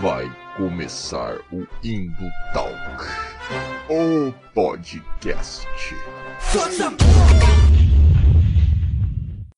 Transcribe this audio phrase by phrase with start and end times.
[0.00, 3.04] Vai começar o Indo Talk,
[3.90, 5.66] o podcast.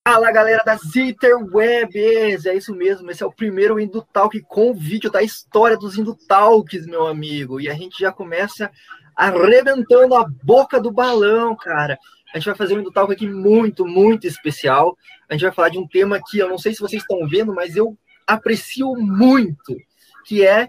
[0.06, 5.10] Fala galera das Interwebs, é isso mesmo, esse é o primeiro Indo Talk com vídeo
[5.10, 7.61] da história dos Indo Talks, meu amigo.
[7.61, 8.69] E a gente já começa
[9.15, 11.97] arrebentando a boca do balão, cara.
[12.35, 14.99] A gente vai fazer um Indo Talk aqui muito, muito especial.
[15.29, 17.55] A gente vai falar de um tema que eu não sei se vocês estão vendo,
[17.55, 19.77] mas eu aprecio muito,
[20.27, 20.69] que é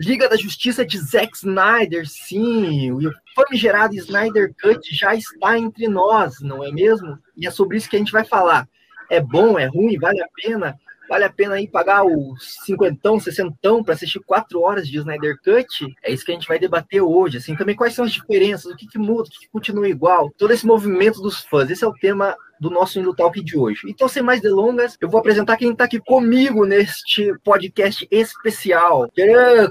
[0.00, 6.40] Liga da Justiça de Zack Snyder, sim, o famigerado Snyder Cut já está entre nós,
[6.40, 7.18] não é mesmo?
[7.36, 8.68] E é sobre isso que a gente vai falar.
[9.08, 10.76] É bom, é ruim, vale a pena?
[11.08, 15.94] Vale a pena aí pagar o cinquentão, sessentão para assistir quatro horas de Snyder Cut?
[16.02, 17.38] É isso que a gente vai debater hoje.
[17.38, 20.30] Assim, também quais são as diferenças, o que, que muda, o que, que continua igual,
[20.38, 21.70] todo esse movimento dos fãs.
[21.70, 23.82] Esse é o tema do nosso Indo Talk de hoje.
[23.86, 29.10] Então, sem mais delongas, eu vou apresentar quem está aqui comigo neste podcast especial.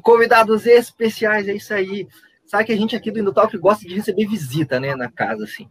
[0.04, 2.08] Convidados especiais, é isso aí.
[2.46, 5.44] Sabe que a gente aqui do Indo Talk gosta de receber visita, né, na casa,
[5.44, 5.68] assim.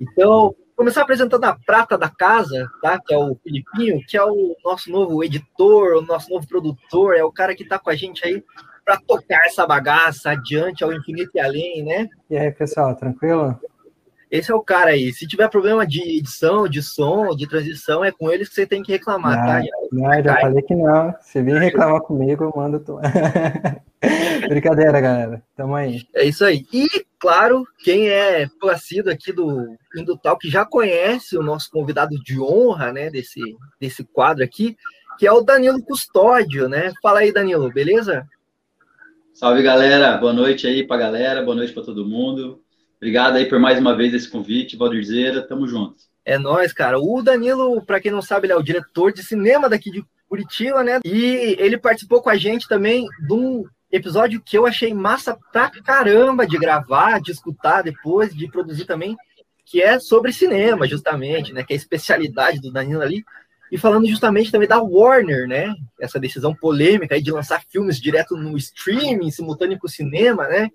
[0.00, 3.00] Então, começar apresentando a prata da casa, tá?
[3.00, 7.24] Que é o Filipinho, que é o nosso novo editor, o nosso novo produtor, é
[7.24, 8.42] o cara que está com a gente aí
[8.84, 12.08] para tocar essa bagaça adiante ao infinito e além, né?
[12.28, 13.58] E aí, pessoal, tranquilo?
[14.30, 15.12] Esse é o cara aí.
[15.12, 18.82] Se tiver problema de edição, de som, de transição, é com eles que você tem
[18.82, 19.62] que reclamar, não, tá?
[19.92, 21.14] Não, já falei que não.
[21.20, 22.80] Se vir reclamar comigo, eu mando.
[22.80, 22.96] Tu...
[24.48, 25.42] Brincadeira, galera.
[25.56, 26.02] Tamo aí.
[26.14, 26.66] É isso aí.
[26.72, 32.40] E, claro, quem é placido aqui do Indutal, que já conhece o nosso convidado de
[32.40, 33.40] honra, né, desse,
[33.80, 34.76] desse quadro aqui,
[35.18, 36.92] que é o Danilo Custódio, né?
[37.02, 38.26] Fala aí, Danilo, beleza?
[39.32, 40.16] Salve, galera.
[40.16, 42.63] Boa noite aí pra galera, boa noite para todo mundo.
[43.04, 45.96] Obrigado aí por mais uma vez esse convite, Valdirzeira, tamo junto.
[46.24, 46.98] É nós, cara.
[46.98, 50.82] O Danilo, para quem não sabe, ele é o diretor de cinema daqui de Curitiba,
[50.82, 51.00] né?
[51.04, 55.70] E ele participou com a gente também de um episódio que eu achei massa pra
[55.84, 59.14] caramba de gravar, de escutar depois, de produzir também,
[59.66, 61.62] que é sobre cinema, justamente, né?
[61.62, 63.22] Que é a especialidade do Danilo ali.
[63.70, 65.74] E falando justamente também da Warner, né?
[66.00, 70.70] Essa decisão polêmica aí de lançar filmes direto no streaming, simultâneo com o cinema, né?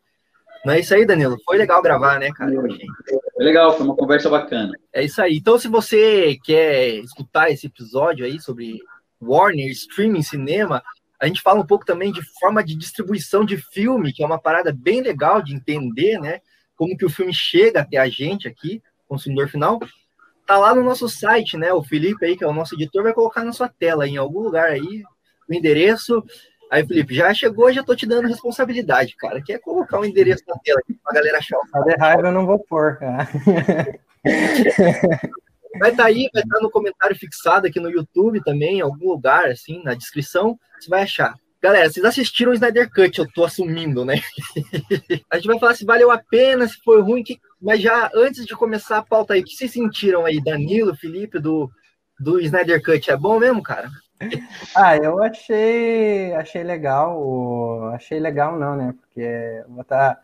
[0.66, 1.38] Não é isso aí, Danilo?
[1.46, 2.52] Foi legal gravar, né, cara?
[2.52, 4.72] Foi legal, foi uma conversa bacana.
[4.94, 5.38] É isso aí.
[5.38, 8.80] Então, se você quer escutar esse episódio aí sobre
[9.22, 10.84] Warner, streaming, cinema,
[11.20, 14.40] a gente fala um pouco também de forma de distribuição de filme, que é uma
[14.40, 16.40] parada bem legal de entender, né?
[16.76, 19.80] Como que o filme chega até a gente aqui, consumidor final.
[20.46, 21.74] Tá lá no nosso site, né?
[21.74, 24.40] O Felipe aí, que é o nosso editor, vai colocar na sua tela, em algum
[24.40, 25.04] lugar aí,
[25.48, 26.24] o endereço.
[26.70, 29.42] Aí, Felipe, já chegou, já tô te dando responsabilidade, cara.
[29.42, 31.58] Que é colocar o um endereço na tela aqui pra galera achar.
[31.74, 33.28] A de raiva eu não vou pôr, cara.
[35.78, 38.82] Vai estar tá aí, vai estar tá no comentário fixado aqui no YouTube também, em
[38.82, 41.36] algum lugar, assim, na descrição, você vai achar.
[41.62, 44.16] Galera, vocês assistiram o Snyder Cut, eu tô assumindo, né?
[45.30, 47.38] a gente vai falar se valeu a pena, se foi ruim, que...
[47.62, 51.38] mas já antes de começar a pauta aí, o que vocês sentiram aí, Danilo, Felipe,
[51.38, 51.70] do,
[52.20, 53.12] do Snyder Cut?
[53.12, 53.90] É bom mesmo, cara?
[54.76, 58.94] Ah, eu achei, achei legal, achei legal não, né?
[59.00, 60.22] Porque vou estar tá,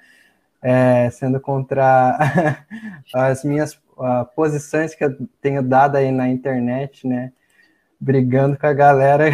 [0.61, 2.17] é, sendo contra
[3.13, 7.31] as minhas uh, posições que eu tenho dado aí na internet, né?
[7.99, 9.25] Brigando com a galera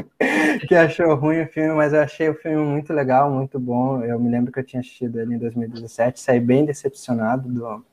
[0.68, 4.02] que achou ruim o filme, mas eu achei o filme muito legal, muito bom.
[4.02, 7.84] Eu me lembro que eu tinha assistido ele em 2017, saí bem decepcionado do,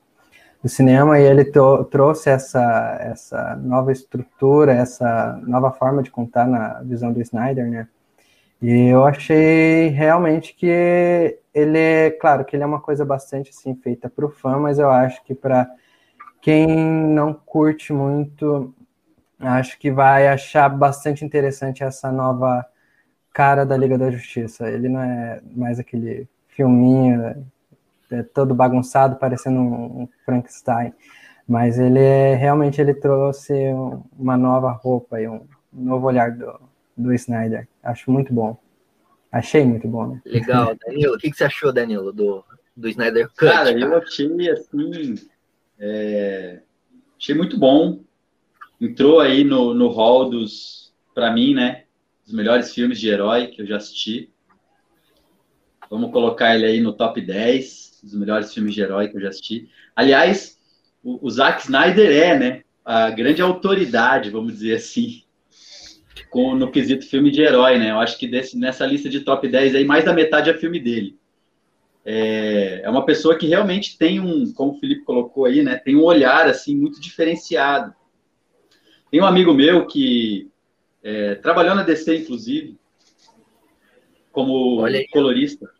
[0.62, 1.44] do cinema e ele
[1.90, 7.88] trouxe essa, essa nova estrutura, essa nova forma de contar na visão do Snyder, né?
[8.60, 13.74] E eu achei realmente que ele é, claro, que ele é uma coisa bastante assim
[13.74, 15.68] feita para o fã, mas eu acho que para
[16.40, 18.72] quem não curte muito,
[19.40, 22.64] acho que vai achar bastante interessante essa nova
[23.32, 24.68] cara da Liga da Justiça.
[24.68, 27.44] Ele não é mais aquele filminho
[28.14, 30.92] é todo bagunçado, parecendo um, Frankenstein.
[31.46, 33.52] Mas ele é, realmente ele trouxe
[34.18, 36.60] uma nova roupa e um novo olhar do,
[36.96, 37.68] do Snyder.
[37.82, 38.56] Acho muito bom.
[39.30, 40.22] Achei muito bom, né?
[40.24, 41.14] Legal, Danilo.
[41.14, 42.44] O que, que você achou, Danilo, do,
[42.76, 43.50] do Snyder Cut?
[43.50, 43.80] Cara, cara?
[43.80, 45.14] eu achei assim.
[45.78, 46.60] É...
[47.18, 48.00] Achei muito bom.
[48.80, 51.84] Entrou aí no, no hall dos, para mim, né?
[52.24, 54.30] Dos melhores filmes de herói que eu já assisti.
[55.88, 59.28] Vamos colocar ele aí no top 10 dos melhores filmes de herói que eu já
[59.28, 59.68] assisti.
[59.94, 60.58] Aliás,
[61.02, 65.22] o, o Zack Snyder é, né, a grande autoridade, vamos dizer assim,
[66.30, 67.90] com, no quesito filme de herói, né?
[67.90, 70.80] Eu acho que desse, nessa lista de top 10 aí, mais da metade é filme
[70.80, 71.18] dele.
[72.04, 75.94] É, é uma pessoa que realmente tem um, como o Felipe colocou aí, né, tem
[75.94, 77.94] um olhar, assim, muito diferenciado.
[79.10, 80.50] Tem um amigo meu que
[81.02, 82.78] é, trabalhou na DC, inclusive,
[84.32, 84.82] como
[85.12, 85.70] colorista.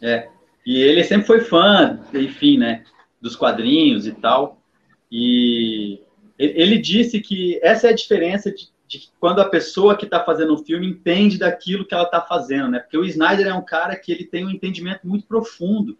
[0.00, 0.28] É.
[0.66, 2.84] E ele sempre foi fã, enfim, né,
[3.20, 4.62] dos quadrinhos e tal.
[5.10, 6.00] E
[6.38, 10.54] ele disse que essa é a diferença de, de quando a pessoa que está fazendo
[10.54, 12.78] o filme entende daquilo que ela está fazendo, né?
[12.78, 15.98] Porque o Snyder é um cara que ele tem um entendimento muito profundo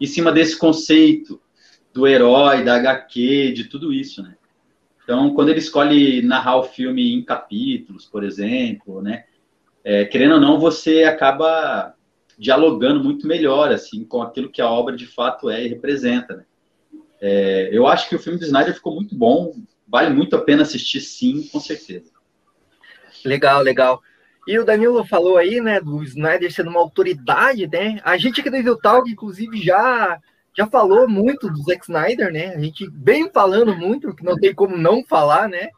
[0.00, 1.40] em cima desse conceito
[1.92, 4.34] do herói, da HQ, de tudo isso, né?
[5.04, 9.24] Então, quando ele escolhe narrar o filme em capítulos, por exemplo, né?
[9.84, 11.94] É, querendo ou não, você acaba
[12.38, 16.44] dialogando muito melhor, assim, com aquilo que a obra de fato é e representa, né?
[17.20, 19.54] É, eu acho que o filme do Snyder ficou muito bom,
[19.88, 22.10] vale muito a pena assistir, sim, com certeza.
[23.24, 24.02] Legal, legal.
[24.46, 28.00] E o Danilo falou aí, né, do Snyder sendo uma autoridade, né?
[28.04, 30.20] A gente aqui do Evil Talk, inclusive, já
[30.56, 32.54] já falou muito do Zack Snyder, né?
[32.54, 35.68] A gente vem falando muito, que não tem como não falar, né?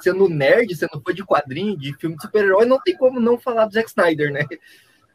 [0.00, 3.66] Sendo nerd, sendo fã de quadrinho, de filme de super-herói, não tem como não falar
[3.66, 4.44] do Zack Snyder, né?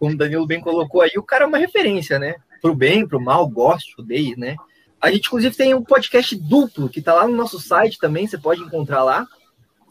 [0.02, 2.34] Como o Danilo bem colocou aí, o cara é uma referência, né?
[2.60, 4.56] Pro bem, pro mal, gosto, odeio, né?
[5.00, 8.36] A gente, inclusive, tem um podcast duplo que tá lá no nosso site também, você
[8.36, 9.28] pode encontrar lá,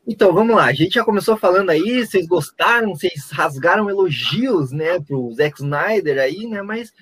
[0.06, 0.64] Então, vamos lá.
[0.64, 6.18] A gente já começou falando aí, vocês gostaram, vocês rasgaram elogios, né, pro Zack Snyder
[6.18, 6.60] aí, né?
[6.62, 6.92] Mas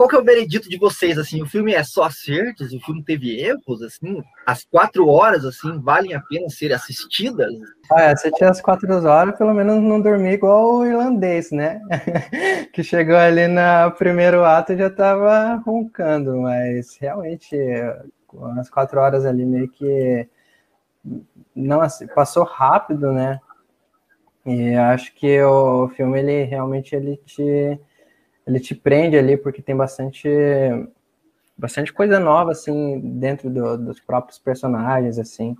[0.00, 1.42] qual que é o veredito de vocês, assim?
[1.42, 2.72] O filme é só acertos?
[2.72, 4.22] O filme teve erros, assim?
[4.46, 7.52] As quatro horas, assim, valem a pena ser assistidas?
[7.92, 11.82] Ah, tinha as quatro horas, pelo menos não dormi igual o irlandês, né?
[12.72, 17.54] que chegou ali no primeiro ato e já tava roncando, mas realmente,
[18.58, 20.26] as quatro horas ali meio que
[21.54, 23.40] não assim, passou rápido, né?
[24.44, 27.78] E acho que o filme, ele realmente, ele te
[28.46, 30.28] ele te prende ali porque tem bastante
[31.56, 35.56] bastante coisa nova assim dentro do, dos próprios personagens assim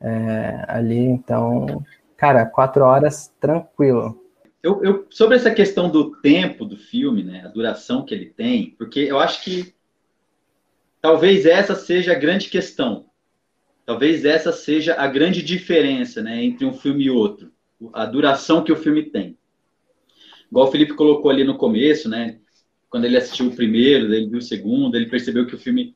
[0.00, 0.98] é, ali.
[0.98, 1.84] Então
[2.16, 4.24] cara quatro horas tranquilo.
[4.60, 8.74] Eu, eu, sobre essa questão do tempo do filme né a duração que ele tem
[8.76, 9.72] porque eu acho que
[11.00, 13.06] talvez essa seja a grande questão
[13.88, 17.50] talvez essa seja a grande diferença né entre um filme e outro
[17.92, 19.38] a duração que o filme tem
[20.50, 22.38] Igual o Felipe colocou ali no começo, né?
[22.88, 25.94] Quando ele assistiu o primeiro, ele viu o segundo, ele percebeu que o filme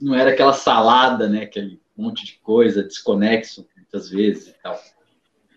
[0.00, 1.42] não era aquela salada, né?
[1.42, 4.80] Aquele monte de coisa desconexo, muitas vezes e tal.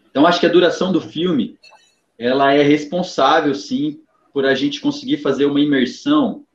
[0.10, 1.58] Então, acho que a duração do filme,
[2.18, 4.02] ela é responsável, sim,
[4.34, 6.46] por a gente conseguir fazer uma imersão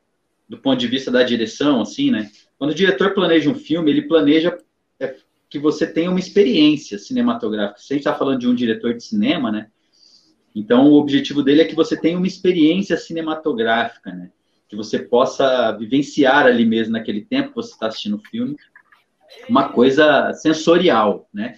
[0.47, 2.29] do ponto de vista da direção, assim, né?
[2.57, 4.57] Quando o diretor planeja um filme, ele planeja
[4.99, 5.15] é,
[5.49, 7.79] que você tenha uma experiência cinematográfica.
[7.79, 9.67] Se a gente está falando de um diretor de cinema, né?
[10.55, 14.31] Então, o objetivo dele é que você tenha uma experiência cinematográfica, né?
[14.69, 18.55] Que você possa vivenciar ali mesmo, naquele tempo que você está assistindo o filme,
[19.49, 21.55] uma coisa sensorial, né?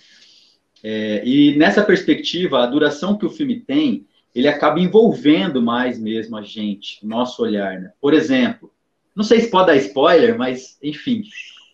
[0.83, 6.37] É, e nessa perspectiva, a duração que o filme tem, ele acaba envolvendo mais mesmo
[6.37, 7.91] a gente, o nosso olhar, né?
[7.99, 8.71] Por exemplo,
[9.17, 11.23] não sei se pode dar spoiler, mas, enfim,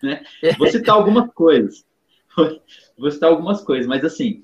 [0.02, 0.24] né?
[0.58, 1.86] Vou citar algumas coisas.
[2.98, 4.44] Vou citar algumas coisas, mas assim,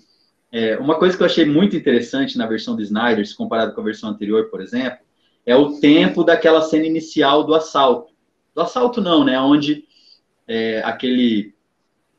[0.51, 3.79] é, uma coisa que eu achei muito interessante na versão do Snyder, se comparado com
[3.79, 4.99] a versão anterior, por exemplo,
[5.45, 8.11] é o tempo daquela cena inicial do assalto.
[8.53, 9.39] Do assalto não, né?
[9.39, 9.85] Onde
[10.45, 11.55] é, aquele,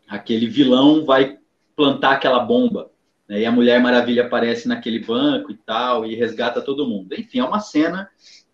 [0.08, 1.37] aquele vilão vai
[1.76, 2.90] plantar aquela bomba
[3.28, 3.40] Né?
[3.40, 7.14] E a Mulher Maravilha aparece naquele banco e tal, e resgata todo mundo.
[7.14, 8.08] Enfim, é uma cena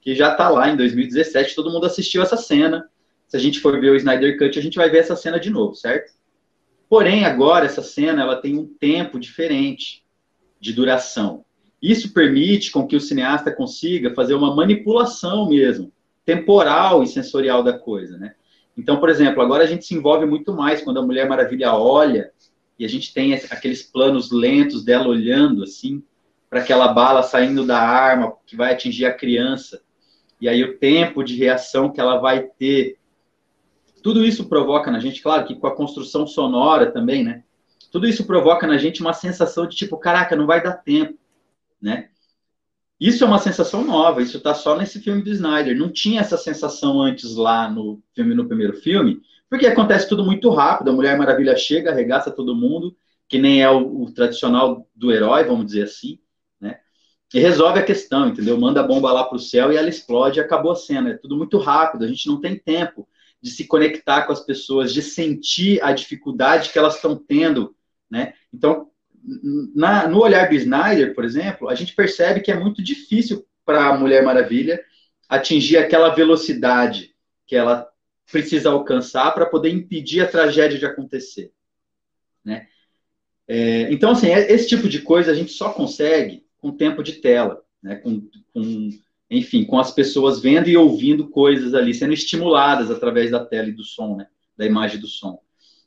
[0.06, 2.88] que já está lá em 2017, todo mundo assistiu essa cena.
[3.26, 5.50] Se a gente for ver o Snyder Cut, a gente vai ver essa cena de
[5.50, 6.12] novo, certo?
[6.88, 10.04] Porém, agora essa cena ela tem um tempo diferente
[10.60, 11.44] de duração.
[11.82, 15.92] Isso permite com que o cineasta consiga fazer uma manipulação mesmo,
[16.24, 18.36] temporal e sensorial da coisa, né?
[18.78, 22.30] Então, por exemplo, agora a gente se envolve muito mais quando a Mulher Maravilha olha
[22.78, 26.00] e a gente tem aqueles planos lentos dela olhando assim
[26.48, 29.84] para aquela bala saindo da arma que vai atingir a criança.
[30.40, 32.98] E aí o tempo de reação que ela vai ter.
[34.02, 37.42] Tudo isso provoca na gente, claro que com a construção sonora também, né?
[37.90, 41.18] Tudo isso provoca na gente uma sensação de tipo, caraca, não vai dar tempo,
[41.80, 42.10] né?
[42.98, 45.76] Isso é uma sensação nova, isso tá só nesse filme do Snyder.
[45.76, 50.48] Não tinha essa sensação antes lá no filme, no primeiro filme, porque acontece tudo muito
[50.50, 50.90] rápido.
[50.90, 52.96] A Mulher Maravilha chega, arregaça todo mundo,
[53.28, 56.18] que nem é o, o tradicional do herói, vamos dizer assim,
[57.34, 58.58] E resolve a questão, entendeu?
[58.58, 61.10] Manda a bomba lá pro céu e ela explode e acabou a cena.
[61.10, 63.08] É tudo muito rápido, a gente não tem tempo
[63.40, 67.74] de se conectar com as pessoas, de sentir a dificuldade que elas estão tendo,
[68.10, 68.34] né?
[68.52, 68.90] Então,
[69.74, 73.86] na, no olhar do Snyder, por exemplo, a gente percebe que é muito difícil para
[73.86, 74.82] a Mulher Maravilha
[75.28, 77.14] atingir aquela velocidade
[77.46, 77.88] que ela
[78.30, 81.52] precisa alcançar para poder impedir a tragédia de acontecer,
[82.44, 82.68] né?
[83.48, 87.12] É, então, assim, é, esse tipo de coisa a gente só consegue com tempo de
[87.14, 87.96] tela, né?
[87.96, 88.90] Com, com,
[89.30, 93.72] enfim, com as pessoas vendo e ouvindo coisas ali, sendo estimuladas através da tela e
[93.72, 94.26] do som, né?
[94.56, 95.40] Da imagem do som.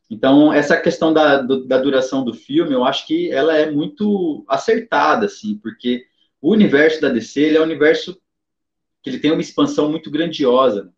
[0.10, 5.26] Então, essa questão da, da duração do filme, eu acho que ela é muito acertada,
[5.26, 6.06] assim, porque
[6.42, 8.20] o universo da DC, ele é um universo
[9.04, 10.92] que ele tem uma expansão muito grandiosa.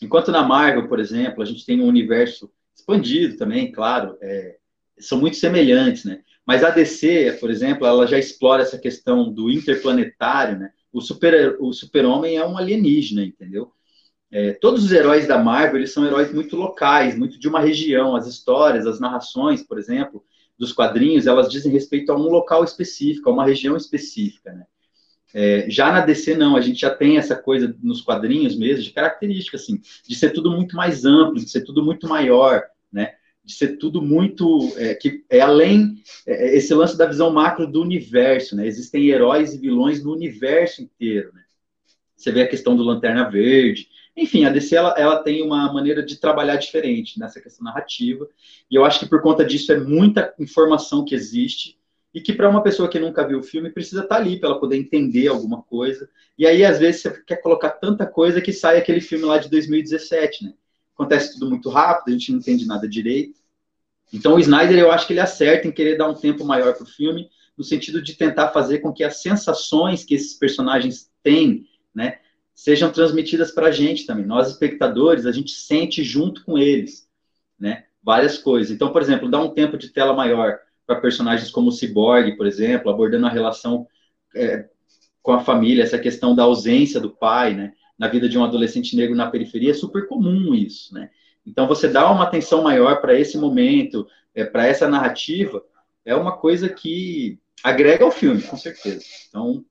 [0.00, 4.56] Enquanto na Marvel, por exemplo, a gente tem um universo expandido também, claro, é,
[4.98, 6.22] são muito semelhantes, né?
[6.50, 10.72] Mas a DC, por exemplo, ela já explora essa questão do interplanetário, né?
[10.92, 13.70] O super o super-homem é um alienígena, entendeu?
[14.32, 18.16] É, todos os heróis da Marvel, eles são heróis muito locais, muito de uma região.
[18.16, 20.24] As histórias, as narrações, por exemplo,
[20.58, 24.66] dos quadrinhos, elas dizem respeito a um local específico, a uma região específica, né?
[25.32, 28.90] É, já na DC, não, a gente já tem essa coisa nos quadrinhos mesmo, de
[28.90, 32.64] característica, assim, de ser tudo muito mais amplo, de ser tudo muito maior?
[33.50, 34.72] De ser tudo muito.
[34.76, 35.96] É, que é além.
[36.24, 38.64] É, esse lance da visão macro do universo, né?
[38.64, 41.42] Existem heróis e vilões no universo inteiro, né?
[42.16, 46.04] Você vê a questão do Lanterna Verde, enfim, a DC ela, ela tem uma maneira
[46.04, 48.28] de trabalhar diferente nessa questão narrativa,
[48.70, 51.78] e eu acho que por conta disso é muita informação que existe,
[52.12, 54.50] e que para uma pessoa que nunca viu o filme precisa estar tá ali para
[54.50, 56.10] ela poder entender alguma coisa.
[56.36, 59.48] E aí, às vezes, você quer colocar tanta coisa que sai aquele filme lá de
[59.48, 60.54] 2017, né?
[60.94, 63.39] Acontece tudo muito rápido, a gente não entende nada direito.
[64.12, 66.84] Então, o Snyder, eu acho que ele acerta em querer dar um tempo maior para
[66.84, 71.66] o filme, no sentido de tentar fazer com que as sensações que esses personagens têm,
[71.94, 72.18] né,
[72.54, 74.26] sejam transmitidas para a gente também.
[74.26, 77.08] Nós, espectadores, a gente sente junto com eles,
[77.58, 77.84] né?
[78.02, 78.70] Várias coisas.
[78.70, 82.46] Então, por exemplo, dá um tempo de tela maior para personagens como o Cyborg, por
[82.46, 83.86] exemplo, abordando a relação
[84.34, 84.68] é,
[85.22, 87.72] com a família, essa questão da ausência do pai, né?
[87.98, 91.10] Na vida de um adolescente negro na periferia é super comum isso, né?
[91.46, 95.62] Então, você dá uma atenção maior para esse momento, é, para essa narrativa,
[96.04, 99.04] é uma coisa que agrega ao filme, com certeza.
[99.28, 99.64] Então,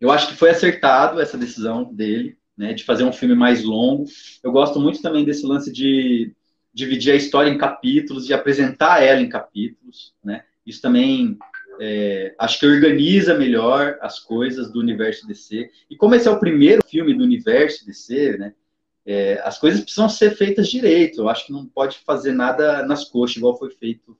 [0.00, 4.04] eu acho que foi acertado essa decisão dele, né, de fazer um filme mais longo.
[4.42, 6.34] Eu gosto muito também desse lance de
[6.72, 10.44] dividir a história em capítulos e apresentar ela em capítulos, né?
[10.64, 11.36] Isso também
[11.80, 15.70] é, acho que organiza melhor as coisas do universo DC.
[15.90, 18.54] E como esse é o primeiro filme do universo DC, né?
[19.06, 21.22] É, as coisas precisam ser feitas direito.
[21.22, 24.16] Eu acho que não pode fazer nada nas coxas, igual foi feito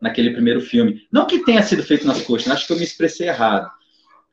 [0.00, 1.06] naquele primeiro filme.
[1.10, 3.70] Não que tenha sido feito nas coxas, acho que eu me expressei errado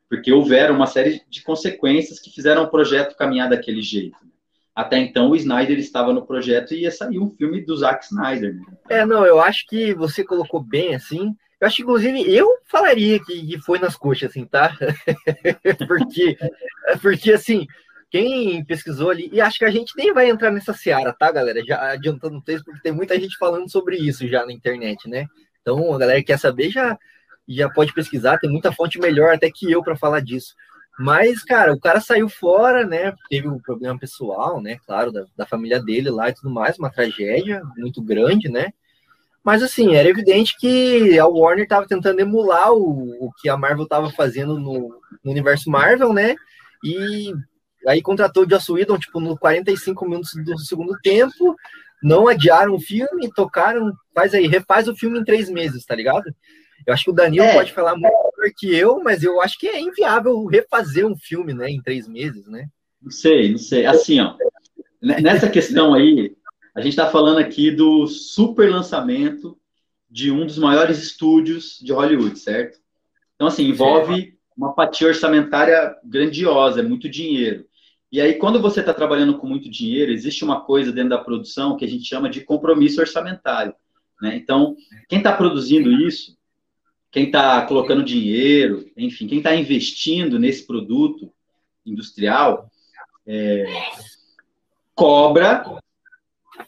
[0.08, 4.16] porque houveram uma série de consequências que fizeram o projeto caminhar daquele jeito.
[4.22, 4.30] Né?
[4.74, 8.54] Até então, o Snyder estava no projeto e ia sair um filme do Zack Snyder.
[8.54, 8.64] Né?
[8.88, 11.34] É, não, eu acho que você colocou bem assim.
[11.60, 14.76] Eu acho que, inclusive, eu falaria que, foi nas coxas, assim, tá?
[15.88, 16.36] porque,
[17.00, 17.66] porque, assim,
[18.14, 21.64] quem pesquisou ali, e acho que a gente nem vai entrar nessa seara, tá, galera?
[21.64, 25.26] Já adiantando o texto, porque tem muita gente falando sobre isso já na internet, né?
[25.60, 26.96] Então, a galera que quer saber já
[27.48, 30.54] já pode pesquisar, tem muita fonte melhor até que eu para falar disso.
[30.96, 33.12] Mas, cara, o cara saiu fora, né?
[33.28, 34.78] Teve um problema pessoal, né?
[34.86, 38.72] Claro, da, da família dele lá e tudo mais, uma tragédia muito grande, né?
[39.42, 43.84] Mas, assim, era evidente que a Warner estava tentando emular o, o que a Marvel
[43.84, 46.36] estava fazendo no, no, universo Marvel, né?
[46.82, 47.34] E
[47.86, 51.56] aí contratou o Joss Whedon, tipo, no 45 minutos do segundo tempo,
[52.02, 56.24] não adiaram o filme, tocaram, faz aí, refaz o filme em três meses, tá ligado?
[56.86, 57.54] Eu acho que o Danilo é.
[57.54, 61.54] pode falar muito melhor que eu, mas eu acho que é inviável refazer um filme,
[61.54, 62.68] né, em três meses, né?
[63.00, 63.86] Não sei, não sei.
[63.86, 64.36] Assim, ó,
[65.00, 66.36] nessa questão aí,
[66.74, 69.58] a gente está falando aqui do super lançamento
[70.10, 72.78] de um dos maiores estúdios de Hollywood, certo?
[73.34, 77.66] Então, assim, envolve uma fatia orçamentária grandiosa, é muito dinheiro.
[78.14, 81.76] E aí, quando você está trabalhando com muito dinheiro, existe uma coisa dentro da produção
[81.76, 83.74] que a gente chama de compromisso orçamentário.
[84.22, 84.36] Né?
[84.36, 84.76] Então,
[85.08, 86.38] quem está produzindo isso,
[87.10, 91.28] quem está colocando dinheiro, enfim, quem está investindo nesse produto
[91.84, 92.70] industrial,
[93.26, 93.66] é,
[94.94, 95.64] cobra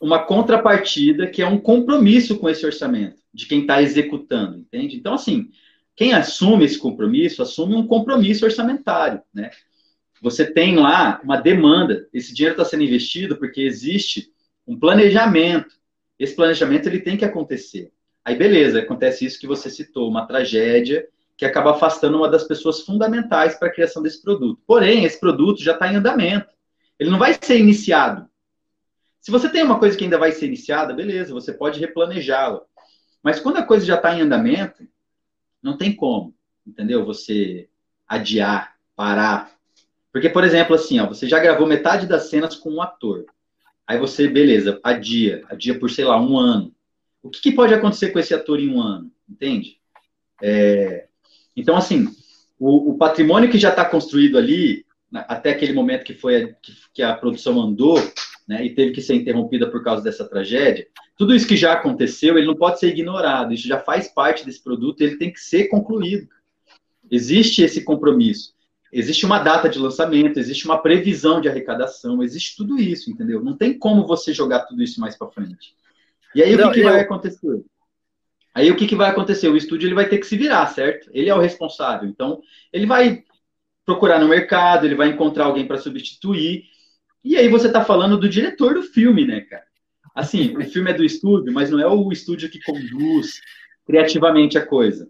[0.00, 4.96] uma contrapartida que é um compromisso com esse orçamento de quem está executando, entende?
[4.96, 5.48] Então, assim,
[5.94, 9.52] quem assume esse compromisso, assume um compromisso orçamentário, né?
[10.22, 14.30] Você tem lá uma demanda, esse dinheiro está sendo investido porque existe
[14.66, 15.74] um planejamento.
[16.18, 17.92] Esse planejamento ele tem que acontecer.
[18.24, 21.06] Aí beleza, acontece isso que você citou, uma tragédia
[21.36, 24.60] que acaba afastando uma das pessoas fundamentais para a criação desse produto.
[24.66, 26.48] Porém, esse produto já está em andamento.
[26.98, 28.26] Ele não vai ser iniciado.
[29.20, 32.62] Se você tem uma coisa que ainda vai ser iniciada, beleza, você pode replanejá-la.
[33.22, 34.86] Mas quando a coisa já está em andamento,
[35.62, 36.34] não tem como,
[36.66, 37.04] entendeu?
[37.04, 37.68] Você
[38.06, 39.55] adiar, parar,
[40.16, 43.26] porque, por exemplo, assim, ó, você já gravou metade das cenas com um ator.
[43.86, 46.74] Aí você, beleza, adia, adia por, sei lá, um ano.
[47.22, 49.12] O que, que pode acontecer com esse ator em um ano?
[49.28, 49.78] Entende?
[50.42, 51.04] É...
[51.54, 52.08] Então, assim,
[52.58, 56.72] o, o, patrimônio que já está construído ali, até aquele momento que foi a, que,
[56.94, 57.98] que, a produção andou,
[58.48, 60.86] né, e teve que ser interrompida por causa dessa tragédia,
[61.18, 63.52] tudo isso que já aconteceu, ele não pode ser ignorado.
[63.52, 66.26] Isso já faz parte desse produto, ele tem que ser concluído.
[67.10, 68.55] Existe esse compromisso.
[68.92, 73.42] Existe uma data de lançamento, existe uma previsão de arrecadação, existe tudo isso, entendeu?
[73.42, 75.74] Não tem como você jogar tudo isso mais para frente.
[76.34, 76.90] E aí Não, o que, que eu...
[76.90, 77.64] vai acontecer?
[78.54, 79.48] Aí o que, que vai acontecer?
[79.48, 81.10] O estúdio ele vai ter que se virar, certo?
[81.12, 82.08] Ele é o responsável.
[82.08, 82.40] Então,
[82.72, 83.22] ele vai
[83.84, 86.64] procurar no mercado, ele vai encontrar alguém para substituir.
[87.22, 89.64] E aí você está falando do diretor do filme, né, cara?
[90.14, 93.40] Assim, o filme é do estúdio, mas não é o estúdio que conduz
[93.86, 95.08] criativamente a coisa.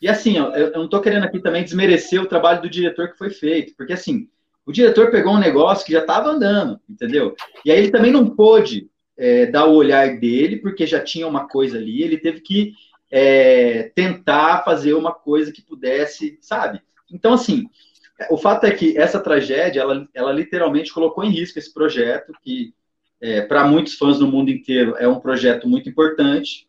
[0.00, 3.18] E assim, ó, eu não estou querendo aqui também desmerecer o trabalho do diretor que
[3.18, 4.28] foi feito, porque assim,
[4.64, 7.34] o diretor pegou um negócio que já estava andando, entendeu?
[7.64, 11.48] E aí ele também não pôde é, dar o olhar dele, porque já tinha uma
[11.48, 12.72] coisa ali, ele teve que
[13.10, 16.80] é, tentar fazer uma coisa que pudesse, sabe?
[17.10, 17.64] Então, assim,
[18.30, 22.74] o fato é que essa tragédia, ela, ela literalmente colocou em risco esse projeto, que
[23.20, 26.67] é, para muitos fãs no mundo inteiro é um projeto muito importante,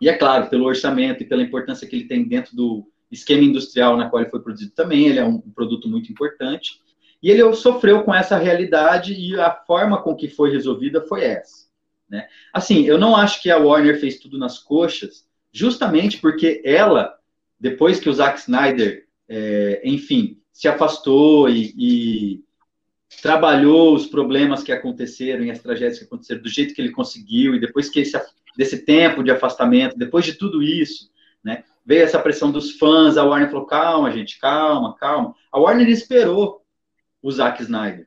[0.00, 3.96] e é claro, pelo orçamento e pela importância que ele tem dentro do esquema industrial
[3.96, 6.80] na qual ele foi produzido também, ele é um produto muito importante.
[7.22, 11.68] E ele sofreu com essa realidade e a forma com que foi resolvida foi essa.
[12.08, 12.26] Né?
[12.52, 17.14] Assim, eu não acho que a Warner fez tudo nas coxas, justamente porque ela,
[17.58, 22.44] depois que o Zack Snyder, é, enfim, se afastou e, e
[23.22, 27.54] trabalhou os problemas que aconteceram e as tragédias que aconteceram do jeito que ele conseguiu,
[27.54, 28.20] e depois que esse,
[28.56, 31.10] desse tempo de afastamento, depois de tudo isso,
[31.42, 35.34] né, veio essa pressão dos fãs, a Warner falou, calma, gente, calma, calma.
[35.50, 36.62] A Warner esperou
[37.22, 38.06] o Zack Snyder.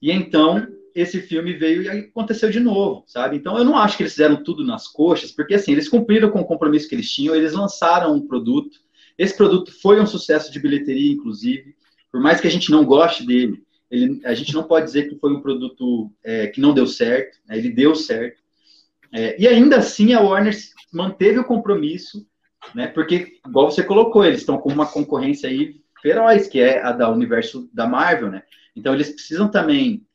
[0.00, 3.36] E então, esse filme veio e aconteceu de novo, sabe?
[3.36, 6.40] Então, eu não acho que eles fizeram tudo nas coxas, porque, assim, eles cumpriram com
[6.40, 8.78] o compromisso que eles tinham, eles lançaram um produto,
[9.16, 11.76] esse produto foi um sucesso de bilheteria, inclusive,
[12.10, 15.18] por mais que a gente não goste dele, ele, a gente não pode dizer que
[15.18, 17.56] foi um produto é, que não deu certo, né?
[17.56, 18.42] ele deu certo.
[19.12, 20.54] É, e ainda assim a Warner
[20.92, 22.26] manteve o compromisso,
[22.74, 22.88] né?
[22.88, 27.10] Porque, igual você colocou, eles estão com uma concorrência aí feroz, que é a da
[27.10, 28.42] universo da Marvel, né?
[28.76, 30.06] Então eles precisam também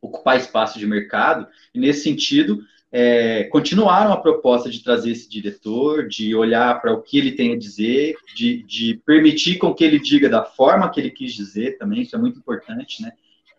[0.00, 6.08] ocupar espaço de mercado, e nesse sentido, é, continuaram a proposta de trazer esse diretor,
[6.08, 9.98] de olhar para o que ele tem a dizer, de, de, permitir com que ele
[9.98, 13.12] diga da forma que ele quis dizer também, isso é muito importante, né?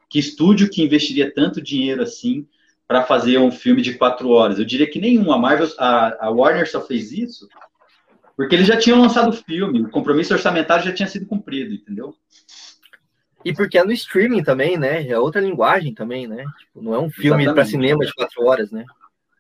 [0.09, 2.47] Que estúdio que investiria tanto dinheiro assim
[2.87, 4.57] para fazer um filme de quatro horas?
[4.57, 5.31] Eu diria que nenhum.
[5.31, 7.47] A Marvel, a, a Warner só fez isso
[8.39, 12.15] porque eles já tinham lançado o filme, o compromisso orçamentário já tinha sido cumprido, entendeu?
[13.43, 15.05] E porque é no streaming também, né?
[15.05, 16.45] É outra linguagem também, né?
[16.57, 18.85] Tipo, não é um filme para cinema de quatro horas, né?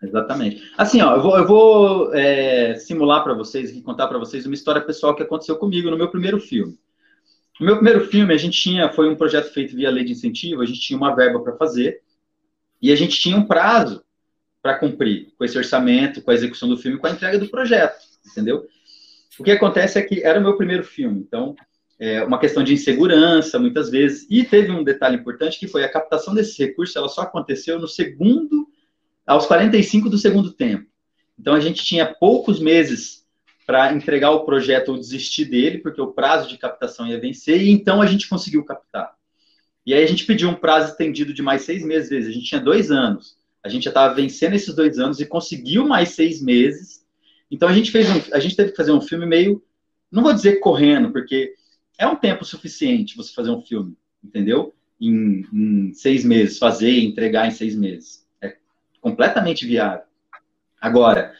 [0.01, 0.71] Exatamente.
[0.77, 4.55] Assim, ó, eu vou, eu vou é, simular para vocês e contar para vocês uma
[4.55, 6.79] história pessoal que aconteceu comigo no meu primeiro filme.
[7.59, 10.61] No meu primeiro filme, a gente tinha, foi um projeto feito via lei de incentivo,
[10.61, 12.01] a gente tinha uma verba para fazer
[12.81, 14.01] e a gente tinha um prazo
[14.61, 17.99] para cumprir com esse orçamento, com a execução do filme, com a entrega do projeto,
[18.25, 18.65] entendeu?
[19.37, 21.55] O que acontece é que era o meu primeiro filme, então
[21.99, 25.91] é uma questão de insegurança, muitas vezes, e teve um detalhe importante que foi a
[25.91, 28.69] captação desse recurso, ela só aconteceu no segundo
[29.29, 30.87] aos 45 do segundo tempo.
[31.37, 33.23] Então a gente tinha poucos meses
[33.67, 37.69] para entregar o projeto ou desistir dele, porque o prazo de captação ia vencer, e
[37.69, 39.13] então a gente conseguiu captar.
[39.85, 42.59] E aí a gente pediu um prazo estendido de mais seis meses, a gente tinha
[42.59, 43.37] dois anos.
[43.63, 47.05] A gente já estava vencendo esses dois anos e conseguiu mais seis meses.
[47.51, 49.63] Então a gente fez um, a gente teve que fazer um filme meio,
[50.11, 51.53] não vou dizer correndo, porque
[51.99, 54.73] é um tempo suficiente você fazer um filme, entendeu?
[54.99, 58.27] Em, em seis meses, fazer entregar em seis meses.
[59.01, 60.03] Completamente viável.
[60.79, 61.33] Agora,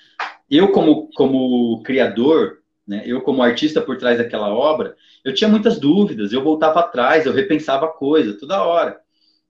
[0.50, 5.80] eu como, como criador, né, eu como artista por trás daquela obra, eu tinha muitas
[5.80, 9.00] dúvidas, eu voltava atrás, eu repensava a coisa toda hora.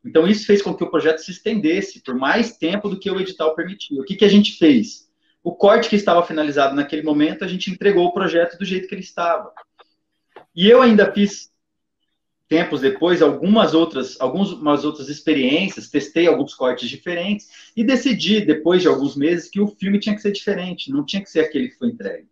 [0.04, 3.20] Então isso fez com que o projeto se estendesse por mais tempo do que o
[3.20, 4.02] edital permitia.
[4.02, 5.10] O que, que a gente fez?
[5.44, 8.96] O corte que estava finalizado naquele momento, a gente entregou o projeto do jeito que
[8.96, 9.52] ele estava.
[10.56, 11.49] E eu ainda fiz
[12.50, 18.88] tempos depois algumas outras algumas outras experiências, testei alguns cortes diferentes e decidi depois de
[18.88, 21.78] alguns meses que o filme tinha que ser diferente, não tinha que ser aquele que
[21.78, 22.28] foi entregue.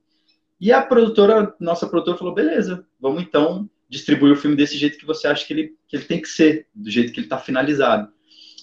[0.59, 5.05] E a produtora, nossa produtora falou: "Beleza, vamos então distribuir o filme desse jeito que
[5.05, 8.11] você acha que ele, que ele tem que ser, do jeito que ele está finalizado".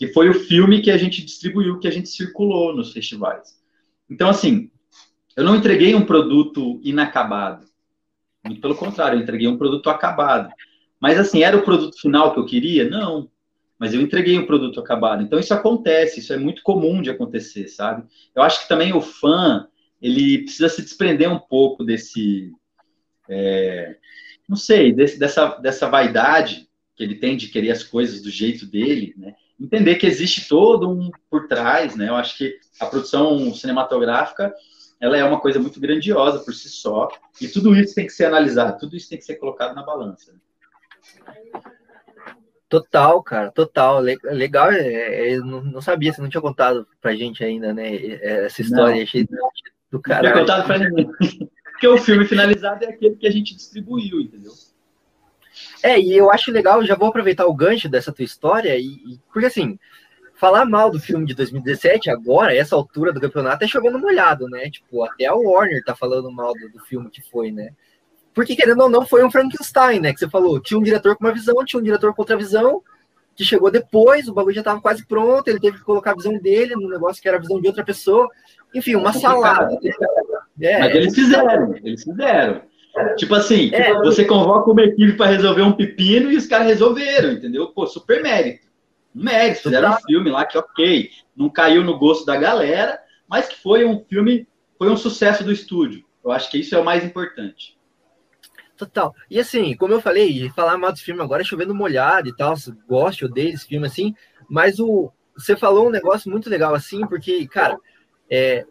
[0.00, 3.56] E foi o filme que a gente distribuiu, que a gente circulou nos festivais.
[4.10, 4.72] Então assim,
[5.36, 7.64] eu não entreguei um produto inacabado.
[8.44, 10.52] Muito pelo contrário, eu entreguei um produto acabado.
[11.04, 12.88] Mas assim, era o produto final que eu queria?
[12.88, 13.30] Não.
[13.78, 15.22] Mas eu entreguei um produto acabado.
[15.22, 18.04] Então isso acontece, isso é muito comum de acontecer, sabe?
[18.34, 19.68] Eu acho que também o fã,
[20.00, 22.50] ele precisa se desprender um pouco desse,
[23.28, 23.96] é,
[24.48, 28.64] não sei, desse, dessa, dessa vaidade que ele tem de querer as coisas do jeito
[28.64, 29.34] dele, né?
[29.60, 32.08] Entender que existe todo um por trás, né?
[32.08, 34.54] Eu acho que a produção cinematográfica,
[34.98, 37.10] ela é uma coisa muito grandiosa por si só,
[37.42, 40.32] e tudo isso tem que ser analisado, tudo isso tem que ser colocado na balança.
[42.68, 44.00] Total, cara, total.
[44.00, 47.94] Legal, é, é, não, não sabia, você não tinha contado pra gente ainda, né?
[48.20, 49.26] Essa história, achei
[49.90, 50.30] do cara.
[50.30, 51.08] Não contado pra ninguém.
[51.62, 54.52] Porque o filme finalizado é aquele que a gente distribuiu, entendeu?
[55.82, 59.20] É, e eu acho legal, já vou aproveitar o gancho dessa tua história, e, e,
[59.32, 59.78] porque assim,
[60.34, 64.70] falar mal do filme de 2017 agora, essa altura do campeonato, é chovendo molhado, né?
[64.70, 67.70] Tipo, até a Warner tá falando mal do, do filme que foi, né?
[68.34, 70.12] Porque, querendo ou não, foi um Frankenstein, né?
[70.12, 72.82] Que você falou, tinha um diretor com uma visão, tinha um diretor com outra visão,
[73.36, 76.36] que chegou depois, o bagulho já estava quase pronto, ele teve que colocar a visão
[76.38, 78.28] dele no negócio que era a visão de outra pessoa.
[78.74, 79.78] Enfim, uma salada.
[80.60, 82.62] É, Mas eles fizeram, eles fizeram.
[83.16, 87.32] Tipo assim, é, você convoca uma equipe para resolver um pepino e os caras resolveram,
[87.32, 87.68] entendeu?
[87.68, 88.66] Pô, super mérito.
[89.12, 93.60] Mérito, fizeram um filme lá que, ok, não caiu no gosto da galera, mas que
[93.60, 94.46] foi um filme,
[94.78, 96.04] foi um sucesso do estúdio.
[96.24, 97.73] Eu acho que isso é o mais importante.
[98.76, 99.14] Total.
[99.30, 102.54] E assim, como eu falei, falar mal desse filme agora é chovendo molhado e tal,
[102.88, 104.14] gosto, odeio esse filme assim,
[104.48, 107.76] mas o você falou um negócio muito legal assim, porque, cara,
[108.30, 108.64] é,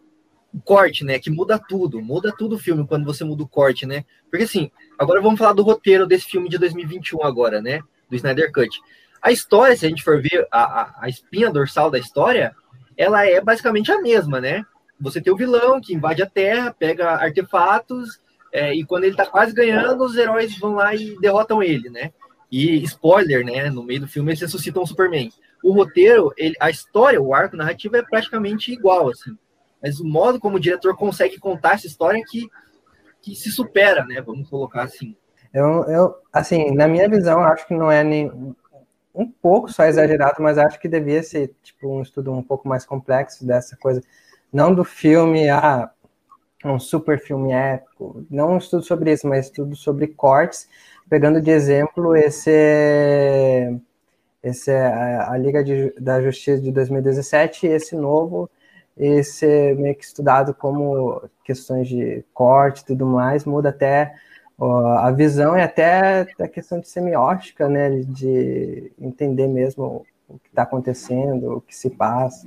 [0.52, 3.86] o corte, né, que muda tudo, muda tudo o filme quando você muda o corte,
[3.86, 4.04] né?
[4.30, 8.50] Porque assim, agora vamos falar do roteiro desse filme de 2021 agora, né, do Snyder
[8.52, 8.80] Cut.
[9.20, 12.54] A história, se a gente for ver a, a, a espinha dorsal da história,
[12.96, 14.64] ela é basicamente a mesma, né?
[15.00, 18.20] Você tem o vilão que invade a Terra, pega artefatos
[18.54, 22.12] é, e quando ele tá quase ganhando, os heróis vão lá e derrotam ele, né?
[22.48, 23.68] E spoiler, né?
[23.68, 25.28] No meio do filme eles ressuscitam o Superman.
[25.60, 29.36] O roteiro, ele, a história, o arco narrativo é praticamente igual, assim.
[29.82, 32.48] Mas o modo como o diretor consegue contar essa história é que,
[33.20, 34.20] que se supera, né?
[34.20, 35.16] Vamos colocar assim.
[35.52, 38.30] Eu, eu, assim, na minha visão, acho que não é nem
[39.12, 42.86] um pouco só exagerado, mas acho que devia ser tipo um estudo um pouco mais
[42.86, 44.00] complexo dessa coisa,
[44.52, 45.90] não do filme, ah,
[46.72, 50.68] um super filme épico, não estudo sobre isso, mas estudo sobre cortes,
[51.08, 53.78] pegando de exemplo esse,
[54.42, 58.50] esse a, a Liga de, da Justiça de 2017 e esse novo,
[58.96, 64.14] esse meio que estudado como questões de corte e tudo mais, muda até
[64.58, 70.62] a visão e até a questão de semiótica, né, de entender mesmo o que está
[70.62, 72.46] acontecendo, o que se passa.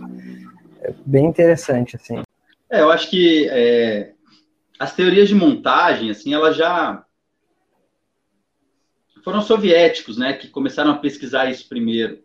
[0.81, 2.26] É bem interessante, assim.
[2.69, 4.13] É, eu acho que é,
[4.77, 7.03] as teorias de montagem, assim, elas já
[9.23, 12.23] foram soviéticos, né, que começaram a pesquisar isso primeiro.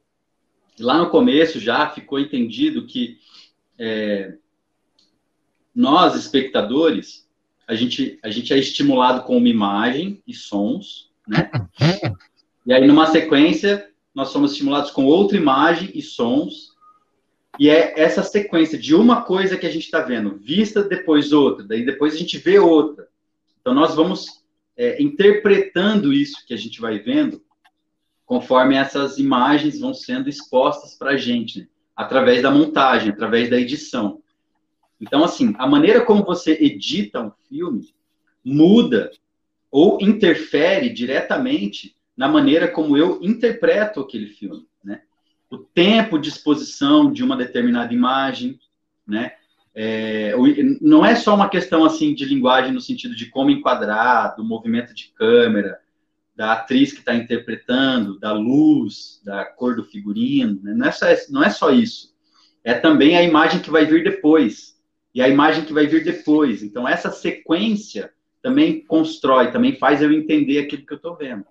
[0.78, 3.18] E lá no começo já ficou entendido que
[3.78, 4.37] é,
[5.74, 7.28] nós, espectadores,
[7.66, 11.50] a gente, a gente é estimulado com uma imagem e sons, né?
[12.64, 16.72] E aí, numa sequência, nós somos estimulados com outra imagem e sons,
[17.59, 21.65] e é essa sequência de uma coisa que a gente está vendo, vista depois outra,
[21.65, 23.09] daí depois a gente vê outra.
[23.61, 24.43] Então nós vamos
[24.77, 27.43] é, interpretando isso que a gente vai vendo
[28.25, 31.61] conforme essas imagens vão sendo expostas para a gente.
[31.61, 31.67] Né?
[31.97, 34.23] através da montagem, através da edição.
[35.01, 37.95] Então, assim, a maneira como você edita um filme
[38.45, 39.11] muda
[39.71, 44.67] ou interfere diretamente na maneira como eu interpreto aquele filme?
[45.53, 48.59] O tempo de exposição de uma determinada imagem,
[49.07, 49.33] né?
[49.75, 50.35] É,
[50.81, 54.95] não é só uma questão assim de linguagem no sentido de como enquadrar, do movimento
[54.95, 55.79] de câmera,
[56.35, 60.73] da atriz que está interpretando, da luz, da cor do figurino, né?
[60.75, 62.15] não, é só, não é só isso.
[62.65, 64.81] É também a imagem que vai vir depois.
[65.15, 66.62] E a imagem que vai vir depois.
[66.62, 68.11] Então, essa sequência
[68.41, 71.45] também constrói, também faz eu entender aquilo que eu estou vendo.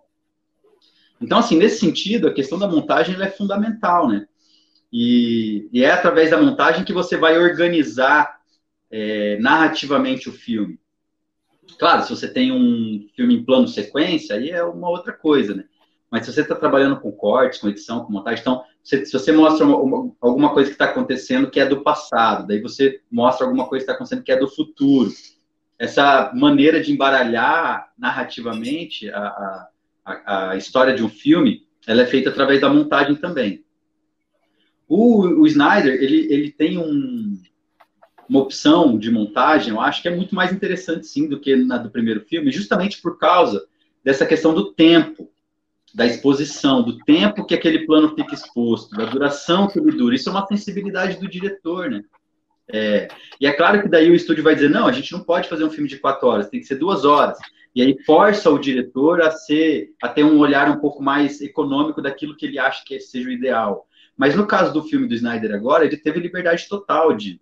[1.22, 4.26] Então, assim, nesse sentido, a questão da montagem é fundamental, né?
[4.92, 8.40] E, e, é através da montagem que você vai organizar
[8.90, 10.80] é, narrativamente o filme.
[11.80, 15.66] Claro, se você tem um filme em plano sequência, aí é uma outra coisa, né?
[16.10, 19.32] Mas se você está trabalhando com cortes, com edição, com montagem, então, se, se você
[19.32, 23.46] mostra uma, uma, alguma coisa que está acontecendo que é do passado, daí você mostra
[23.46, 25.10] alguma coisa que está acontecendo que é do futuro.
[25.80, 29.68] Essa maneira de embaralhar narrativamente a,
[30.26, 33.64] a história de um filme, ela é feita através da montagem também.
[34.88, 37.42] O, o Snyder, ele, ele tem um,
[38.28, 41.78] uma opção de montagem, eu acho que é muito mais interessante, sim, do que na
[41.78, 43.66] do primeiro filme, justamente por causa
[44.04, 45.30] dessa questão do tempo,
[45.94, 50.16] da exposição, do tempo que aquele plano fica exposto, da duração que ele dura.
[50.16, 52.04] Isso é uma sensibilidade do diretor, né?
[52.74, 55.50] É, e é claro que daí o estúdio vai dizer, não, a gente não pode
[55.50, 57.38] fazer um filme de quatro horas, tem que ser duas horas.
[57.74, 62.02] E aí força o diretor a ser, a ter um olhar um pouco mais econômico
[62.02, 63.88] daquilo que ele acha que seja o ideal.
[64.18, 67.40] Mas no caso do filme do Snyder agora, ele teve liberdade total de,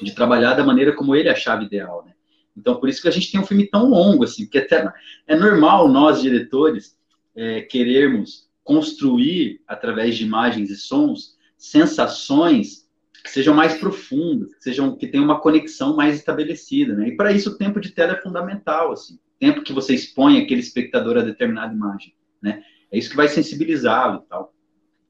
[0.00, 2.12] de trabalhar da maneira como ele achava ideal, né?
[2.56, 4.92] Então, por isso que a gente tem um filme tão longo, assim, porque até
[5.26, 6.96] é normal nós, diretores,
[7.36, 12.88] é, querermos construir, através de imagens e sons, sensações
[13.22, 17.08] que sejam mais profundas, que, sejam, que tenham uma conexão mais estabelecida, né?
[17.08, 19.18] E para isso o tempo de tela é fundamental, assim.
[19.38, 22.62] Tempo que você expõe aquele espectador a determinada imagem, né?
[22.90, 24.54] É isso que vai sensibilizá-lo e tal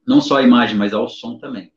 [0.08, 1.70] não só a imagem, mas ao som também.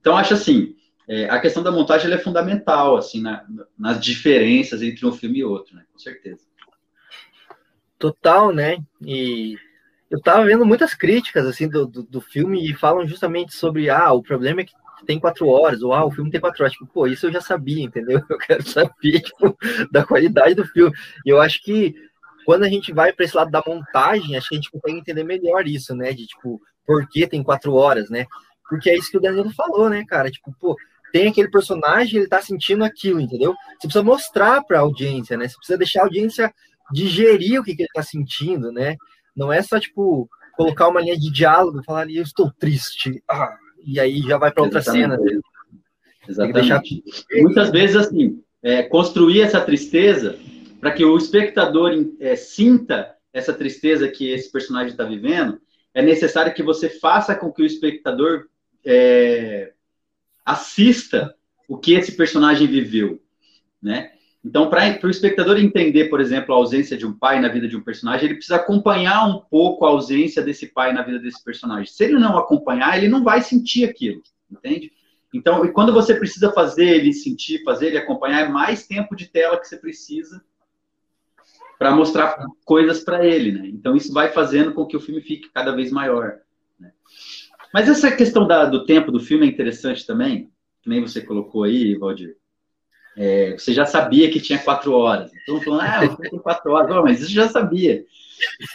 [0.00, 0.74] Então, acho assim,
[1.06, 3.46] é, a questão da montagem é fundamental, assim, na,
[3.78, 5.84] nas diferenças entre um filme e outro, né?
[5.92, 6.42] Com certeza.
[7.96, 8.78] Total, né?
[9.00, 9.56] E
[10.10, 14.12] eu tava vendo muitas críticas, assim, do, do, do, filme e falam justamente sobre, ah,
[14.12, 14.74] o problema é que
[15.06, 16.72] tem quatro horas, ou ah, o filme tem quatro horas.
[16.72, 18.22] Tipo, pô, isso eu já sabia, entendeu?
[18.28, 19.56] Eu quero saber, tipo,
[19.90, 20.94] da qualidade do filme.
[21.24, 21.94] E eu acho que
[22.44, 25.24] quando a gente vai para esse lado da montagem, acho que a gente consegue entender
[25.24, 26.12] melhor isso, né?
[26.12, 28.26] De, tipo, por que tem quatro horas, né?
[28.68, 30.30] Porque é isso que o Danilo falou, né, cara?
[30.30, 30.76] Tipo, pô,
[31.12, 33.52] tem aquele personagem, ele tá sentindo aquilo, entendeu?
[33.52, 35.48] Você precisa mostrar para a audiência, né?
[35.48, 36.52] Você precisa deixar a audiência
[36.92, 38.96] digerir o que, que ele tá sentindo, né?
[39.36, 43.56] Não é só, tipo, colocar uma linha de diálogo falar ali, eu estou triste, ah,
[43.84, 45.18] e aí já vai para outra Exatamente.
[45.18, 45.40] cena.
[46.28, 47.02] Exatamente.
[47.04, 47.42] Deixar...
[47.42, 50.38] Muitas vezes, assim, é, construir essa tristeza
[50.80, 55.60] para que o espectador é, sinta essa tristeza que esse personagem está vivendo,
[55.94, 58.46] é necessário que você faça com que o espectador
[58.84, 59.72] é,
[60.44, 61.34] assista
[61.68, 63.20] o que esse personagem viveu,
[63.82, 64.12] né?
[64.44, 67.76] Então, para o espectador entender, por exemplo, a ausência de um pai na vida de
[67.76, 71.92] um personagem, ele precisa acompanhar um pouco a ausência desse pai na vida desse personagem.
[71.92, 74.92] Se ele não acompanhar, ele não vai sentir aquilo, entende?
[75.34, 79.26] Então, e quando você precisa fazer ele sentir, fazer ele acompanhar, é mais tempo de
[79.26, 80.42] tela que você precisa
[81.78, 83.68] para mostrar coisas para ele, né?
[83.68, 86.38] Então isso vai fazendo com que o filme fique cada vez maior.
[86.78, 86.92] Né?
[87.72, 90.50] Mas essa questão da, do tempo do filme é interessante também,
[90.82, 92.36] que nem você colocou aí, Valdir.
[93.18, 95.30] É, você já sabia que tinha quatro horas.
[95.42, 98.04] Então falando, ah, o filme tem quatro horas, oh, mas isso já sabia.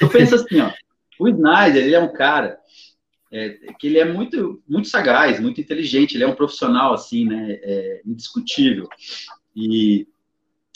[0.02, 0.72] Eu penso assim, ó,
[1.18, 2.60] o Snyder, ele é um cara
[3.32, 7.60] é, que ele é muito, muito sagaz, muito inteligente, ele é um profissional assim, né,
[7.64, 8.90] é, indiscutível.
[9.56, 10.06] E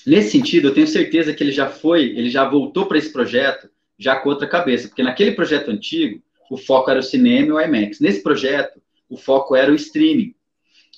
[0.08, 3.70] Nesse sentido, eu tenho certeza que ele já foi, ele já voltou para esse projeto
[4.00, 7.60] já com outra cabeça, porque naquele projeto antigo, o foco era o cinema e o
[7.60, 8.00] IMAX.
[8.00, 10.34] Nesse projeto, o foco era o streaming.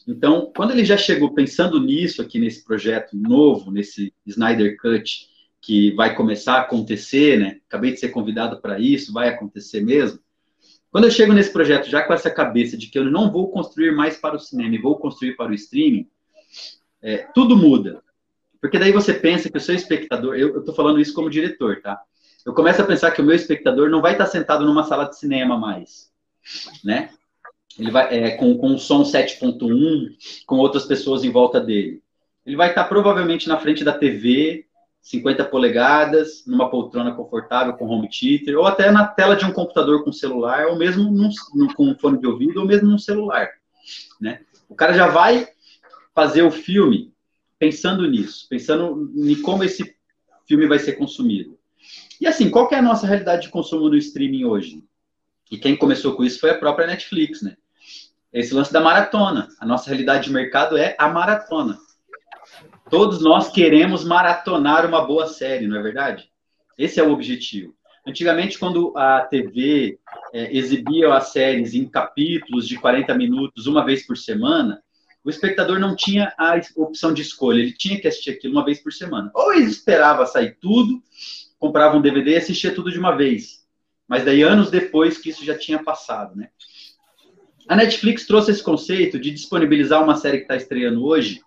[0.10, 5.28] Então, quando ele já chegou pensando nisso aqui nesse projeto novo, nesse Snyder Cut,
[5.62, 7.60] que vai começar a acontecer, né?
[7.68, 10.20] Acabei de ser convidado para isso, vai acontecer mesmo.
[10.90, 13.92] Quando eu chego nesse projeto já com essa cabeça de que eu não vou construir
[13.92, 16.08] mais para o cinema e vou construir para o streaming,
[17.04, 18.02] é, tudo muda.
[18.60, 22.02] Porque daí você pensa que o seu espectador, eu estou falando isso como diretor, tá?
[22.44, 25.20] Eu começo a pensar que o meu espectador não vai estar sentado numa sala de
[25.20, 26.12] cinema mais,
[26.84, 27.12] né?
[27.80, 32.02] Ele vai é, com, com um som 7.1, com outras pessoas em volta dele.
[32.46, 34.66] Ele vai estar provavelmente na frente da TV,
[35.02, 40.04] 50 polegadas, numa poltrona confortável com home theater, ou até na tela de um computador
[40.04, 43.50] com celular, ou mesmo num, num, com um fone de ouvido, ou mesmo num celular.
[44.20, 44.42] né?
[44.68, 45.48] O cara já vai
[46.14, 47.14] fazer o filme
[47.58, 49.96] pensando nisso, pensando em como esse
[50.46, 51.58] filme vai ser consumido.
[52.20, 54.84] E assim, qual é a nossa realidade de consumo no streaming hoje?
[55.50, 57.56] E quem começou com isso foi a própria Netflix, né?
[58.32, 59.48] Esse lance da maratona.
[59.60, 61.78] A nossa realidade de mercado é a maratona.
[62.90, 66.30] Todos nós queremos maratonar uma boa série, não é verdade?
[66.78, 67.76] Esse é o objetivo.
[68.08, 70.00] Antigamente, quando a TV
[70.34, 74.82] é, exibia as séries em capítulos de 40 minutos, uma vez por semana,
[75.24, 78.82] o espectador não tinha a opção de escolha, ele tinha que assistir aquilo uma vez
[78.82, 79.30] por semana.
[79.34, 81.02] Ou ele esperava sair tudo,
[81.60, 83.66] comprava um DVD e assistia tudo de uma vez.
[84.08, 86.50] Mas daí, anos depois que isso já tinha passado, né?
[87.70, 91.40] A Netflix trouxe esse conceito de disponibilizar uma série que está estreando hoje,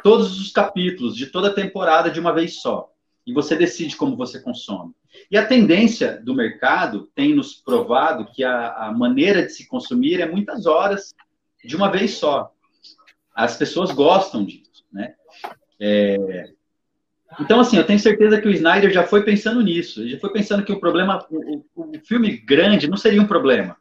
[0.00, 2.92] todos os capítulos de toda a temporada de uma vez só.
[3.26, 4.92] E você decide como você consome.
[5.28, 10.20] E a tendência do mercado tem nos provado que a, a maneira de se consumir
[10.20, 11.12] é muitas horas
[11.64, 12.52] de uma vez só.
[13.34, 15.14] As pessoas gostam disso, né?
[15.80, 16.52] É...
[17.40, 20.02] Então, assim, eu tenho certeza que o Snyder já foi pensando nisso.
[20.02, 23.26] Ele já foi pensando que o problema, o, o, o filme grande não seria um
[23.26, 23.76] problema.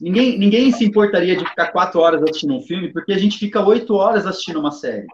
[0.00, 3.64] Ninguém, ninguém se importaria de ficar quatro horas assistindo um filme, porque a gente fica
[3.64, 5.06] oito horas assistindo uma série.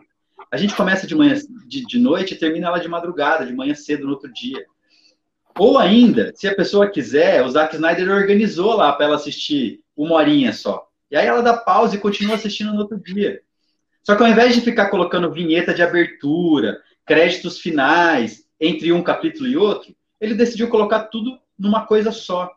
[0.51, 1.35] A gente começa de manhã,
[1.67, 4.65] de, de noite e termina ela de madrugada, de manhã cedo no outro dia.
[5.59, 10.17] Ou ainda, se a pessoa quiser, o Zack Snyder organizou lá para ela assistir uma
[10.17, 10.89] horinha só.
[11.11, 13.41] E aí ela dá pausa e continua assistindo no outro dia.
[14.03, 19.49] Só que ao invés de ficar colocando vinheta de abertura, créditos finais entre um capítulo
[19.49, 22.51] e outro, ele decidiu colocar tudo numa coisa só.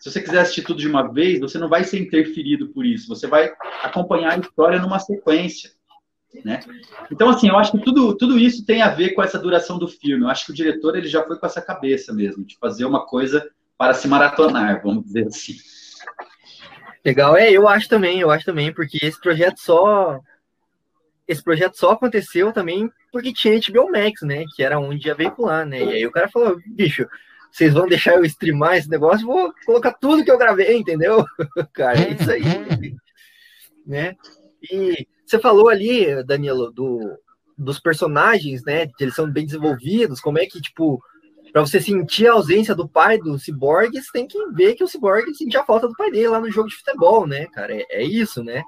[0.00, 3.06] Se você quiser assistir tudo de uma vez, você não vai ser interferido por isso.
[3.06, 5.70] Você vai acompanhar a história numa sequência.
[6.42, 6.60] Né?
[7.12, 9.86] Então, assim, eu acho que tudo, tudo isso tem a ver com essa duração do
[9.86, 10.24] filme.
[10.24, 13.04] Eu acho que o diretor ele já foi com essa cabeça mesmo, de fazer uma
[13.04, 15.56] coisa para se maratonar, vamos dizer assim.
[17.04, 20.18] Legal, é, eu acho também, eu acho também, porque esse projeto só.
[21.28, 24.44] Esse projeto só aconteceu também porque tinha HBO Max, né?
[24.54, 25.84] Que era onde ia veicular, né?
[25.84, 27.06] E aí o cara falou, bicho,
[27.50, 31.24] vocês vão deixar eu streamar esse negócio, vou colocar tudo que eu gravei, entendeu?
[31.72, 32.42] cara, é isso aí.
[33.86, 34.14] né?
[34.70, 37.18] E você falou ali, Danilo, do,
[37.56, 38.88] dos personagens, né?
[38.98, 41.02] Eles são bem desenvolvidos, como é que, tipo,
[41.52, 44.88] para você sentir a ausência do pai do Cyborg, você tem que ver que o
[44.88, 47.74] Cyborg sentia a falta do pai dele lá no jogo de futebol, né, cara?
[47.74, 48.62] É, é isso, né?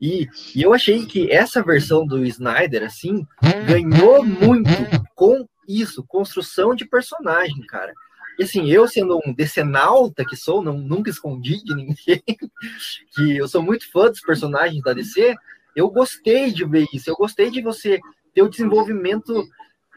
[0.00, 3.26] E, e, eu achei que essa versão do Snyder, assim,
[3.66, 4.70] ganhou muito
[5.14, 7.94] com isso, construção de personagem, cara.
[8.38, 12.22] E assim, eu sendo um decenalta que sou, não, nunca escondi de ninguém,
[13.14, 15.34] que eu sou muito fã dos personagens da DC,
[15.74, 17.98] eu gostei de ver isso, eu gostei de você
[18.34, 19.46] ter o desenvolvimento,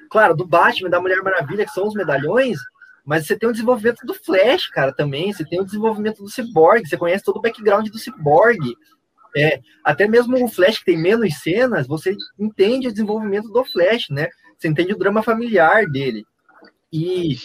[0.10, 2.58] claro, do Batman, da Mulher Maravilha, que são os medalhões,
[3.06, 6.88] mas você tem o desenvolvimento do Flash, cara, também, você tem o desenvolvimento do Cyborg,
[6.88, 8.75] você conhece todo o background do Cyborg,
[9.36, 14.10] é, até mesmo o Flash, que tem menos cenas, você entende o desenvolvimento do Flash,
[14.10, 14.28] né?
[14.58, 16.25] Você entende o drama familiar dele.
[16.91, 17.38] E,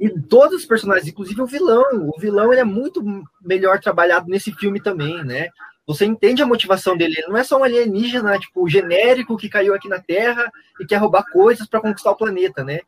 [0.00, 3.02] e todos os personagens, inclusive o vilão, o vilão ele é muito
[3.42, 5.48] melhor trabalhado nesse filme também, né?
[5.86, 7.14] Você entende a motivação dele.
[7.16, 10.98] Ele não é só um alienígena, tipo, genérico que caiu aqui na Terra e quer
[10.98, 12.80] roubar coisas para conquistar o planeta, né?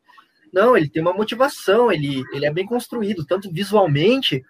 [0.53, 4.43] Não, ele tem uma motivação, ele, ele é bem construído, tanto visualmente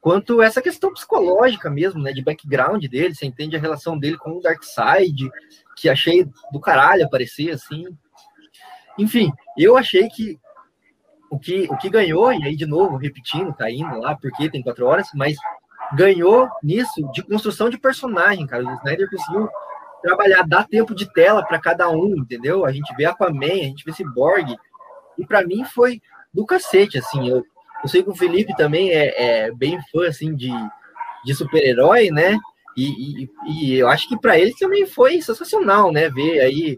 [0.00, 2.12] quanto essa questão psicológica mesmo, né?
[2.12, 3.14] De background dele.
[3.14, 5.28] Você entende a relação dele com o Darkseid,
[5.76, 7.84] que achei do caralho aparecer assim.
[8.96, 10.38] Enfim, eu achei que
[11.30, 14.62] o que, o que ganhou, e aí de novo, repetindo, tá indo lá, porque tem
[14.62, 15.36] quatro horas, mas
[15.94, 18.64] ganhou nisso de construção de personagem, cara.
[18.64, 19.48] O Snyder conseguiu
[20.02, 22.64] trabalhar, dar tempo de tela para cada um, entendeu?
[22.64, 24.56] A gente vê Aquaman, a gente vê Cyborg,
[25.18, 26.00] e para mim foi
[26.32, 27.28] do cacete, assim.
[27.28, 27.44] Eu,
[27.82, 30.50] eu sei que o Felipe também é, é bem fã, assim, de,
[31.24, 32.38] de super-herói, né?
[32.76, 36.10] E, e, e, eu acho que para ele também foi sensacional, né?
[36.10, 36.76] Ver aí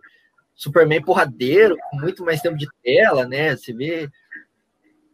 [0.55, 3.57] Superman porradeiro, com muito mais tempo de tela, né?
[3.57, 4.09] Você vê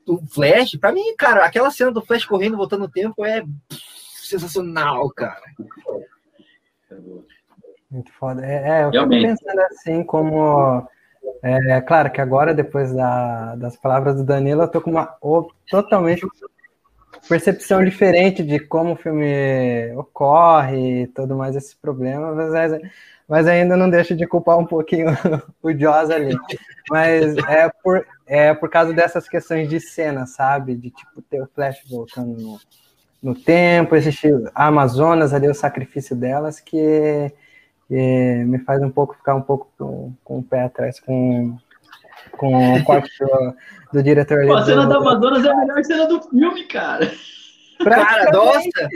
[0.07, 3.45] o Flash, para mim, cara, aquela cena do Flash correndo, voltando o tempo é
[4.23, 5.43] sensacional, cara.
[7.91, 8.45] Muito foda.
[8.45, 10.87] É, é eu fico pensando assim, como.
[11.43, 15.49] É, claro que agora, depois da, das palavras do Danilo, eu tô com uma oh,
[15.71, 16.27] totalmente
[17.29, 22.73] percepção diferente de como o filme ocorre e tudo mais esse problema, mas,
[23.29, 25.07] mas ainda não deixa de culpar um pouquinho
[25.63, 26.37] o Joss ali.
[26.91, 30.77] Mas é por, é por causa dessas questões de cena, sabe?
[30.77, 32.61] De tipo ter o Flash voltando no,
[33.23, 37.33] no tempo, existir Amazonas ali, o sacrifício delas, que,
[37.89, 41.57] que, me faz um pouco ficar um pouco com, com o pé atrás com,
[42.33, 43.55] com o corte do,
[43.95, 44.53] do diretor ali.
[44.53, 44.89] A cena do...
[44.91, 47.11] da Amazonas é a melhor cena do filme, cara.
[47.83, 48.89] Cara, nossa!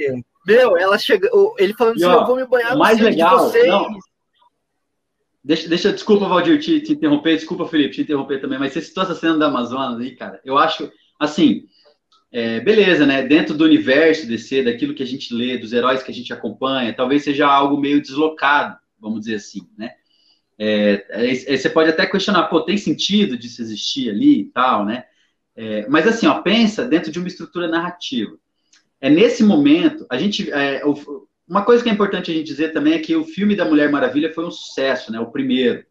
[0.47, 3.99] Meu, ela chega, ele falando assim, eu vou me banhar no mais legal, de Não.
[5.43, 9.05] Deixa, deixa, desculpa, Valdir, te, te, interromper, desculpa, Felipe, te interromper também, mas você citou
[9.05, 10.41] essa cena da Amazonas aí, cara.
[10.45, 11.64] Eu acho, assim,
[12.30, 13.22] é, beleza, né?
[13.22, 16.93] Dentro do universo DC, daquilo que a gente lê, dos heróis que a gente acompanha,
[16.93, 19.93] talvez seja algo meio deslocado, vamos dizer assim, né?
[20.59, 25.05] É, é, você pode até questionar, pô, tem sentido disso existir ali e tal, né?
[25.55, 28.36] É, mas assim, ó, pensa dentro de uma estrutura narrativa.
[29.01, 30.82] É nesse momento, a gente, é,
[31.49, 33.90] uma coisa que é importante a gente dizer também é que o filme da Mulher
[33.90, 35.18] Maravilha foi um sucesso, né?
[35.18, 35.84] O primeiro.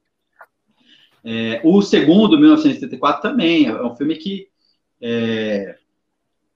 [1.23, 4.47] É, o segundo, 1974, também é um filme que
[5.01, 5.75] é,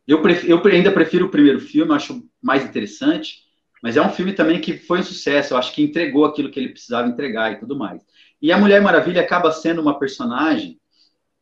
[0.07, 3.43] eu, eu ainda prefiro o primeiro filme, acho mais interessante,
[3.81, 6.59] mas é um filme também que foi um sucesso, eu acho que entregou aquilo que
[6.59, 8.01] ele precisava entregar e tudo mais.
[8.41, 10.79] E a Mulher Maravilha acaba sendo uma personagem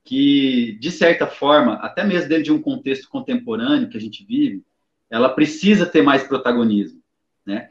[0.04, 4.64] que, de certa forma, até mesmo dentro de um contexto contemporâneo que a gente vive,
[5.10, 6.99] ela precisa ter mais protagonismo,
[7.46, 7.70] né?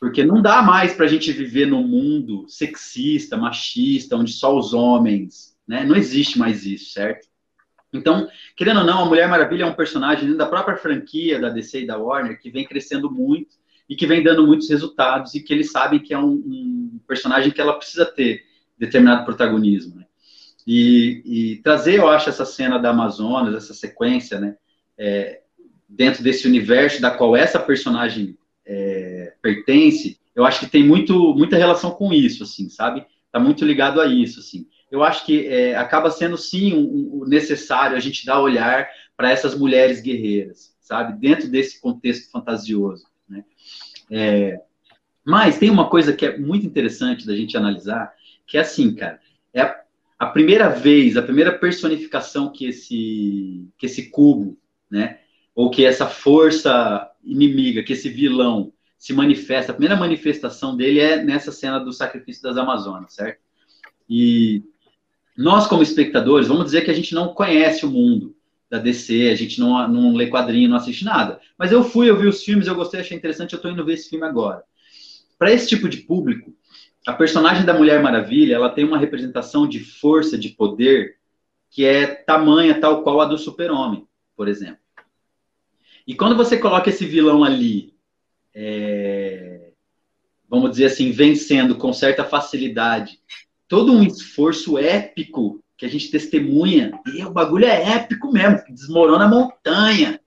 [0.00, 4.74] Porque não dá mais para a gente viver num mundo sexista, machista, onde só os
[4.74, 5.84] homens, né?
[5.84, 7.28] Não existe mais isso, certo?
[7.92, 11.50] Então, querendo ou não, a Mulher Maravilha é um personagem dentro da própria franquia da
[11.50, 13.54] DC e da Warner que vem crescendo muito
[13.88, 17.52] e que vem dando muitos resultados e que eles sabem que é um, um personagem
[17.52, 18.44] que ela precisa ter
[18.78, 19.96] determinado protagonismo.
[19.96, 20.06] Né?
[20.66, 24.56] E, e, trazer, eu acho, essa cena da Amazonas, essa sequência, né,
[24.96, 25.42] é,
[25.88, 28.41] dentro desse universo da qual essa personagem é,
[29.42, 33.04] pertence, eu acho que tem muito, muita relação com isso, assim, sabe?
[33.26, 37.24] Está muito ligado a isso, assim eu acho que é, acaba sendo sim um, um
[37.26, 38.86] necessário a gente dar olhar
[39.16, 41.18] para essas mulheres guerreiras, sabe?
[41.18, 43.06] Dentro desse contexto fantasioso.
[43.26, 43.42] Né?
[44.10, 44.60] É,
[45.24, 48.12] mas tem uma coisa que é muito interessante da gente analisar,
[48.46, 49.18] que é assim, cara,
[49.54, 49.80] é a,
[50.18, 54.58] a primeira vez, a primeira personificação que esse, que esse cubo,
[54.90, 55.20] né?
[55.54, 58.72] Ou que essa força inimiga, que esse vilão
[59.02, 63.40] se manifesta, a primeira manifestação dele é nessa cena do sacrifício das Amazonas, certo?
[64.08, 64.62] E
[65.36, 68.32] nós, como espectadores, vamos dizer que a gente não conhece o mundo
[68.70, 71.40] da DC, a gente não, não lê quadrinho, não assiste nada.
[71.58, 73.94] Mas eu fui, eu vi os filmes, eu gostei, achei interessante, eu estou indo ver
[73.94, 74.62] esse filme agora.
[75.36, 76.54] Para esse tipo de público,
[77.04, 81.16] a personagem da Mulher Maravilha, ela tem uma representação de força, de poder,
[81.72, 84.78] que é tamanha tal qual a do Super-Homem, por exemplo.
[86.06, 87.91] E quando você coloca esse vilão ali,
[88.54, 89.70] é,
[90.48, 93.18] vamos dizer assim, vencendo com certa facilidade
[93.72, 96.92] todo um esforço épico que a gente testemunha.
[97.14, 100.20] E o bagulho é épico mesmo, desmorona a montanha,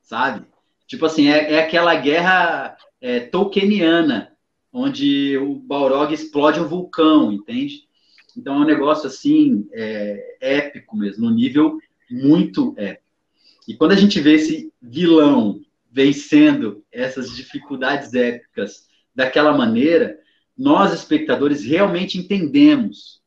[0.00, 0.46] sabe?
[0.86, 4.32] Tipo assim, é, é aquela guerra é, tolkieniana,
[4.72, 7.88] onde o Balrog explode um vulcão, entende?
[8.36, 11.78] Então é um negócio assim, é, épico mesmo, no nível
[12.08, 13.02] muito épico.
[13.66, 15.60] E quando a gente vê esse vilão
[15.92, 20.18] vencendo essas dificuldades épicas daquela maneira,
[20.56, 23.20] nós, espectadores, realmente entendemos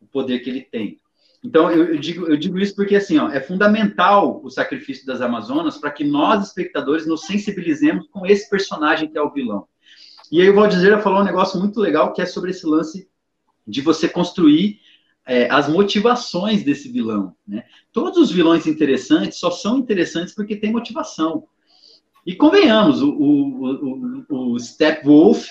[0.00, 0.98] o poder que ele tem.
[1.44, 5.20] Então, eu, eu, digo, eu digo isso porque, assim, ó, é fundamental o sacrifício das
[5.20, 9.68] Amazonas para que nós, espectadores, nos sensibilizemos com esse personagem que é o vilão.
[10.32, 13.08] E aí o Valdizeira falou um negócio muito legal, que é sobre esse lance
[13.66, 14.80] de você construir
[15.26, 17.36] é, as motivações desse vilão.
[17.46, 17.64] Né?
[17.92, 21.46] Todos os vilões interessantes só são interessantes porque tem motivação.
[22.26, 25.46] E convenhamos, o, o, o, o Steppenwolf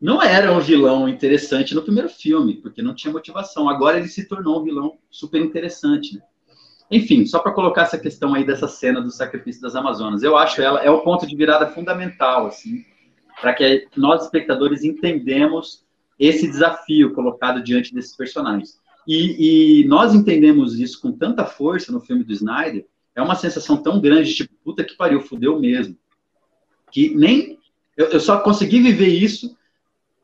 [0.00, 3.68] não era um vilão interessante no primeiro filme, porque não tinha motivação.
[3.68, 6.22] Agora ele se tornou um vilão super interessante, né?
[6.90, 10.60] Enfim, só para colocar essa questão aí dessa cena do sacrifício das Amazonas, eu acho
[10.60, 12.84] ela é o ponto de virada fundamental, assim,
[13.40, 15.86] para que nós espectadores entendemos
[16.18, 18.78] esse desafio colocado diante desses personagens.
[19.08, 23.82] E, e, nós entendemos isso com tanta força no filme do Snyder, é uma sensação
[23.82, 25.96] tão grande, tipo, puta que pariu, fudeu mesmo.
[26.92, 27.58] Que nem.
[27.96, 29.56] Eu, eu só consegui viver isso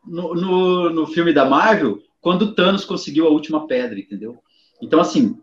[0.07, 4.39] no, no, no filme da Marvel quando Thanos conseguiu a última pedra, entendeu?
[4.81, 5.39] Então, assim,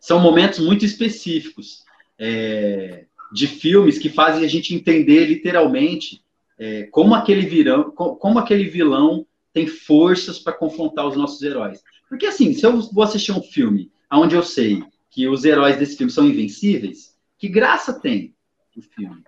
[0.00, 1.84] são momentos muito específicos
[2.18, 6.22] é, de filmes que fazem a gente entender literalmente
[6.58, 11.82] é, como, aquele virão, como aquele vilão tem forças para confrontar os nossos heróis.
[12.08, 15.96] Porque, assim, se eu vou assistir um filme onde eu sei que os heróis desse
[15.96, 18.34] filme são invencíveis, que graça tem
[18.76, 19.22] o filme?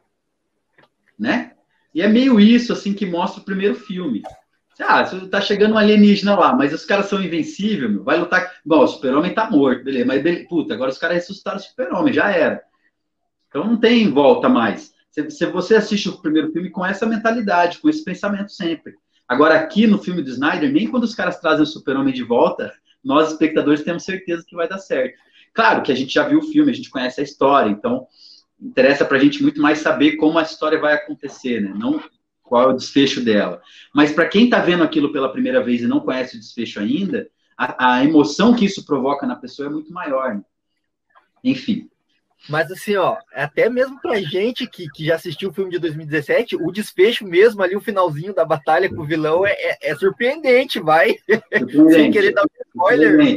[1.19, 1.53] Né?
[1.95, 4.23] E é meio isso, assim, que mostra o primeiro filme.
[4.79, 8.05] Ah, tá chegando um alienígena lá, mas os caras são invencíveis, meu.
[8.05, 8.53] Vai lutar.
[8.65, 10.05] Bom, o super-homem tá morto, beleza.
[10.05, 10.47] Mas, beleza.
[10.49, 12.63] puta, agora os caras ressuscitaram o super-homem, já era.
[13.49, 14.93] Então não tem volta mais.
[15.11, 18.95] Se você assiste o primeiro filme com essa mentalidade, com esse pensamento sempre.
[19.27, 22.71] Agora, aqui no filme do Snyder, nem quando os caras trazem o super-homem de volta,
[23.03, 25.19] nós, espectadores, temos certeza que vai dar certo.
[25.55, 28.07] Claro que a gente já viu o filme, a gente conhece a história, então
[28.61, 31.73] interessa pra gente muito mais saber como a história vai acontecer, né?
[31.75, 32.03] Não
[32.47, 33.61] qual é o desfecho dela.
[33.95, 37.29] Mas para quem está vendo aquilo pela primeira vez e não conhece o desfecho ainda,
[37.59, 40.37] a, a emoção que isso provoca na pessoa é muito maior.
[40.37, 40.43] Né?
[41.43, 41.91] Enfim.
[42.49, 46.57] Mas assim, ó, até mesmo pra gente que, que já assistiu o filme de 2017,
[46.57, 50.79] o desfecho mesmo ali, o finalzinho da batalha com o vilão é, é, é surpreendente,
[50.79, 51.17] vai.
[51.19, 51.91] Surpreendente.
[51.93, 53.37] Sem querer dar um spoiler.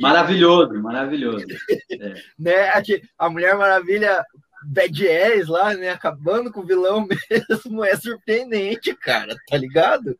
[0.00, 1.44] Maravilhoso, maravilhoso.
[1.90, 2.14] É.
[2.38, 2.72] né,
[3.18, 4.24] a, Mulher Maravilha
[4.64, 5.90] Bad Ass lá, né?
[5.90, 10.18] Acabando com o vilão mesmo, é surpreendente, cara, tá ligado?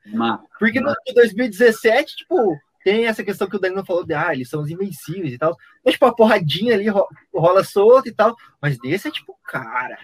[0.59, 4.61] Porque no 2017, tipo, tem essa questão que o Danilo falou de, ah, eles são
[4.61, 5.57] os invencíveis e tal.
[5.83, 6.87] Mas, tipo, a porradinha ali
[7.35, 8.37] rola solta e tal.
[8.61, 9.97] Mas desse é tipo, cara.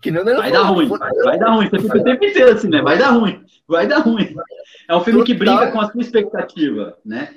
[0.00, 1.68] Que não, vai dar ruim, vai, vai, dar ruim.
[1.68, 2.80] Você fica o tempo inteiro assim, né?
[2.80, 4.36] Vai dar ruim, vai dar ruim.
[4.86, 5.26] É um filme total.
[5.26, 7.34] que brinca com a sua expectativa, né?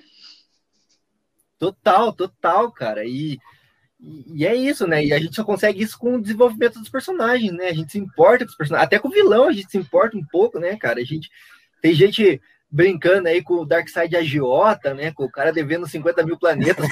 [1.63, 3.05] Total, total, cara.
[3.05, 3.39] E,
[4.01, 5.05] e é isso, né?
[5.05, 7.67] E a gente só consegue isso com o desenvolvimento dos personagens, né?
[7.67, 8.85] A gente se importa com os personagens.
[8.85, 10.99] Até com o vilão a gente se importa um pouco, né, cara?
[10.99, 11.29] A gente.
[11.81, 15.13] Tem gente brincando aí com o Darkseid agiota, né?
[15.13, 16.89] Com o cara devendo 50 mil planetas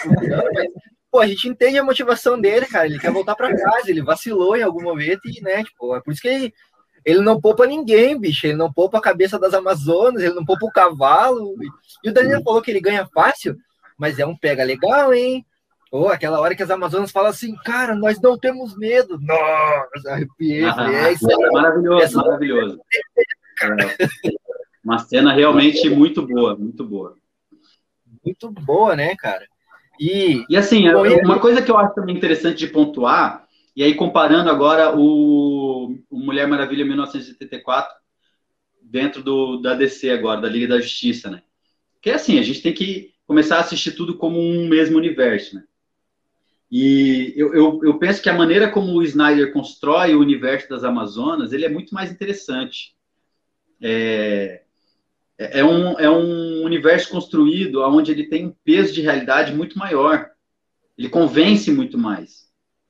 [0.53, 0.67] mas,
[1.09, 2.85] pô, a gente entende a motivação dele, cara.
[2.85, 6.13] Ele quer voltar para casa, ele vacilou em algum momento e, né, tipo, é por
[6.13, 6.53] isso que ele,
[7.03, 8.47] ele não poupa ninguém, bicho.
[8.47, 11.55] Ele não poupa a cabeça das Amazonas, ele não poupa o cavalo.
[12.03, 13.57] E o Daniel falou que ele ganha fácil,
[14.01, 15.45] mas é um pega legal, hein?
[15.91, 19.19] Ou oh, aquela hora que as Amazonas falam assim, cara, nós não temos medo.
[19.21, 20.63] Nossa, arrepiei.
[20.63, 22.81] Ah, é, isso é maravilhoso, maravilhoso.
[24.83, 27.15] Uma cena realmente muito boa, muito boa.
[28.25, 29.45] Muito boa, né, cara?
[29.99, 33.45] E, e assim, bom, uma coisa que eu acho também interessante de pontuar,
[33.75, 37.93] e aí comparando agora o, o Mulher Maravilha 1984
[38.81, 41.43] dentro do, da DC agora, da Liga da Justiça, né?
[42.01, 45.55] Que é assim, a gente tem que começar a assistir tudo como um mesmo universo,
[45.55, 45.63] né?
[46.69, 50.83] E eu, eu, eu, penso que a maneira como o Snyder constrói o universo das
[50.83, 52.93] Amazonas, ele é muito mais interessante.
[53.81, 54.63] É,
[55.37, 59.79] é, é um, é um universo construído onde ele tem um peso de realidade muito
[59.79, 60.29] maior.
[60.97, 62.49] Ele convence muito mais,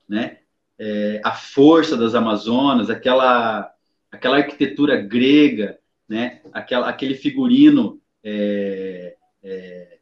[0.10, 0.39] né?
[0.80, 3.72] É, a força das Amazonas, aquela,
[4.12, 5.78] aquela arquitetura grega,
[6.10, 6.42] né?
[6.52, 10.01] Aquela, aquele figurino, é, é,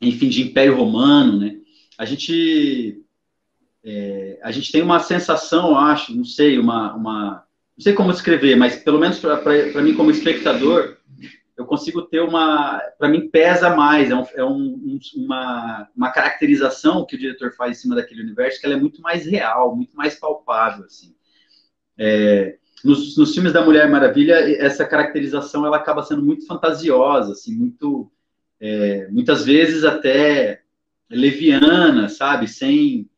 [0.00, 1.56] enfim, de Império Romano, né?
[1.98, 3.02] A gente,
[3.84, 7.44] é, a gente tem uma sensação, eu acho, não sei, uma, uma
[7.76, 10.96] não sei como descrever, mas pelo menos para mim como espectador,
[11.58, 12.80] eu consigo ter uma.
[12.96, 14.10] Para mim, pesa mais.
[14.10, 18.60] É, um, é um, uma, uma caracterização que o diretor faz em cima daquele universo
[18.60, 20.84] que ela é muito mais real, muito mais palpável.
[20.84, 21.16] Assim.
[21.98, 24.34] É, nos, nos, filmes da Mulher Maravilha,
[24.64, 28.10] essa caracterização ela acaba sendo muito fantasiosa, assim, muito.
[28.60, 30.62] É, muitas vezes até
[31.10, 32.48] leviana, sabe?
[32.48, 33.08] Sem,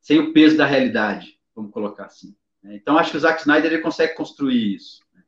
[0.00, 2.34] sem o peso da realidade, vamos colocar assim.
[2.64, 5.00] Então, acho que o Zack Snyder ele consegue construir isso.
[5.14, 5.22] Né?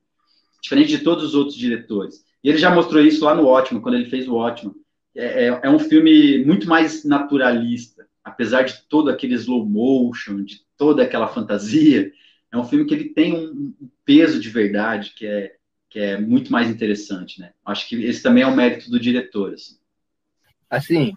[0.63, 2.25] Diferente de todos os outros diretores.
[2.43, 4.75] E ele já mostrou isso lá no Ótimo, quando ele fez o Ótimo.
[5.15, 10.61] É, é, é, um filme muito mais naturalista, apesar de todo aquele slow motion, de
[10.77, 12.13] toda aquela fantasia.
[12.53, 15.57] É um filme que ele tem um, um peso de verdade que é,
[15.89, 17.53] que é muito mais interessante, né?
[17.65, 19.77] Acho que esse também é o mérito do diretor, assim.
[20.71, 21.13] Assim,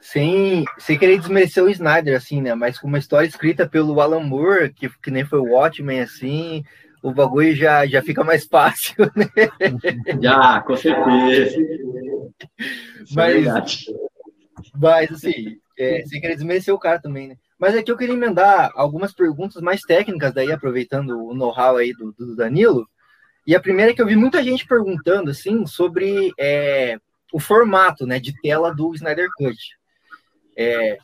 [0.00, 2.54] sem, sem querer desmerecer o Snyder, assim, né?
[2.54, 6.64] Mas com uma história escrita pelo Alan Moore, que, que nem foi o Watchmen, assim,
[7.02, 9.28] o bagulho já, já fica mais fácil, né?
[10.20, 11.56] Já, com certeza.
[13.14, 13.92] mas, é
[14.74, 17.36] mas, assim, é, sem querer desmerecer o cara também, né?
[17.58, 22.12] Mas aqui eu queria emendar algumas perguntas mais técnicas daí, aproveitando o know-how aí do,
[22.12, 22.86] do, Danilo.
[23.46, 26.98] E a primeira é que eu vi muita gente perguntando, assim, sobre é,
[27.32, 29.56] o formato, né, de tela do Snyder Cut.
[30.56, 30.98] É,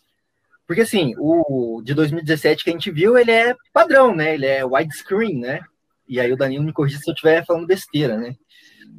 [0.66, 4.34] porque, assim, o de 2017 que a gente viu, ele é padrão, né?
[4.34, 5.60] Ele é widescreen, né?
[6.08, 8.34] E aí o Danilo me corrija se eu estiver falando besteira, né?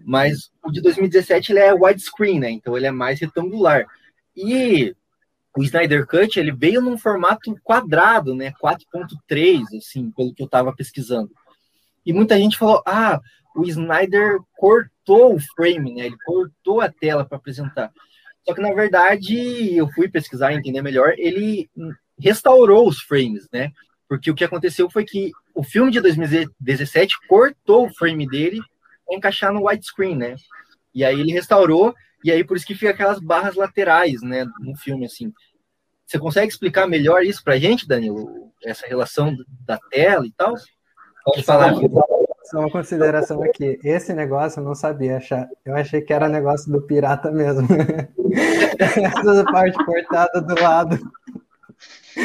[0.06, 2.52] Mas o de 2017 ele é widescreen, né?
[2.52, 3.86] Então ele é mais retangular.
[4.36, 4.96] E
[5.58, 8.54] o Snyder Cut ele veio num formato quadrado, né?
[8.62, 11.32] 4.3, assim, pelo que eu estava pesquisando.
[12.06, 13.20] E muita gente falou: ah,
[13.56, 16.06] o Snyder cortou o frame, né?
[16.08, 17.92] Ele cortou a tela para apresentar.
[18.46, 21.14] Só que na verdade eu fui pesquisar e entender melhor.
[21.18, 21.70] Ele
[22.20, 23.72] restaurou os frames, né?
[24.08, 28.60] Porque o que aconteceu foi que o filme de 2017 cortou o frame dele
[29.06, 30.36] para encaixar no widescreen, né?
[30.94, 34.76] E aí ele restaurou, e aí por isso que fica aquelas barras laterais, né, no
[34.76, 35.34] filme, assim.
[36.06, 38.52] Você consegue explicar melhor isso pra gente, Danilo?
[38.64, 39.36] Essa relação
[39.66, 40.54] da tela e tal?
[41.24, 41.90] Pode falar aqui.
[42.44, 43.80] Só uma consideração aqui.
[43.84, 45.48] Esse negócio eu não sabia achar.
[45.66, 47.68] Eu achei que era negócio do pirata mesmo.
[48.78, 51.00] Essa parte cortada do lado.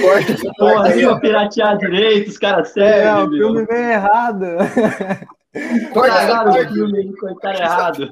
[0.02, 3.00] Corta essa Porra, aí, ó, piratear direito, os caras servem.
[3.00, 4.46] É, o filme veio errado.
[5.92, 8.10] Cortaram o filme, cortaram errado.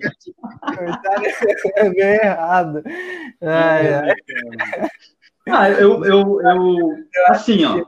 [0.60, 2.82] Cortaram bem errado.
[3.42, 4.14] Ai, ai.
[5.48, 6.96] Ah, eu, eu, eu,
[7.28, 7.84] assim, ó,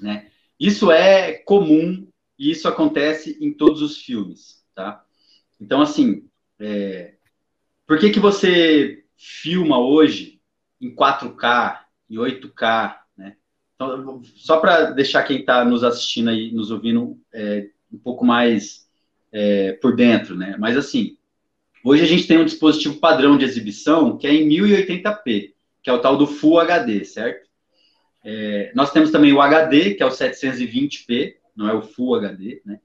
[0.00, 0.26] né?
[0.64, 2.08] Isso é comum
[2.38, 5.04] e isso acontece em todos os filmes, tá?
[5.60, 6.26] Então, assim,
[6.58, 7.16] é,
[7.86, 10.40] por que que você filma hoje
[10.80, 13.36] em 4K, em 8K, né?
[13.74, 18.88] Então, só para deixar quem está nos assistindo aí, nos ouvindo, é, um pouco mais
[19.30, 20.56] é, por dentro, né?
[20.58, 21.18] Mas assim,
[21.84, 25.52] hoje a gente tem um dispositivo padrão de exibição que é em 1080p,
[25.82, 27.50] que é o tal do Full HD, certo?
[28.24, 32.62] É, nós temos também o HD, que é o 720p, não é o Full HD,
[32.64, 32.80] né?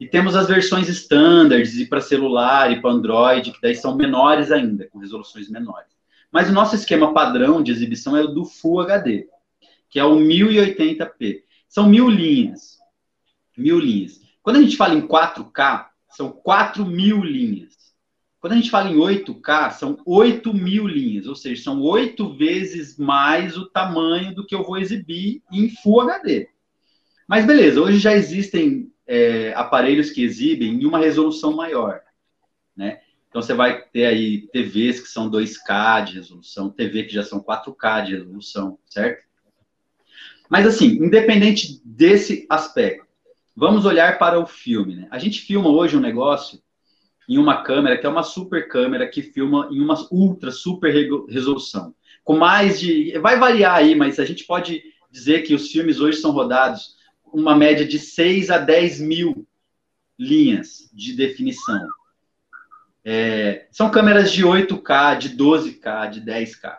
[0.00, 4.50] E temos as versões standards e para celular e para Android, que daí são menores
[4.50, 5.90] ainda, com resoluções menores.
[6.32, 9.28] Mas o nosso esquema padrão de exibição é o do Full HD,
[9.90, 11.42] que é o 1080p.
[11.68, 12.78] São mil linhas.
[13.56, 14.20] Mil linhas.
[14.42, 17.79] Quando a gente fala em 4K, são 4 mil linhas.
[18.40, 22.96] Quando a gente fala em 8K, são 8 mil linhas, ou seja, são oito vezes
[22.96, 26.48] mais o tamanho do que eu vou exibir em Full HD.
[27.28, 32.00] Mas beleza, hoje já existem é, aparelhos que exibem em uma resolução maior,
[32.74, 33.00] né?
[33.28, 37.40] Então você vai ter aí TVs que são 2K de resolução, TV que já são
[37.40, 39.22] 4K de resolução, certo?
[40.48, 43.10] Mas assim, independente desse aspecto,
[43.60, 44.94] Vamos olhar para o filme.
[44.94, 45.08] Né?
[45.10, 46.62] A gente filma hoje um negócio
[47.30, 50.92] em uma câmera que é uma super câmera que filma em uma ultra super
[51.28, 51.94] resolução.
[52.24, 53.16] Com mais de.
[53.20, 56.96] Vai variar aí, mas a gente pode dizer que os filmes hoje são rodados
[57.32, 59.46] uma média de 6 a 10 mil
[60.18, 61.86] linhas de definição.
[63.04, 66.78] É, são câmeras de 8K, de 12K, de 10K.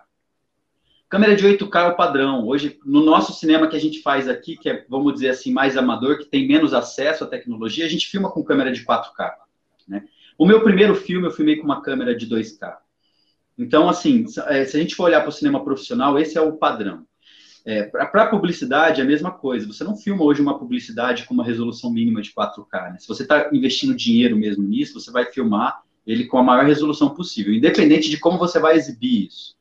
[1.07, 2.45] Câmera de 8K é o padrão.
[2.45, 5.77] Hoje, no nosso cinema que a gente faz aqui, que é, vamos dizer assim, mais
[5.77, 9.31] amador, que tem menos acesso à tecnologia, a gente filma com câmera de 4K.
[9.87, 10.03] Né?
[10.41, 12.75] O meu primeiro filme eu filmei com uma câmera de 2K.
[13.55, 16.53] Então, assim, é, se a gente for olhar para o cinema profissional, esse é o
[16.53, 17.05] padrão.
[17.63, 19.67] É, para publicidade, é a mesma coisa.
[19.67, 22.91] Você não filma hoje uma publicidade com uma resolução mínima de 4K.
[22.91, 22.97] Né?
[22.97, 27.13] Se você está investindo dinheiro mesmo nisso, você vai filmar ele com a maior resolução
[27.13, 29.55] possível, independente de como você vai exibir isso.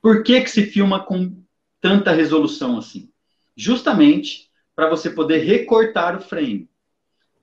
[0.00, 1.36] Por que, que se filma com
[1.80, 3.10] tanta resolução assim?
[3.56, 6.68] Justamente para você poder recortar o frame,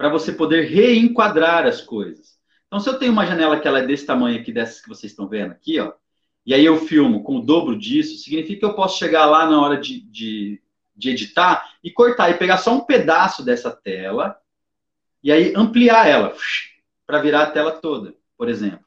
[0.01, 2.35] para você poder reenquadrar as coisas.
[2.65, 5.11] Então, se eu tenho uma janela que ela é desse tamanho aqui, dessas que vocês
[5.11, 5.93] estão vendo aqui, ó,
[6.43, 9.61] e aí eu filmo com o dobro disso, significa que eu posso chegar lá na
[9.61, 10.59] hora de, de,
[10.95, 14.35] de editar e cortar e pegar só um pedaço dessa tela
[15.23, 16.35] e aí ampliar ela
[17.05, 18.83] para virar a tela toda, por exemplo.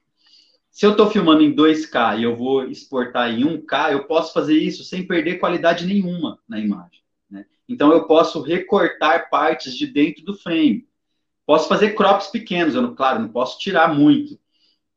[0.68, 4.58] Se eu estou filmando em 2K e eu vou exportar em 1K, eu posso fazer
[4.58, 7.02] isso sem perder qualidade nenhuma na imagem.
[7.30, 7.46] Né?
[7.68, 10.88] Então eu posso recortar partes de dentro do frame.
[11.46, 14.38] Posso fazer crops pequenos, eu não, claro, não posso tirar muito.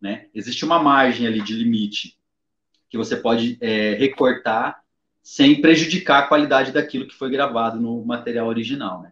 [0.02, 0.28] Né?
[0.34, 2.18] Existe uma margem ali de limite
[2.89, 4.82] que você pode é, recortar
[5.22, 9.02] sem prejudicar a qualidade daquilo que foi gravado no material original.
[9.02, 9.12] Né?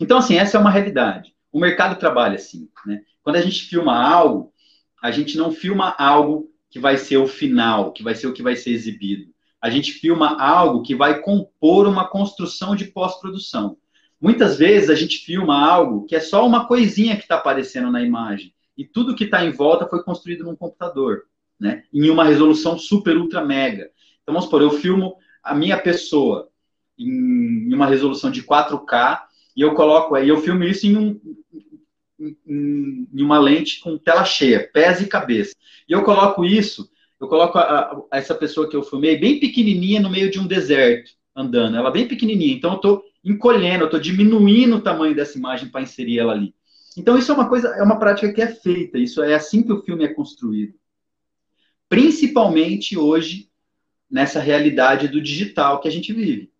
[0.00, 1.36] Então, assim, essa é uma realidade.
[1.52, 2.68] O mercado trabalha assim.
[2.84, 3.02] Né?
[3.22, 4.52] Quando a gente filma algo,
[5.00, 8.42] a gente não filma algo que vai ser o final, que vai ser o que
[8.42, 9.30] vai ser exibido.
[9.60, 13.76] A gente filma algo que vai compor uma construção de pós-produção.
[14.22, 18.00] Muitas vezes a gente filma algo que é só uma coisinha que está aparecendo na
[18.00, 18.54] imagem.
[18.78, 21.24] E tudo que está em volta foi construído num computador,
[21.58, 21.82] né?
[21.92, 23.90] Em uma resolução super, ultra, mega.
[24.22, 26.48] Então, vamos supor, eu filmo a minha pessoa
[26.96, 29.22] em uma resolução de 4K
[29.56, 31.20] e eu coloco aí, eu filmo isso em um,
[32.20, 35.52] em, em uma lente com tela cheia, pés e cabeça.
[35.88, 36.88] E eu coloco isso,
[37.20, 40.46] eu coloco a, a, essa pessoa que eu filmei bem pequenininha no meio de um
[40.46, 41.76] deserto, andando.
[41.76, 42.54] Ela bem pequenininha.
[42.54, 46.54] Então eu estou encolhendo, eu estou diminuindo o tamanho dessa imagem para inserir ela ali.
[46.96, 48.98] Então isso é uma coisa, é uma prática que é feita.
[48.98, 50.74] Isso é assim que o filme é construído.
[51.88, 53.50] Principalmente hoje
[54.10, 56.52] nessa realidade do digital que a gente vive.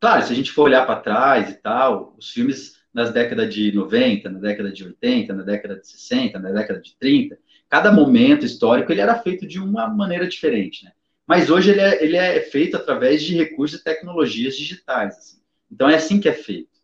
[0.00, 3.72] Claro, se a gente for olhar para trás e tal, os filmes nas décadas de
[3.72, 7.38] 90, na década de 80, na década de 60, na década de 30,
[7.68, 10.92] cada momento histórico ele era feito de uma maneira diferente, né?
[11.26, 15.16] Mas hoje ele é, ele é feito através de recursos e tecnologias digitais.
[15.18, 15.37] Assim.
[15.70, 16.78] Então é assim que é feito.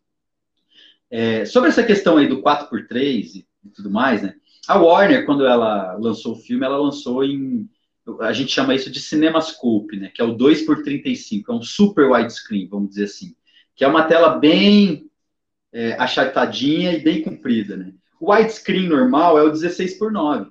[1.11, 4.35] É, sobre essa questão aí do 4x3 e, e tudo mais, né?
[4.67, 7.69] A Warner, quando ela lançou o filme, ela lançou em.
[8.21, 10.11] A gente chama isso de CinemaScope, né?
[10.15, 13.35] Que é o 2x35, é um super widescreen, vamos dizer assim.
[13.75, 15.11] Que é uma tela bem
[15.73, 17.93] é, achatadinha e bem comprida, né?
[18.21, 20.51] O widescreen normal é o 16 por 9.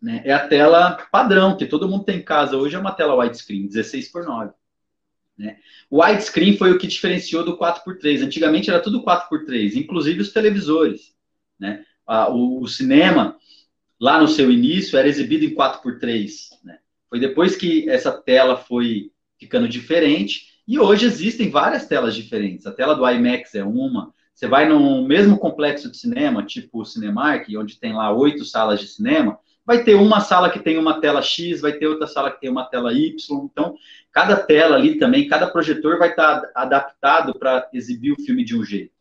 [0.00, 0.22] Né?
[0.24, 3.66] É a tela padrão, que todo mundo tem em casa hoje, é uma tela widescreen,
[3.66, 4.52] 16 por 9.
[5.36, 5.56] Né?
[5.90, 8.22] O widescreen foi o que diferenciou do 4x3.
[8.22, 11.14] Antigamente era tudo 4x3, inclusive os televisores.
[11.58, 11.84] Né?
[12.06, 13.36] o, o, cinema,
[14.00, 16.30] lá no seu início, era exibido em 4x3.
[16.64, 16.78] Né?
[17.08, 22.66] Foi depois que essa tela foi ficando diferente, e hoje existem várias telas diferentes.
[22.66, 26.84] A tela do IMAX é uma, você vai no mesmo complexo de cinema, tipo o
[26.84, 31.00] Cinemark, onde tem lá oito salas de cinema, vai ter uma sala que tem uma
[31.00, 33.16] tela X, vai ter outra sala que tem uma tela Y.
[33.44, 33.76] Então,
[34.12, 38.64] cada tela ali também, cada projetor vai estar adaptado para exibir o filme de um
[38.64, 38.92] jeito.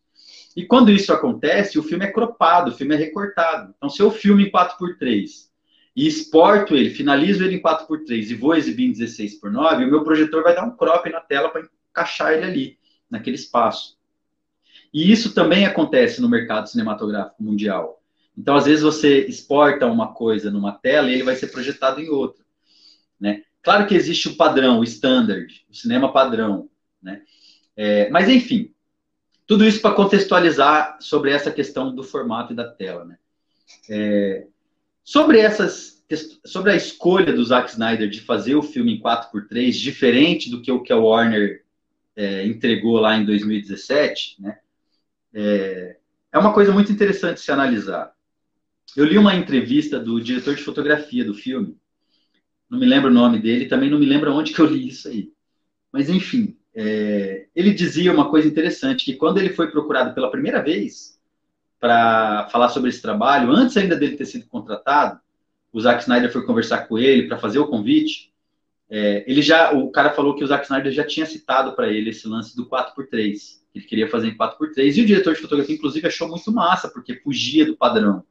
[0.56, 3.74] E quando isso acontece, o filme é cropado, o filme é recortado.
[3.76, 5.52] Então, se eu filme em 4x3
[5.96, 10.44] e exporto ele, finalizo ele em 4x3 e vou exibir em 16x9, o meu projetor
[10.44, 13.98] vai dar um crop na tela para encaixar ele ali, naquele espaço.
[14.94, 18.03] E isso também acontece no mercado cinematográfico mundial.
[18.38, 22.10] Então, às vezes, você exporta uma coisa numa tela e ele vai ser projetado em
[22.10, 22.44] outra.
[23.20, 23.44] Né?
[23.62, 26.70] Claro que existe o padrão, o standard, o cinema padrão.
[27.02, 27.22] Né?
[27.78, 28.74] É, mas, enfim,
[29.46, 33.06] tudo isso para contextualizar sobre essa questão do formato e da tela.
[33.06, 33.18] Né?
[33.90, 34.48] É,
[35.04, 35.94] sobre essas
[36.46, 40.72] sobre a escolha do Zack Snyder de fazer o filme em 4x3, diferente do que
[40.72, 41.64] o que a Warner
[42.16, 44.60] é, entregou lá em 2017, né?
[45.34, 45.98] é,
[46.32, 48.13] é uma coisa muito interessante se analisar.
[48.96, 51.76] Eu li uma entrevista do diretor de fotografia do filme,
[52.70, 55.08] não me lembro o nome dele, também não me lembro onde que eu li isso
[55.08, 55.32] aí.
[55.92, 60.62] Mas, enfim, é, ele dizia uma coisa interessante, que quando ele foi procurado pela primeira
[60.62, 61.20] vez
[61.80, 65.20] para falar sobre esse trabalho, antes ainda dele ter sido contratado,
[65.72, 68.32] o Zack Snyder foi conversar com ele para fazer o convite,
[68.90, 72.12] é, ele já, o cara falou que o Zack Snyder já tinha citado para ele
[72.12, 74.98] esse lance do 4x3 ele queria fazer em 4x3.
[74.98, 78.24] E o diretor de fotografia, inclusive, achou muito massa, porque fugia do padrão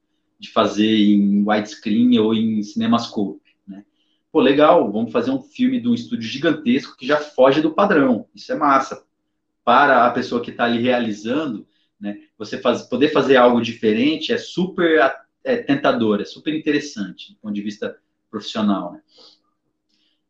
[0.43, 3.55] de fazer em widescreen ou em cinemascope.
[3.65, 3.85] Né?
[4.33, 8.27] Pô, legal, vamos fazer um filme de um estúdio gigantesco que já foge do padrão.
[8.35, 9.07] Isso é massa.
[9.65, 11.65] Para a pessoa que está ali realizando,
[11.99, 15.15] né, você faz, poder fazer algo diferente é super
[15.45, 17.97] é, tentador, é super interessante do ponto de vista
[18.29, 18.95] profissional.
[18.95, 19.01] Né?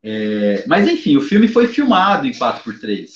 [0.03, 3.09] É, mas, enfim, o filme foi filmado em 4x3.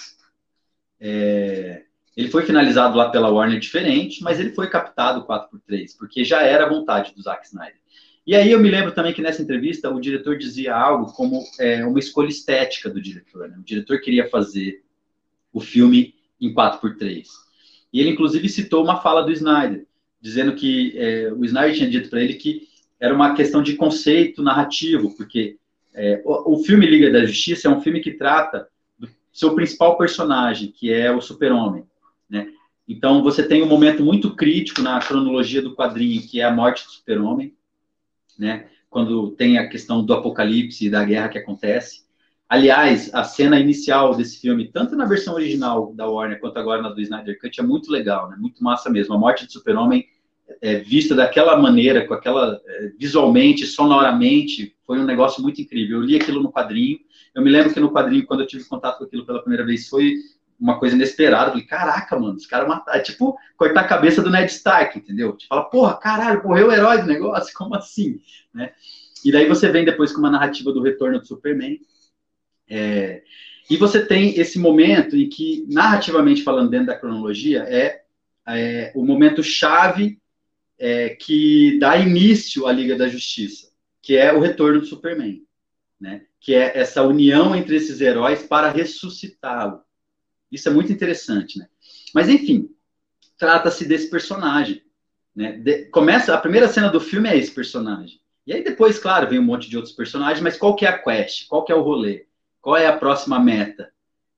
[0.98, 1.84] É,
[2.16, 6.64] ele foi finalizado lá pela Warner diferente, mas ele foi captado 4x3, porque já era
[6.64, 7.78] a vontade do Zack Snyder.
[8.26, 11.84] E aí eu me lembro também que nessa entrevista o diretor dizia algo como é,
[11.84, 13.48] uma escolha estética do diretor.
[13.48, 13.56] Né?
[13.58, 14.82] O diretor queria fazer
[15.52, 17.24] o filme em 4x3.
[17.92, 19.86] E ele, inclusive, citou uma fala do Snyder,
[20.20, 22.66] dizendo que é, o Snyder tinha dito para ele que
[22.98, 25.56] era uma questão de conceito narrativo, porque
[25.94, 28.66] é, o, o filme Liga da Justiça é um filme que trata
[28.98, 31.84] do seu principal personagem, que é o super-homem.
[32.88, 36.84] Então, você tem um momento muito crítico na cronologia do quadrinho, que é a morte
[36.84, 37.54] do super-homem,
[38.38, 38.68] né?
[38.88, 42.06] quando tem a questão do apocalipse e da guerra que acontece.
[42.48, 46.90] Aliás, a cena inicial desse filme, tanto na versão original da Warner quanto agora na
[46.90, 48.36] do Snyder Cut, é muito legal, né?
[48.38, 49.14] muito massa mesmo.
[49.14, 50.06] A morte do super-homem
[50.62, 55.98] é, vista daquela maneira, com aquela é, visualmente, sonoramente, foi um negócio muito incrível.
[55.98, 56.98] Eu li aquilo no quadrinho.
[57.34, 59.88] Eu me lembro que no quadrinho, quando eu tive contato com aquilo pela primeira vez,
[59.88, 60.14] foi
[60.58, 61.46] uma coisa inesperada.
[61.46, 62.98] Eu falei, caraca, mano, os caras mataram.
[62.98, 65.36] É tipo cortar a cabeça do Ned Stark, entendeu?
[65.36, 68.20] Tipo, fala, porra, caralho, morreu o herói do negócio, como assim?
[68.52, 68.72] Né?
[69.24, 71.78] E daí você vem depois com uma narrativa do retorno do Superman.
[72.68, 73.22] É,
[73.68, 78.02] e você tem esse momento em que, narrativamente falando dentro da cronologia, é,
[78.48, 80.20] é o momento chave
[80.78, 83.68] é, que dá início à Liga da Justiça,
[84.00, 85.42] que é o retorno do Superman.
[86.00, 86.22] Né?
[86.40, 89.80] Que é essa união entre esses heróis para ressuscitá-lo.
[90.50, 91.68] Isso é muito interessante, né?
[92.14, 92.70] Mas, enfim,
[93.38, 94.82] trata-se desse personagem.
[95.34, 95.52] Né?
[95.52, 98.20] De, começa, a primeira cena do filme é esse personagem.
[98.46, 100.98] E aí depois, claro, vem um monte de outros personagens, mas qual que é a
[100.98, 101.48] quest?
[101.48, 102.26] Qual que é o rolê?
[102.60, 103.92] Qual é a próxima meta?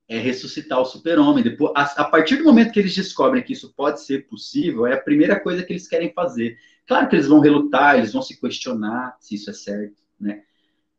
[0.09, 1.45] É ressuscitar o super-homem.
[1.45, 4.95] Depois, a, a, partir do momento que eles descobrem que isso pode ser possível, é
[4.95, 6.57] a primeira coisa que eles querem fazer.
[6.87, 10.43] Claro que eles vão relutar, eles vão se questionar se isso é certo, né?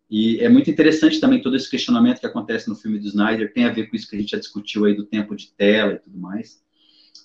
[0.09, 3.65] E é muito interessante também todo esse questionamento que acontece no filme do Snyder, tem
[3.65, 5.99] a ver com isso que a gente já discutiu aí do tempo de tela e
[5.99, 6.63] tudo mais.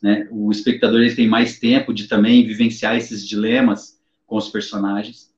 [0.03, 0.28] Né?
[0.30, 5.32] O espectador ele tem mais tempo de também vivenciar esses dilemas com os personagens.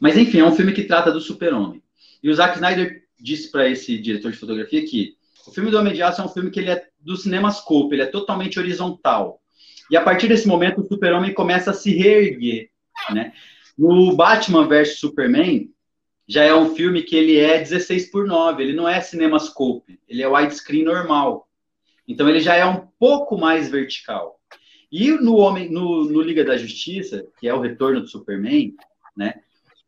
[0.00, 1.80] Mas enfim, é um filme que trata do super-homem.
[2.22, 5.14] E o Zack Snyder disse para esse diretor de fotografia que
[5.46, 8.02] o filme do Homem de Aço é um filme que ele é do cinemascope, ele
[8.02, 9.40] é totalmente horizontal.
[9.90, 12.70] E a partir desse momento o super-homem começa a se reerguer,
[13.12, 13.32] né?
[13.78, 15.70] No Batman vs Superman,
[16.30, 20.22] já é um filme que ele é 16 por 9, ele não é cinemascope, ele
[20.22, 21.48] é widescreen normal.
[22.06, 24.38] Então ele já é um pouco mais vertical.
[24.92, 28.76] E no Homem, no, no Liga da Justiça, que é o retorno do Superman,
[29.16, 29.40] né?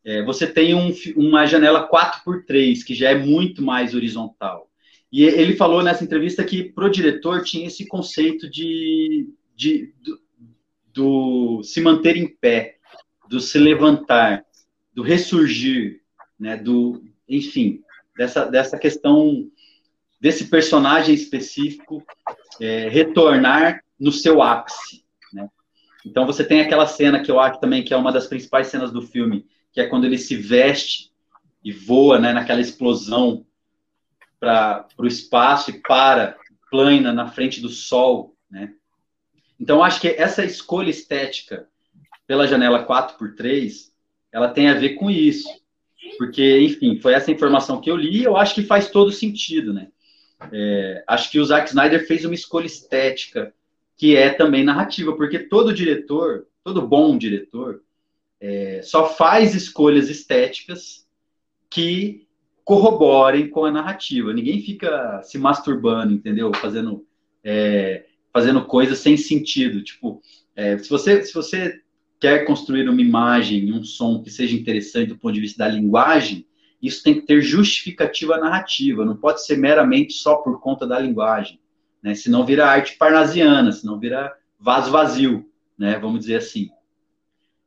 [0.03, 4.69] É, você tem um, uma janela 4 por 3 que já é muito mais horizontal.
[5.09, 10.19] E ele falou nessa entrevista que pro diretor tinha esse conceito de, de do,
[10.93, 12.79] do se manter em pé,
[13.29, 14.43] do se levantar,
[14.93, 16.02] do ressurgir,
[16.39, 17.81] né, do, enfim,
[18.17, 19.49] dessa, dessa questão
[20.19, 22.01] desse personagem específico
[22.61, 25.03] é, retornar no seu ápice,
[25.33, 25.49] né?
[26.05, 28.91] Então você tem aquela cena que eu acho também que é uma das principais cenas
[28.91, 31.11] do filme, que é quando ele se veste
[31.63, 33.45] e voa, né, naquela explosão
[34.39, 36.37] para o espaço e para
[36.69, 38.73] plana na frente do sol, né?
[39.59, 41.67] Então acho que essa escolha estética
[42.25, 43.91] pela janela 4x3,
[44.31, 45.47] ela tem a ver com isso.
[46.17, 49.73] Porque, enfim, foi essa informação que eu li e eu acho que faz todo sentido,
[49.73, 49.89] né?
[50.51, 53.53] É, acho que o Zack Snyder fez uma escolha estética
[53.95, 57.81] que é também narrativa, porque todo diretor, todo bom diretor,
[58.39, 61.07] é, só faz escolhas estéticas
[61.69, 62.27] que
[62.63, 64.33] corroborem com a narrativa.
[64.33, 66.51] Ninguém fica se masturbando, entendeu?
[66.55, 67.05] Fazendo,
[67.43, 69.83] é, fazendo coisas sem sentido.
[69.83, 70.21] Tipo,
[70.55, 71.81] é, se, você, se você
[72.23, 76.47] quer construir uma imagem, um som que seja interessante do ponto de vista da linguagem,
[76.81, 81.59] isso tem que ter justificativa narrativa, não pode ser meramente só por conta da linguagem,
[82.01, 82.15] né?
[82.15, 85.45] Senão vira arte parnasiana, senão vira vaso vazio,
[85.77, 85.99] né?
[85.99, 86.69] Vamos dizer assim.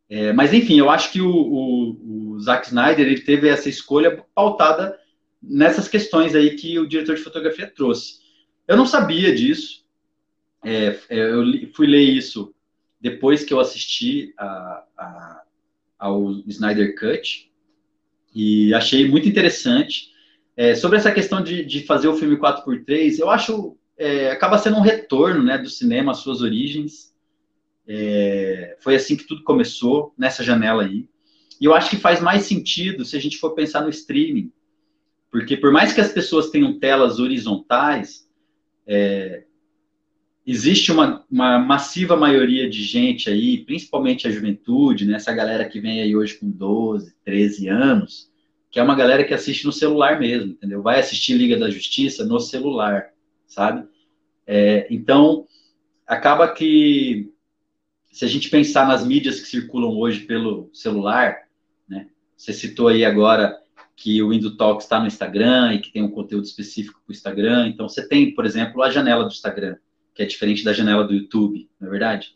[0.08, 4.24] É, mas enfim, eu acho que o, o, o, Zack Snyder ele teve essa escolha
[4.34, 4.98] pautada
[5.42, 8.20] nessas questões aí que o diretor de fotografia trouxe.
[8.66, 9.84] Eu não sabia disso.
[10.64, 11.44] É, é eu
[11.74, 12.55] fui ler isso
[13.00, 15.42] depois que eu assisti a, a,
[15.98, 17.50] ao Snyder Cut
[18.34, 20.10] e achei muito interessante.
[20.56, 24.76] É, sobre essa questão de, de, fazer o filme 4x3, eu acho é, acaba sendo
[24.76, 27.14] um retorno né, do cinema às suas origens.
[27.86, 31.08] É, foi assim que tudo começou, nessa janela aí.
[31.60, 34.52] E eu acho que faz mais sentido se a gente for pensar no streaming.
[35.30, 38.28] Porque por mais que as pessoas tenham telas horizontais,
[38.86, 39.44] é,
[40.46, 45.80] existe uma, uma, massiva maioria de gente aí, principalmente a juventude, né, essa galera que
[45.80, 48.30] vem aí hoje com 12, 13 anos,
[48.70, 50.82] que é uma galera que assiste no celular mesmo, entendeu?
[50.82, 53.10] Vai assistir Liga da Justiça no celular,
[53.46, 53.88] sabe?
[54.46, 55.46] É, então,
[56.06, 57.32] acaba que,
[58.12, 61.38] se a gente pensar nas mídias que circulam hoje pelo celular,
[61.88, 63.58] né, você citou aí agora
[63.96, 67.68] que o IndoTalk está no Instagram e que tem um conteúdo específico para o Instagram,
[67.68, 69.76] então você tem, por exemplo, a janela do Instagram,
[70.16, 72.34] que é diferente da janela do YouTube, não é verdade?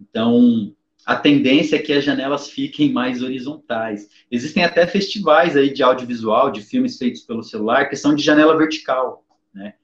[0.00, 0.72] Então,
[1.04, 4.08] a tendência é que as janelas fiquem mais horizontais.
[4.30, 8.56] Existem até festivais aí de audiovisual, de filmes feitos pelo celular, que são de janela
[8.56, 9.74] vertical, né?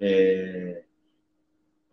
[0.00, 0.84] É,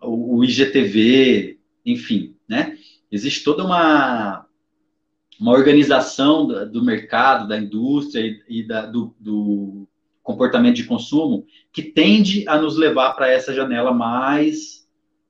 [0.02, 2.78] o, IGTV, enfim, né?
[3.12, 4.48] Existe toda uma,
[5.38, 9.88] uma organização do, do mercado, da indústria e, e da, do, do,
[10.24, 14.88] comportamento de consumo que tende a nos levar para essa janela mais,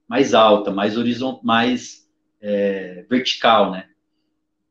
[0.08, 2.10] mais alta, mais horizontal, mais
[2.42, 3.90] é, vertical, né?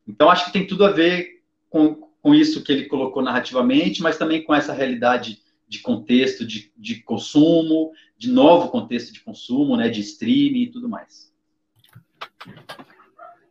[0.06, 4.18] Então, acho que tem tudo a ver com, com isso que ele colocou narrativamente, mas
[4.18, 9.88] também com essa realidade de contexto de, de consumo, de novo contexto de consumo, né,
[9.88, 11.32] de streaming e tudo mais.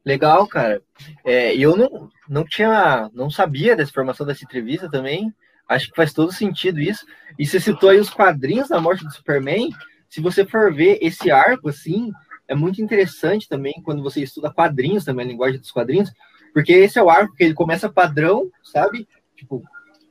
[0.06, 0.82] Legal, cara.
[1.24, 5.34] É, eu não, não tinha, não sabia dessa informação dessa entrevista também.
[5.70, 7.06] Acho que faz todo sentido isso.
[7.38, 9.70] E você citou aí os quadrinhos da morte do Superman.
[10.10, 12.12] Se você for ver esse arco, assim,
[12.48, 16.12] é muito interessante também quando você estuda quadrinhos também, a linguagem dos quadrinhos,
[16.52, 19.08] porque esse é o arco que ele começa padrão, sabe?
[19.36, 19.64] Tipo,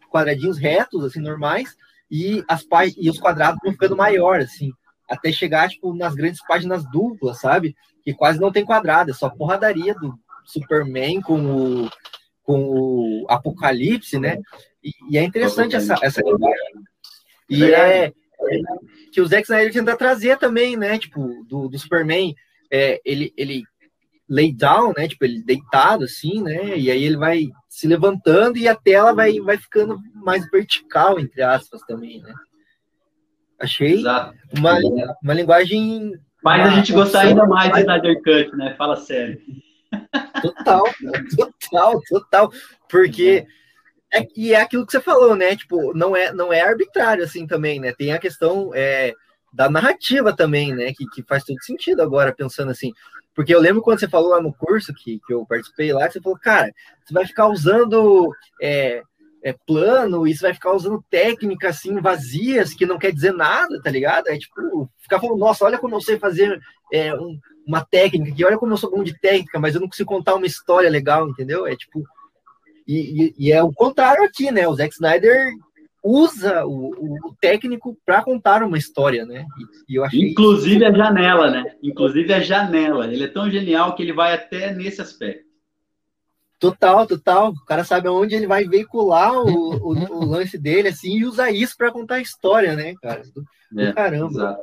[0.08, 1.76] quadradinhos retos, assim, normais,
[2.08, 2.64] e, as
[2.96, 4.72] e os quadrados vão ficando maior, assim,
[5.10, 7.74] até chegar, tipo, nas grandes páginas duplas, sabe?
[8.04, 11.90] Que quase não tem quadrado, é só porradaria do Superman com o,
[12.48, 14.38] com o Apocalipse, né?
[14.82, 16.22] E, e é interessante essa, essa
[17.50, 18.12] E é, é,
[19.12, 20.98] que o Zack Snyder tenta trazer também, né?
[20.98, 22.34] Tipo, do, do Superman,
[22.70, 23.64] é, ele, ele
[24.26, 25.06] lay down, né?
[25.06, 26.78] Tipo, ele deitado assim, né?
[26.78, 31.42] E aí ele vai se levantando e a tela vai, vai ficando mais vertical, entre
[31.42, 32.32] aspas, também, né?
[33.60, 34.02] Achei
[34.56, 34.78] uma,
[35.22, 36.12] uma linguagem.
[36.42, 38.74] Faz a gente gostar ainda mais de Snyder Cut, né?
[38.78, 39.38] Fala sério.
[40.40, 40.84] Total,
[41.36, 42.52] total, total.
[42.88, 43.46] Porque.
[44.12, 45.54] É, e é aquilo que você falou, né?
[45.54, 47.92] Tipo, não é, não é arbitrário assim também, né?
[47.92, 49.12] Tem a questão é,
[49.52, 50.92] da narrativa também, né?
[50.94, 52.92] Que, que faz todo sentido agora, pensando assim.
[53.34, 56.20] Porque eu lembro quando você falou lá no curso que, que eu participei lá, você
[56.20, 56.72] falou, cara,
[57.04, 59.02] você vai ficar usando é,
[59.42, 63.80] é, plano, e você vai ficar usando técnicas assim vazias que não quer dizer nada,
[63.82, 64.28] tá ligado?
[64.28, 66.60] É tipo, ficar falando, nossa, olha como eu sei fazer
[66.92, 67.38] é, um,
[67.68, 70.34] uma técnica aqui, olha como eu sou bom de técnica, mas eu não consigo contar
[70.34, 71.66] uma história legal, entendeu?
[71.66, 72.02] É tipo.
[72.86, 74.66] E, e, e, é o contrário aqui, né?
[74.66, 75.52] O Zack Snyder
[76.02, 79.44] usa o, o técnico para contar uma história, né?
[79.86, 80.86] E, e eu achei Inclusive isso...
[80.86, 81.74] a janela, né?
[81.82, 83.12] Inclusive a janela.
[83.12, 85.46] Ele é tão genial que ele vai até nesse aspecto.
[86.58, 87.50] Total, total.
[87.50, 91.50] O cara sabe aonde ele vai veicular o, o, o lance dele, assim, e usa
[91.50, 93.22] isso para contar a história, né, cara?
[93.34, 93.44] Do,
[93.78, 94.58] é, caramba.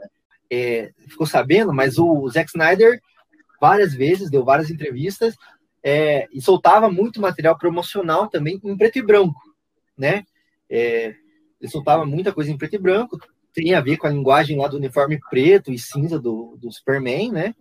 [0.56, 3.02] É, ficou sabendo, mas o Zack Snyder,
[3.60, 5.36] várias vezes, deu várias entrevistas,
[5.84, 9.40] é, e soltava muito material promocional também em preto e branco,
[9.98, 10.24] né?
[10.70, 11.14] É,
[11.60, 13.20] ele soltava muita coisa em preto e branco,
[13.54, 17.32] tem a ver com a linguagem lá do uniforme preto e cinza do, do Superman,
[17.32, 17.56] né?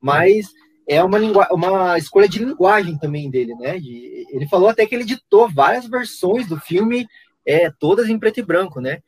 [0.00, 0.50] Mas
[0.86, 1.18] é uma,
[1.50, 3.78] uma escolha de linguagem também dele, né?
[3.78, 7.06] De, ele falou até que ele editou várias versões do filme,
[7.46, 9.00] é, todas em preto e branco, né?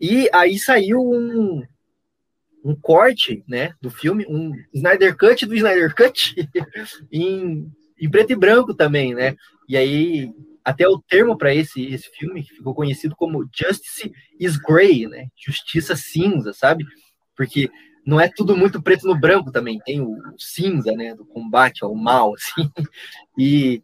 [0.00, 1.62] E aí saiu um,
[2.64, 6.34] um corte, né, do filme, um Snyder Cut do Snyder Cut
[7.12, 9.36] em, em preto e branco também, né?
[9.68, 10.30] E aí
[10.64, 15.28] até o termo para esse, esse filme ficou conhecido como Justice is Grey, né?
[15.34, 16.84] Justiça cinza, sabe?
[17.34, 17.70] Porque
[18.04, 21.94] não é tudo muito preto no branco também, tem o, cinza, né, do combate ao
[21.94, 22.70] mal, assim.
[23.36, 23.82] E,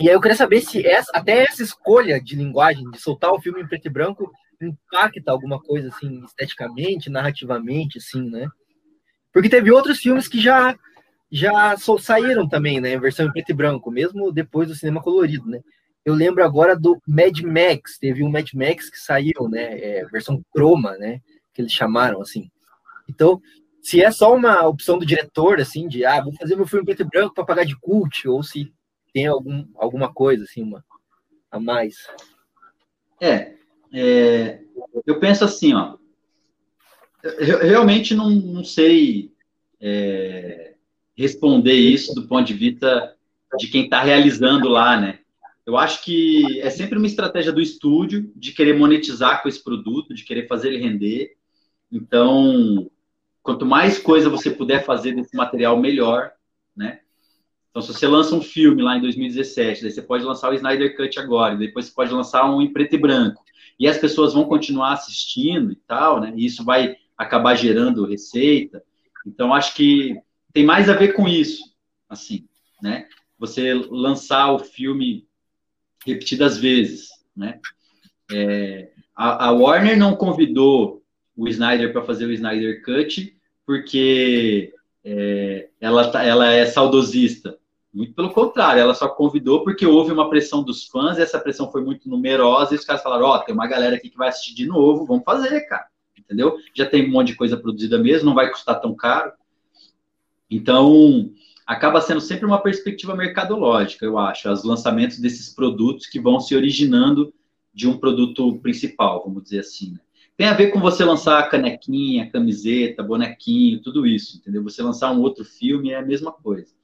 [0.00, 3.40] e aí eu queria saber se essa, até essa escolha de linguagem, de soltar o
[3.40, 4.30] filme em preto e branco,
[4.64, 8.48] impacta alguma coisa, assim, esteticamente, narrativamente, assim, né?
[9.32, 10.76] Porque teve outros filmes que já
[11.30, 15.46] já saíram também, né, em versão em preto e branco, mesmo depois do cinema colorido,
[15.46, 15.60] né?
[16.04, 20.40] Eu lembro agora do Mad Max, teve um Mad Max que saiu, né, é, versão
[20.52, 21.20] croma, né,
[21.52, 22.48] que eles chamaram, assim.
[23.08, 23.42] Então,
[23.82, 27.02] se é só uma opção do diretor, assim, de, ah, vou fazer meu filme preto
[27.02, 28.72] e branco para pagar de cult, ou se
[29.12, 30.84] tem algum, alguma coisa, assim, uma,
[31.50, 31.96] a mais.
[33.20, 33.55] É,
[33.92, 34.60] é
[35.06, 35.96] eu penso assim, ó,
[37.22, 39.32] eu realmente não, não sei
[39.80, 40.74] é,
[41.16, 43.14] responder isso do ponto de vista
[43.58, 45.20] de quem está realizando lá, né?
[45.64, 50.14] Eu acho que é sempre uma estratégia do estúdio de querer monetizar com esse produto,
[50.14, 51.36] de querer fazer ele render.
[51.90, 52.88] Então,
[53.42, 56.32] quanto mais coisa você puder fazer desse material, melhor,
[56.76, 57.00] né?
[57.76, 60.96] Então, se você lança um filme lá em 2017, daí você pode lançar o Snyder
[60.96, 63.44] Cut agora, depois você pode lançar um em preto e branco,
[63.78, 66.32] e as pessoas vão continuar assistindo e tal, né?
[66.34, 68.82] E isso vai acabar gerando receita.
[69.26, 70.18] Então, acho que
[70.54, 71.64] tem mais a ver com isso,
[72.08, 72.48] assim,
[72.80, 73.08] né?
[73.38, 75.28] Você lançar o filme
[76.06, 77.60] repetidas vezes, né?
[78.32, 81.02] É, a, a Warner não convidou
[81.36, 84.72] o Snyder para fazer o Snyder Cut porque
[85.04, 87.58] é, ela, tá, ela é saudosista.
[87.96, 91.72] Muito pelo contrário, ela só convidou porque houve uma pressão dos fãs, e essa pressão
[91.72, 94.28] foi muito numerosa, e os caras falaram, ó, oh, tem uma galera aqui que vai
[94.28, 95.86] assistir de novo, vamos fazer, cara.
[96.18, 96.58] Entendeu?
[96.74, 99.32] Já tem um monte de coisa produzida mesmo, não vai custar tão caro.
[100.50, 101.30] Então,
[101.66, 106.54] acaba sendo sempre uma perspectiva mercadológica, eu acho, os lançamentos desses produtos que vão se
[106.54, 107.32] originando
[107.72, 109.92] de um produto principal, vamos dizer assim.
[109.92, 110.00] Né?
[110.36, 114.62] Tem a ver com você lançar canequinha, camiseta, bonequinho, tudo isso, entendeu?
[114.64, 116.75] Você lançar um outro filme é a mesma coisa.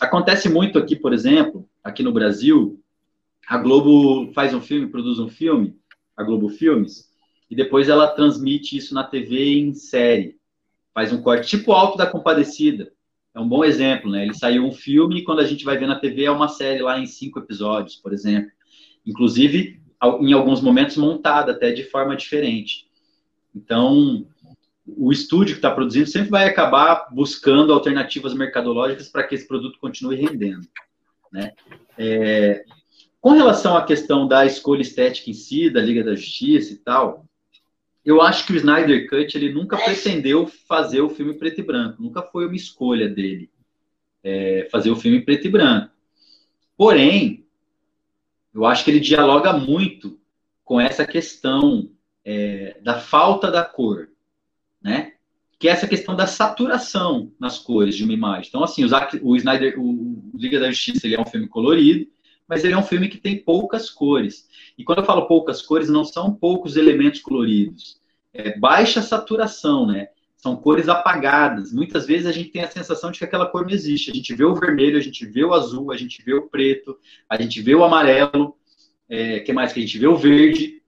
[0.00, 2.80] Acontece muito aqui, por exemplo, aqui no Brasil,
[3.48, 5.76] a Globo faz um filme, produz um filme,
[6.16, 7.08] a Globo Filmes,
[7.50, 10.36] e depois ela transmite isso na TV em série.
[10.92, 12.92] Faz um corte, tipo Alto da Compadecida.
[13.34, 14.24] É um bom exemplo, né?
[14.24, 16.82] Ele saiu um filme e quando a gente vai ver na TV é uma série
[16.82, 18.50] lá em cinco episódios, por exemplo.
[19.06, 19.80] Inclusive,
[20.20, 22.86] em alguns momentos montada até de forma diferente.
[23.54, 24.26] Então,
[24.96, 29.78] o estúdio que está produzindo sempre vai acabar buscando alternativas mercadológicas para que esse produto
[29.78, 30.66] continue rendendo.
[31.32, 31.52] Né?
[31.96, 32.64] É,
[33.20, 37.26] com relação à questão da escolha estética em si, da Liga da Justiça e tal,
[38.04, 42.02] eu acho que o Snyder Cut ele nunca pretendeu fazer o filme preto e branco,
[42.02, 43.50] nunca foi uma escolha dele
[44.22, 45.92] é, fazer o filme preto e branco.
[46.76, 47.46] Porém,
[48.54, 50.18] eu acho que ele dialoga muito
[50.64, 51.90] com essa questão
[52.24, 54.08] é, da falta da cor,
[54.82, 55.12] né?
[55.58, 58.48] Que é essa questão da saturação nas cores de uma imagem.
[58.48, 58.88] Então, assim, o,
[59.22, 62.06] o Snyder, o Liga da Justiça, ele é um filme colorido,
[62.46, 64.48] mas ele é um filme que tem poucas cores.
[64.76, 68.00] E quando eu falo poucas cores, não são poucos elementos coloridos.
[68.32, 70.08] É baixa saturação, né?
[70.36, 71.72] São cores apagadas.
[71.72, 74.10] Muitas vezes a gente tem a sensação de que aquela cor não existe.
[74.10, 76.96] A gente vê o vermelho, a gente vê o azul, a gente vê o preto,
[77.28, 78.54] a gente vê o amarelo,
[79.08, 80.80] é, que mais que a gente vê o verde,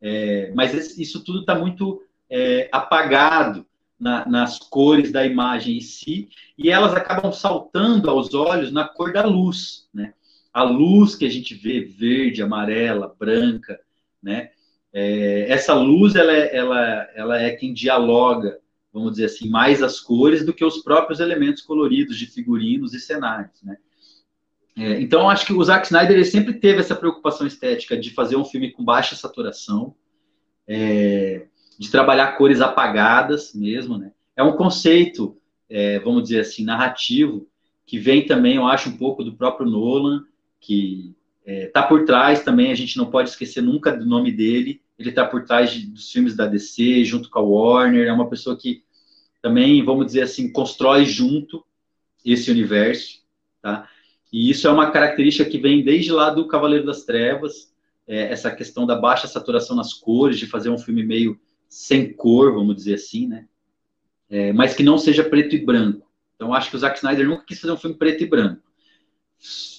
[0.00, 3.66] é, mas isso tudo está muito é, apagado
[3.98, 9.12] na, nas cores da imagem em si, e elas acabam saltando aos olhos na cor
[9.12, 10.14] da luz, né?
[10.52, 13.80] A luz que a gente vê verde, amarela, branca,
[14.22, 14.50] né?
[14.92, 18.60] É, essa luz ela é, ela, ela é quem dialoga,
[18.92, 23.00] vamos dizer assim, mais as cores do que os próprios elementos coloridos de figurinos e
[23.00, 23.76] cenários, né?
[24.76, 28.36] É, então, acho que o Zack Snyder ele sempre teve essa preocupação estética de fazer
[28.36, 29.94] um filme com baixa saturação,
[30.66, 31.46] é,
[31.78, 34.12] de trabalhar cores apagadas mesmo, né?
[34.36, 35.36] É um conceito,
[35.68, 37.46] é, vamos dizer assim, narrativo,
[37.86, 40.24] que vem também, eu acho, um pouco do próprio Nolan,
[40.60, 41.14] que
[41.46, 45.10] está é, por trás também, a gente não pode esquecer nunca do nome dele, ele
[45.10, 48.56] está por trás de, dos filmes da DC, junto com a Warner, é uma pessoa
[48.56, 48.82] que
[49.42, 51.64] também, vamos dizer assim, constrói junto
[52.24, 53.22] esse universo,
[53.60, 53.88] tá?
[54.32, 57.72] E isso é uma característica que vem desde lá do Cavaleiro das Trevas,
[58.08, 61.38] é, essa questão da baixa saturação nas cores, de fazer um filme meio
[61.74, 63.46] sem cor, vamos dizer assim, né?
[64.30, 66.08] É, mas que não seja preto e branco.
[66.36, 68.62] Então, acho que o Zack Snyder nunca quis fazer um filme preto e branco.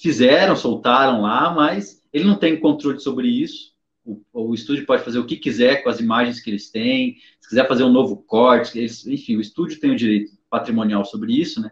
[0.01, 3.73] Fizeram, soltaram lá, mas ele não tem controle sobre isso.
[4.03, 7.15] O, o, estúdio pode fazer o que quiser com as imagens que eles têm.
[7.39, 11.33] Se quiser fazer um novo corte, eles, enfim, o estúdio tem o direito patrimonial sobre
[11.33, 11.71] isso, né?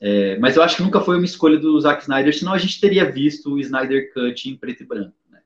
[0.00, 2.80] É, mas eu acho que nunca foi uma escolha do Zack Snyder, senão a gente
[2.80, 5.14] teria visto o Snyder Cut em preto e branco.
[5.28, 5.40] Né?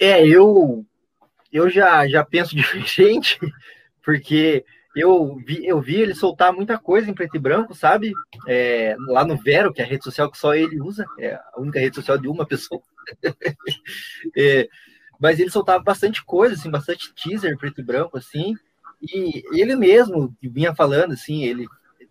[0.00, 0.86] É, eu,
[1.52, 3.38] eu já, já penso diferente,
[4.04, 8.12] porque eu vi, eu vi ele soltar muita coisa em preto e branco, sabe?
[8.46, 11.60] É, lá no Vero, que é a rede social que só ele usa, é a
[11.60, 12.82] única rede social de uma pessoa.
[14.36, 14.68] é,
[15.18, 18.54] mas ele soltava bastante coisa, assim, bastante teaser preto e branco, assim.
[19.00, 21.66] E ele mesmo vinha falando, assim, ele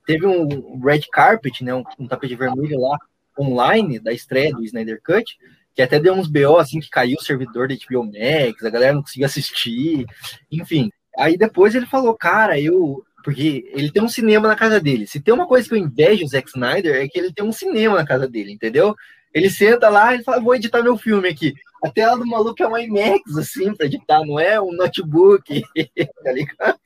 [0.05, 2.97] teve um red carpet, né, um, um tapete vermelho lá
[3.39, 5.37] online da estreia do Snyder Cut,
[5.75, 8.93] que até deu uns BO assim que caiu o servidor da HBO Max, a galera
[8.93, 10.05] não conseguia assistir,
[10.51, 10.89] enfim.
[11.17, 15.05] Aí depois ele falou, cara, eu porque ele tem um cinema na casa dele.
[15.05, 17.51] Se tem uma coisa que eu invejo o Zack Snyder é que ele tem um
[17.51, 18.95] cinema na casa dele, entendeu?
[19.33, 21.53] Ele senta lá e fala, vou editar meu filme aqui.
[21.83, 25.61] A tela do maluco é uma IMAX, assim, pra editar, não é um notebook,
[26.23, 26.79] tá ligado?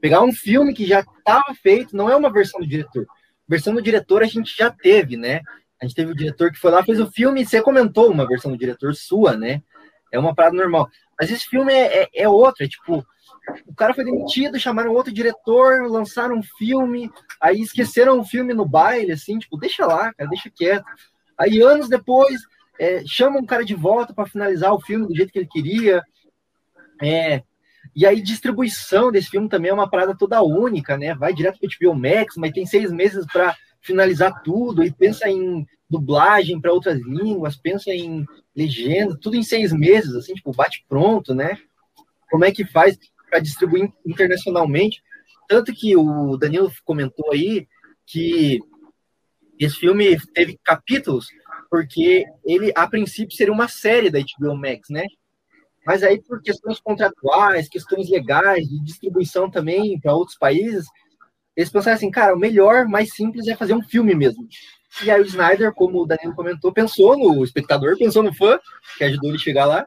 [0.00, 3.06] Pegar um filme que já estava feito, não é uma versão do diretor.
[3.46, 5.40] Versão do diretor a gente já teve, né?
[5.80, 8.26] A gente teve o diretor que foi lá, fez o filme, e você comentou uma
[8.26, 9.62] versão do diretor sua, né?
[10.12, 10.88] É uma parada normal.
[11.18, 13.04] Mas esse filme é, é, é outro, é tipo,
[13.66, 17.10] o cara foi demitido, chamaram outro diretor, lançaram um filme,
[17.40, 20.84] aí esqueceram o filme no baile, assim, tipo, deixa lá, cara, deixa quieto.
[21.38, 22.40] Aí anos depois,
[22.78, 26.02] é, chamam um cara de volta para finalizar o filme do jeito que ele queria.
[27.00, 27.42] É,
[27.94, 31.14] e aí, distribuição desse filme também é uma parada toda única, né?
[31.14, 35.28] Vai direto para o HBO Max, mas tem seis meses para finalizar tudo, e pensa
[35.28, 40.84] em dublagem para outras línguas, pensa em legenda, tudo em seis meses, assim, tipo, bate
[40.88, 41.58] pronto, né?
[42.30, 42.98] Como é que faz
[43.30, 45.02] para distribuir internacionalmente?
[45.48, 47.66] Tanto que o Danilo comentou aí
[48.04, 48.60] que
[49.58, 51.28] esse filme teve capítulos,
[51.70, 55.06] porque ele, a princípio, seria uma série da HBO Max, né?
[55.86, 60.86] Mas aí, por questões contratuais, questões legais, de distribuição também para outros países,
[61.58, 64.46] eles pensaram assim, cara, o melhor, mais simples é fazer um filme mesmo.
[65.02, 68.60] E aí o Snyder, como o Danilo comentou, pensou no espectador, pensou no fã,
[68.96, 69.84] que ajudou ele a chegar lá,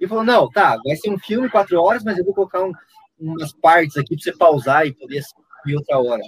[0.00, 2.72] e falou, não, tá, vai ser um filme, quatro horas, mas eu vou colocar um,
[3.18, 6.22] umas partes aqui para você pausar e poder assistir outra hora.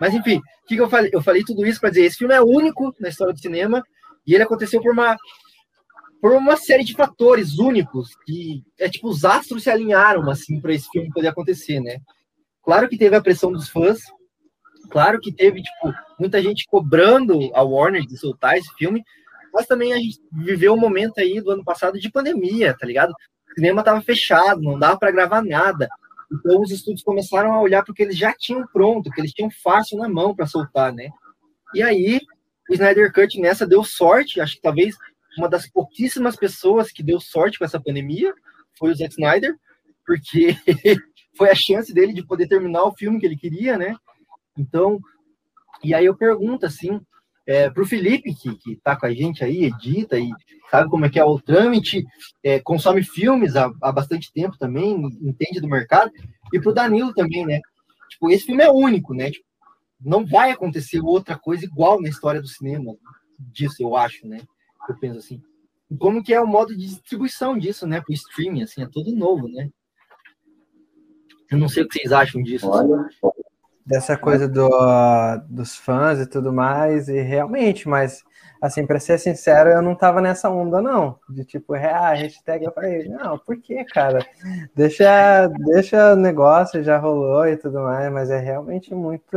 [0.00, 1.10] Mas enfim, o que, que eu falei?
[1.12, 3.84] Eu falei tudo isso para dizer, esse filme é único na história do cinema,
[4.26, 5.14] e ele aconteceu por uma
[6.22, 10.72] por uma série de fatores únicos que é tipo os astros se alinharam assim para
[10.72, 11.98] esse filme poder acontecer, né?
[12.70, 13.98] Claro que teve a pressão dos fãs,
[14.90, 19.02] claro que teve tipo muita gente cobrando a Warner de soltar esse filme,
[19.52, 23.10] mas também a gente viveu um momento aí do ano passado de pandemia, tá ligado?
[23.10, 25.88] O cinema tava fechado, não dava para gravar nada.
[26.32, 29.98] Então os estúdios começaram a olhar porque eles já tinham pronto, que eles tinham fácil
[29.98, 31.10] na mão para soltar, né?
[31.74, 32.20] E aí
[32.68, 34.94] o Snyder Cut nessa deu sorte, acho que talvez
[35.36, 38.32] uma das pouquíssimas pessoas que deu sorte com essa pandemia
[38.78, 39.56] foi o Zack Snyder,
[40.06, 40.56] porque
[41.40, 43.96] foi a chance dele de poder terminar o filme que ele queria, né?
[44.58, 45.00] Então,
[45.82, 47.00] e aí eu pergunto assim,
[47.46, 50.30] é, para o Felipe, que, que tá com a gente aí, edita e
[50.70, 52.04] sabe como é que é o trâmite,
[52.44, 56.12] é, consome filmes há, há bastante tempo também, entende do mercado,
[56.52, 57.58] e para o Danilo também, né?
[58.10, 59.30] Tipo, esse filme é único, né?
[59.30, 59.46] Tipo,
[59.98, 62.94] não vai acontecer outra coisa igual na história do cinema
[63.38, 64.40] disso, eu acho, né?
[64.86, 65.42] eu penso assim.
[65.98, 67.98] Como que é o modo de distribuição disso, né?
[67.98, 69.70] Para o streaming, assim, é tudo novo, né?
[71.50, 72.68] Eu não sei o que vocês acham disso.
[72.68, 73.08] Olha,
[73.84, 74.68] dessa coisa do,
[75.48, 78.22] dos fãs e tudo mais, e realmente, mas
[78.60, 81.18] assim, para ser sincero, eu não tava nessa onda, não.
[81.28, 84.24] De tipo, é, a hashtag, eu falei, não, por que, cara?
[84.76, 89.36] Deixa, deixa o negócio, já rolou e tudo mais, mas é realmente muito.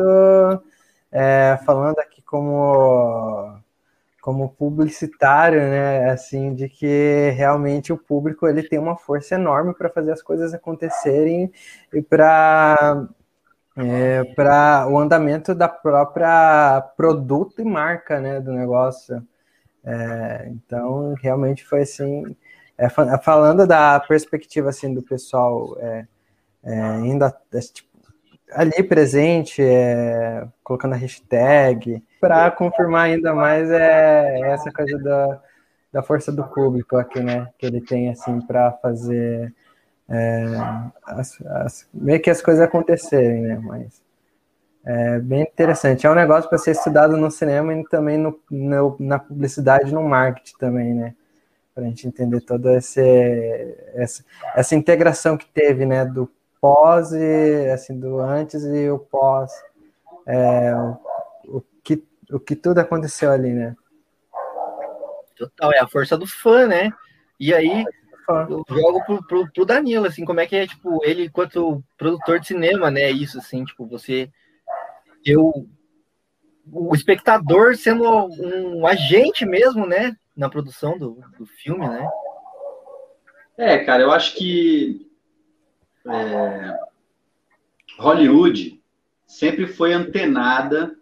[1.11, 3.57] É, falando aqui como
[4.23, 9.89] como publicitário, né, assim, de que realmente o público ele tem uma força enorme para
[9.89, 11.51] fazer as coisas acontecerem
[11.93, 13.05] e para
[13.75, 19.21] é, para o andamento da própria produto e marca né, do negócio.
[19.83, 22.33] É, então, realmente foi assim.
[22.77, 22.87] É,
[23.21, 26.07] falando da perspectiva assim do pessoal é,
[26.63, 27.29] é ainda
[27.73, 27.89] tipo,
[28.53, 35.41] ali presente, é, colocando a hashtag, para confirmar ainda mais é essa coisa da,
[35.91, 37.49] da força do público aqui, né?
[37.57, 39.53] Que ele tem assim para fazer
[40.07, 40.45] é,
[41.05, 43.59] as, as, meio que as coisas acontecerem, né?
[43.61, 44.01] Mas
[44.85, 46.07] é bem interessante.
[46.07, 50.01] É um negócio para ser estudado no cinema e também no, no, na publicidade no
[50.01, 51.13] marketing também, né?
[51.75, 53.01] Para a gente entender toda essa,
[54.55, 56.05] essa integração que teve, né?
[56.05, 56.31] Do
[56.61, 59.51] pós e assim do antes e o pós,
[60.25, 60.73] é,
[62.33, 63.75] o que tudo aconteceu ali, né?
[65.37, 66.91] Total, é a força do fã, né?
[67.39, 67.85] E aí
[68.49, 72.39] eu jogo pro, pro, pro, Danilo, assim, como é que é, tipo, ele enquanto produtor
[72.39, 73.11] de cinema, né?
[73.11, 74.29] Isso, assim, tipo, você.
[75.25, 75.67] Eu.
[76.71, 80.15] O espectador sendo um agente mesmo, né?
[80.35, 82.07] Na produção do, do filme, né?
[83.57, 85.09] É, cara, eu acho que.
[86.07, 86.77] É,
[87.99, 88.81] Hollywood
[89.27, 90.97] sempre foi antenada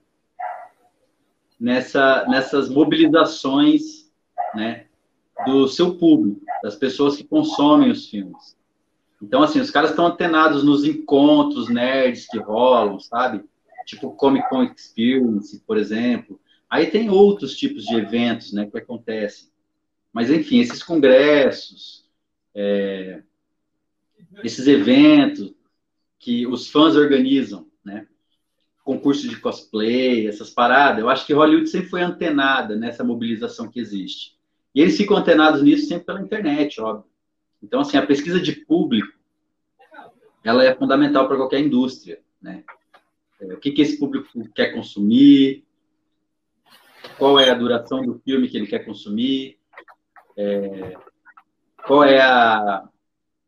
[1.62, 4.12] nessa, nessas mobilizações,
[4.56, 4.88] né?
[5.46, 8.58] do seu público, das pessoas que consomem os filmes.
[9.22, 13.44] Então, assim, os caras estão antenados nos encontros nerds que rolam, sabe?
[13.86, 16.40] Tipo Comic Con Experience, por exemplo.
[16.70, 19.50] Aí tem outros tipos de eventos, né, que acontecem.
[20.12, 22.06] Mas, enfim, esses congressos,
[22.56, 23.22] é,
[24.44, 25.54] esses eventos
[26.20, 27.68] que os fãs organizam?
[28.84, 31.00] Concurso de cosplay, essas paradas.
[31.00, 34.36] Eu acho que Hollywood sempre foi antenada nessa mobilização que existe.
[34.74, 37.10] E eles ficam antenados nisso sempre pela internet, óbvio.
[37.62, 39.14] Então, assim, a pesquisa de público,
[40.44, 42.64] ela é fundamental para qualquer indústria, né?
[43.40, 45.64] É, o que, que esse público quer consumir,
[47.18, 49.58] qual é a duração do filme que ele quer consumir,
[50.38, 50.96] é,
[51.86, 52.88] qual é a,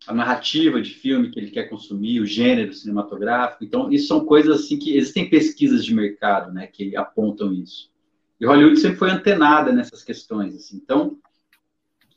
[0.07, 3.63] a, narrativa de filme que ele quer consumir, o gênero cinematográfico.
[3.63, 7.91] Então, isso são coisas assim que existem pesquisas de mercado, né, que apontam isso.
[8.39, 10.55] E Hollywood sempre foi antenada nessas questões.
[10.55, 10.77] Assim.
[10.77, 11.17] Então,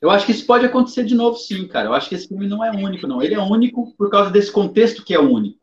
[0.00, 1.88] eu acho que isso pode acontecer de novo, sim, cara.
[1.88, 3.22] Eu acho que esse filme não é único, não.
[3.22, 5.58] Ele é único por causa desse contexto que é único.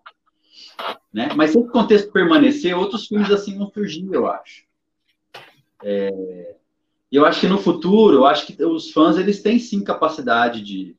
[1.14, 1.30] Né?
[1.36, 4.64] Mas se esse contexto permanecer, outros filmes assim vão surgir, eu acho.
[5.84, 6.56] É...
[7.12, 10.96] Eu acho que no futuro, eu acho que os fãs eles têm sim capacidade de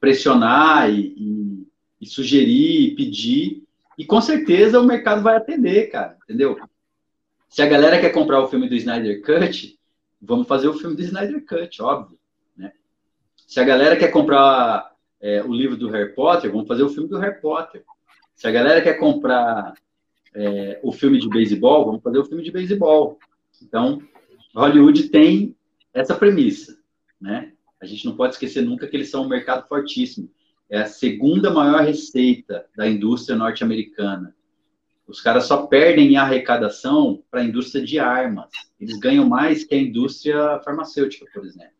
[0.00, 1.68] pressionar e, e,
[2.00, 3.62] e sugerir, e pedir,
[3.98, 6.58] e com certeza o mercado vai atender, cara, entendeu?
[7.48, 9.78] Se a galera quer comprar o filme do Snyder Cut,
[10.20, 12.18] vamos fazer o filme do Snyder Cut, óbvio.
[12.56, 12.72] Né?
[13.46, 17.08] Se a galera quer comprar é, o livro do Harry Potter, vamos fazer o filme
[17.08, 17.82] do Harry Potter.
[18.34, 19.72] Se a galera quer comprar
[20.34, 23.18] é, o filme de beisebol, vamos fazer o filme de beisebol.
[23.62, 24.02] Então,
[24.54, 25.56] Hollywood tem
[25.94, 26.78] essa premissa,
[27.18, 27.52] né?
[27.86, 30.28] A gente não pode esquecer nunca que eles são um mercado fortíssimo.
[30.68, 34.34] É a segunda maior receita da indústria norte-americana.
[35.06, 38.50] Os caras só perdem em arrecadação para a indústria de armas.
[38.80, 41.70] Eles ganham mais que a indústria farmacêutica, por exemplo.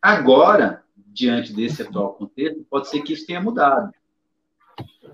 [0.00, 3.92] Agora, diante desse atual contexto, pode ser que isso tenha mudado.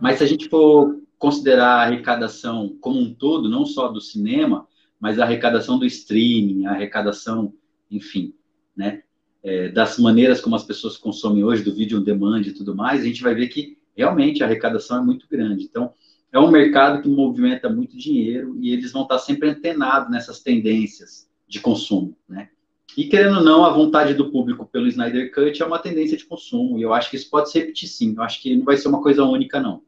[0.01, 4.69] Mas se a gente for considerar a arrecadação como um todo, não só do cinema,
[5.01, 7.53] mas a arrecadação do streaming, a arrecadação,
[7.91, 8.33] enfim,
[8.77, 9.03] né,
[9.47, 13.01] é, das maneiras como as pessoas consomem hoje, do vídeo on demand e tudo mais,
[13.01, 15.63] a gente vai ver que realmente a arrecadação é muito grande.
[15.65, 15.95] Então,
[16.33, 21.29] é um mercado que movimenta muito dinheiro e eles vão estar sempre antenados nessas tendências
[21.47, 22.49] de consumo, né?
[22.97, 26.25] E querendo ou não, a vontade do público pelo Snyder Cut é uma tendência de
[26.25, 28.77] consumo, e eu acho que isso pode se repetir sim, eu acho que não vai
[28.77, 29.83] ser uma coisa única, não.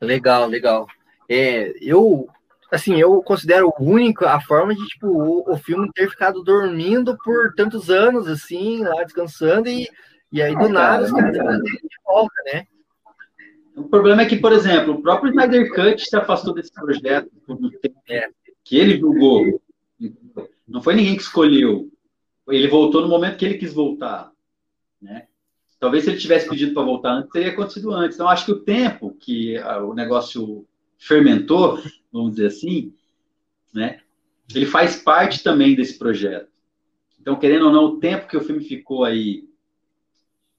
[0.00, 0.86] Legal, legal.
[1.28, 2.26] É, eu,
[2.70, 7.54] assim, eu considero único a forma de, tipo, o, o filme ter ficado dormindo por
[7.54, 9.88] tantos anos, assim, lá descansando, e,
[10.32, 12.66] e aí do nada os caras de volta, né?
[13.76, 17.56] O problema é que, por exemplo, o próprio Snyder Cut se afastou desse projeto por
[17.56, 18.28] um tempo é.
[18.62, 19.60] que ele julgou.
[20.66, 21.90] Não foi ninguém que escolheu.
[22.48, 24.30] Ele voltou no momento que ele quis voltar.
[25.02, 25.26] Né?
[25.80, 28.16] Talvez se ele tivesse pedido para voltar antes, teria acontecido antes.
[28.16, 30.64] Então, acho que o tempo que o negócio
[30.96, 31.80] fermentou,
[32.14, 32.94] vamos dizer assim,
[33.74, 33.98] né?
[34.54, 36.48] ele faz parte também desse projeto.
[37.20, 39.48] Então, querendo ou não, o tempo que o filme ficou aí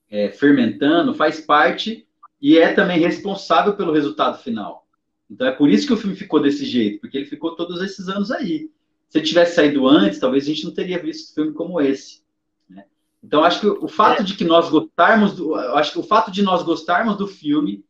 [0.09, 2.05] é, fermentando faz parte
[2.41, 4.85] e é também responsável pelo resultado final.
[5.29, 8.09] Então é por isso que o filme ficou desse jeito, porque ele ficou todos esses
[8.09, 8.69] anos aí.
[9.07, 12.21] Se ele tivesse saído antes, talvez a gente não teria visto filme como esse.
[12.69, 12.83] Né?
[13.23, 16.43] Então acho que o fato de que nós gostarmos do, acho que o fato de
[16.43, 17.83] nós gostarmos do filme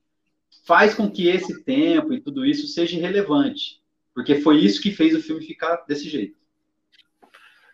[0.66, 3.82] faz com que esse tempo e tudo isso seja relevante.
[4.14, 6.36] Porque foi isso que fez o filme ficar desse jeito.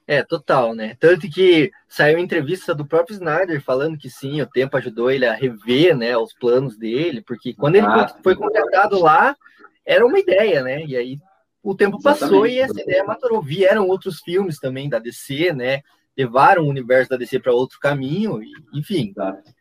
[0.07, 0.97] É, total, né?
[0.99, 5.33] Tanto que saiu entrevista do próprio Snyder falando que sim, o tempo ajudou ele a
[5.33, 9.37] rever, né, os planos dele, porque quando ele ah, foi contratado lá,
[9.85, 10.83] era uma ideia, né?
[10.83, 11.17] E aí
[11.63, 12.19] o tempo Exatamente.
[12.19, 13.41] passou e essa ideia maturou.
[13.41, 15.81] Vieram outros filmes também da DC, né?
[16.17, 18.41] Levaram o universo da DC para outro caminho,
[18.73, 19.11] enfim.
[19.11, 19.51] Exato.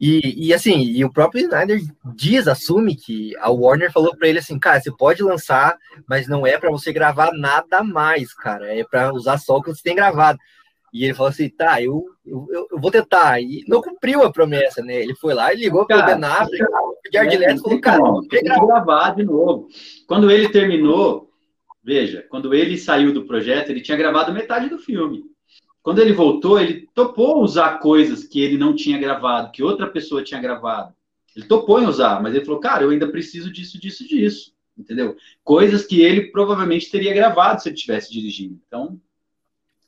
[0.00, 1.80] E, e assim, e o próprio Snyder
[2.14, 5.76] diz, assume que a Warner falou para ele assim, cara, você pode lançar,
[6.08, 9.70] mas não é para você gravar nada mais, cara, é para usar só o que
[9.70, 10.38] você tem gravado.
[10.92, 13.40] E ele falou assim, tá, eu, eu, eu vou tentar.
[13.42, 15.02] E não cumpriu a promessa, né?
[15.02, 17.98] Ele foi lá e ligou para o Ben Affleck, o Jared é, Leto falou, cara,
[17.98, 19.68] não, tem que gravar de novo.
[20.06, 21.28] Quando ele terminou,
[21.84, 25.24] veja, quando ele saiu do projeto, ele tinha gravado metade do filme.
[25.88, 30.22] Quando ele voltou, ele topou usar coisas que ele não tinha gravado, que outra pessoa
[30.22, 30.92] tinha gravado.
[31.34, 34.52] Ele topou em usar, mas ele falou, cara, eu ainda preciso disso, disso, disso.
[34.76, 35.16] Entendeu?
[35.42, 38.60] Coisas que ele provavelmente teria gravado se ele tivesse dirigindo.
[38.66, 39.00] Então,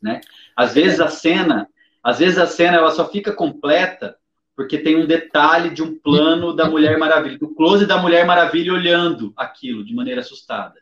[0.01, 0.23] né?
[0.57, 1.69] Às vezes a cena,
[2.03, 4.17] às vezes a cena ela só fica completa
[4.57, 8.73] porque tem um detalhe de um plano da Mulher Maravilha, do close da Mulher Maravilha
[8.73, 10.81] olhando aquilo de maneira assustada.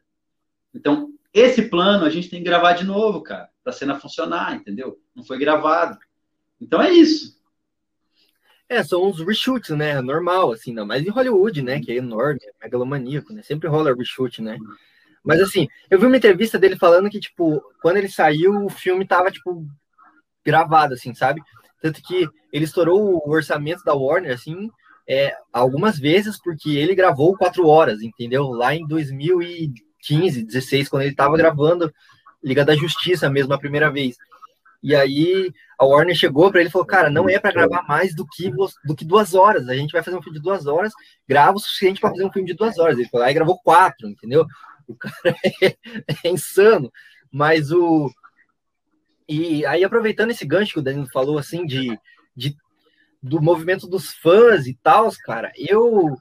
[0.72, 4.56] Então, esse plano a gente tem que gravar de novo, cara para a cena funcionar,
[4.56, 4.98] entendeu?
[5.14, 5.98] Não foi gravado.
[6.60, 7.38] Então é isso.
[8.68, 10.00] É, são uns reshoots, né?
[10.00, 11.80] Normal, assim, não mais em Hollywood, né?
[11.80, 13.42] Que é enorme, é megalomaníaco, né?
[13.42, 14.58] Sempre rola reshoot, né?
[15.22, 19.06] Mas assim, eu vi uma entrevista dele falando que, tipo, quando ele saiu, o filme
[19.06, 19.66] tava, tipo,
[20.44, 21.42] gravado, assim, sabe?
[21.80, 24.70] Tanto que ele estourou o orçamento da Warner, assim,
[25.06, 28.48] é, algumas vezes, porque ele gravou quatro horas, entendeu?
[28.48, 28.86] Lá em
[29.98, 31.92] 2015, 16, quando ele tava gravando
[32.42, 34.16] Liga da Justiça mesmo, a primeira vez.
[34.82, 38.14] E aí a Warner chegou para ele e falou: Cara, não é para gravar mais
[38.14, 38.50] do que,
[38.84, 39.68] do que duas horas.
[39.68, 40.92] A gente vai fazer um filme de duas horas,
[41.28, 42.98] grava o suficiente para fazer um filme de duas horas.
[42.98, 44.46] Ele falou: Aí gravou quatro, entendeu?
[44.86, 45.12] O cara
[45.62, 45.76] é,
[46.24, 46.92] é insano.
[47.30, 48.10] Mas o.
[49.28, 51.98] E aí, aproveitando esse gancho que o Danilo falou, assim, de,
[52.34, 52.56] de
[53.22, 56.16] do movimento dos fãs e tal, cara, eu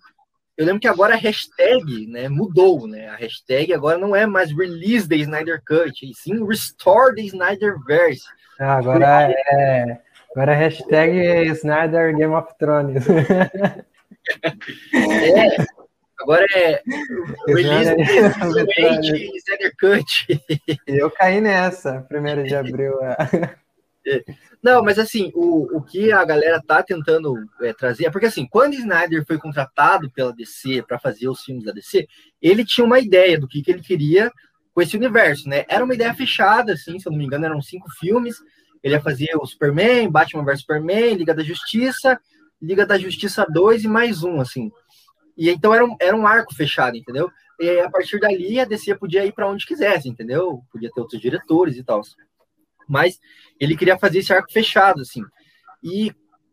[0.58, 3.10] eu lembro que agora a hashtag né, mudou, né?
[3.10, 8.24] A hashtag agora não é mais Release the Snyder Cut, e sim Restore the Snyderverse.
[8.60, 10.00] Ah, agora é.
[10.32, 13.06] Agora a hashtag é Snyder Game of Thrones.
[14.94, 15.66] é,
[16.20, 16.82] agora é
[17.48, 18.04] Release the
[19.38, 20.42] Snyder Cut.
[20.88, 22.94] Eu caí nessa, primeiro de abril.
[23.04, 23.67] É.
[24.62, 28.48] Não, mas assim, o, o que a galera tá tentando é, trazer é porque assim,
[28.50, 32.08] quando Snyder foi contratado pela DC para fazer os filmes da DC,
[32.42, 34.32] ele tinha uma ideia do que, que ele queria
[34.74, 35.66] com esse universo, né?
[35.68, 38.38] Era uma ideia fechada, assim, se eu não me engano, eram cinco filmes.
[38.84, 42.20] Ele ia fazer o Superman, Batman vs Superman, Liga da Justiça,
[42.62, 44.72] Liga da Justiça 2 e mais um, assim.
[45.36, 47.30] E então era um, era um arco fechado, entendeu?
[47.60, 50.62] E a partir dali a DC podia ir para onde quisesse, entendeu?
[50.72, 52.02] Podia ter outros diretores e tal
[52.88, 53.20] mas
[53.60, 55.24] ele queria fazer esse arco fechado, assim.
[55.84, 56.12] E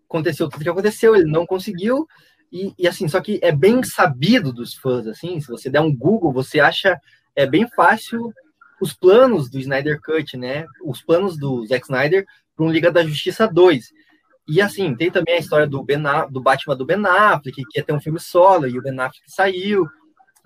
[0.08, 2.06] aconteceu tudo que aconteceu, ele não conseguiu,
[2.54, 5.94] e, e, assim, só que é bem sabido dos fãs, assim, se você der um
[5.94, 6.96] Google, você acha,
[7.34, 8.32] é bem fácil
[8.80, 12.24] os planos do Snyder Cut, né, os planos do Zack Snyder
[12.54, 13.92] para um Liga da Justiça 2.
[14.46, 16.00] E assim, tem também a história do, ben,
[16.30, 19.24] do Batman do Ben Affleck, que ia ter um filme solo, e o Ben Affleck
[19.26, 19.88] saiu,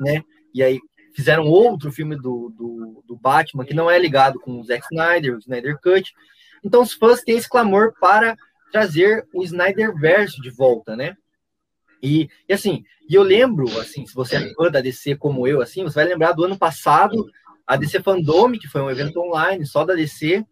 [0.01, 0.23] né,
[0.55, 0.81] e aí
[1.18, 5.34] fizeram outro filme do, do, do, Batman que não é ligado com o Zack Snyder,
[5.34, 6.14] o Snyder Cut.
[6.62, 8.36] Então os fãs têm esse clamor para
[8.70, 11.16] trazer o Snyder Verso de volta, né?
[12.00, 15.60] E, e assim, e eu lembro, assim, se você é fã da DC como eu,
[15.60, 17.28] assim, você vai lembrar do ano passado,
[17.66, 20.46] a DC Fandom, que foi um evento online só da DC,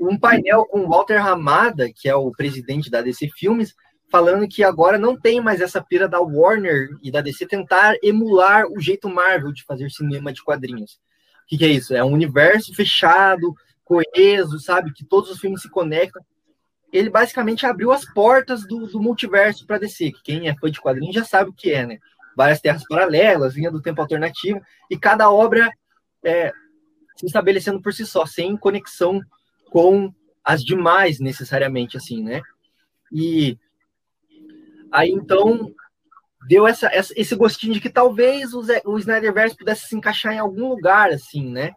[0.00, 3.74] um painel com Walter Ramada, que é o presidente da DC Filmes,
[4.10, 8.66] falando que agora não tem mais essa pira da Warner e da DC tentar emular
[8.66, 10.94] o jeito Marvel de fazer cinema de quadrinhos.
[10.94, 11.94] O que, que é isso?
[11.94, 13.54] É um universo fechado,
[13.84, 14.92] coeso, sabe?
[14.92, 16.22] Que todos os filmes se conectam.
[16.92, 20.80] Ele basicamente abriu as portas do, do multiverso para DC, que quem é fã de
[20.80, 21.98] quadrinhos já sabe o que é, né?
[22.36, 24.60] Várias terras paralelas, linha do tempo alternativo,
[24.90, 25.70] e cada obra
[26.24, 26.52] é,
[27.16, 29.20] se estabelecendo por si só, sem conexão
[29.70, 30.12] com
[30.44, 32.42] as demais necessariamente, assim, né?
[33.12, 33.56] E
[34.92, 35.72] Aí então
[36.48, 40.38] deu essa, essa, esse gostinho de que talvez o, o Snyderverse pudesse se encaixar em
[40.38, 41.72] algum lugar, assim, né?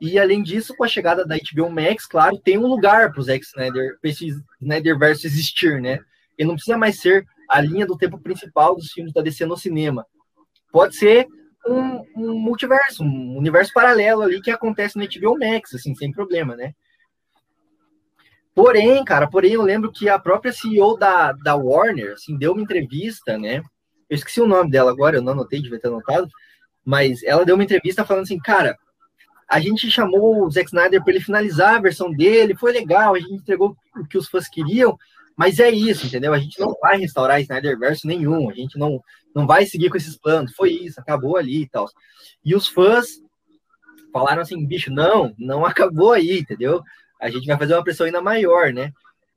[0.00, 3.22] E além disso, com a chegada da HBO Max, claro, tem um lugar para o
[3.22, 4.28] Zack Snyder, para esse
[4.60, 5.98] Snyderverse existir, né?
[6.36, 9.56] Ele não precisa mais ser a linha do tempo principal dos filmes da DC no
[9.56, 10.06] cinema.
[10.70, 11.26] Pode ser
[11.66, 16.54] um, um multiverso, um universo paralelo ali que acontece no HBO Max, assim, sem problema,
[16.54, 16.74] né?
[18.58, 22.60] Porém, cara, porém eu lembro que a própria CEO da, da Warner, assim, deu uma
[22.60, 23.62] entrevista, né?
[24.10, 26.28] eu esqueci o nome dela agora, eu não anotei, devia ter anotado,
[26.84, 28.76] mas ela deu uma entrevista falando assim, cara,
[29.48, 33.20] a gente chamou o Zack Snyder para ele finalizar a versão dele, foi legal, a
[33.20, 34.98] gente entregou o que os fãs queriam,
[35.36, 36.34] mas é isso, entendeu?
[36.34, 39.00] A gente não vai restaurar Snyder verso nenhum, a gente não,
[39.36, 41.88] não vai seguir com esses planos, foi isso, acabou ali e tal.
[42.44, 43.22] E os fãs
[44.12, 46.82] falaram assim, bicho, não, não acabou aí, entendeu?
[47.20, 48.92] A gente vai fazer uma pressão ainda maior, né?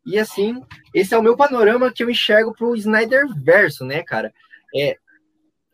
[0.05, 0.61] E assim,
[0.93, 4.33] esse é o meu panorama que eu enxergo pro Snyder verso, né, cara?
[4.75, 4.97] É,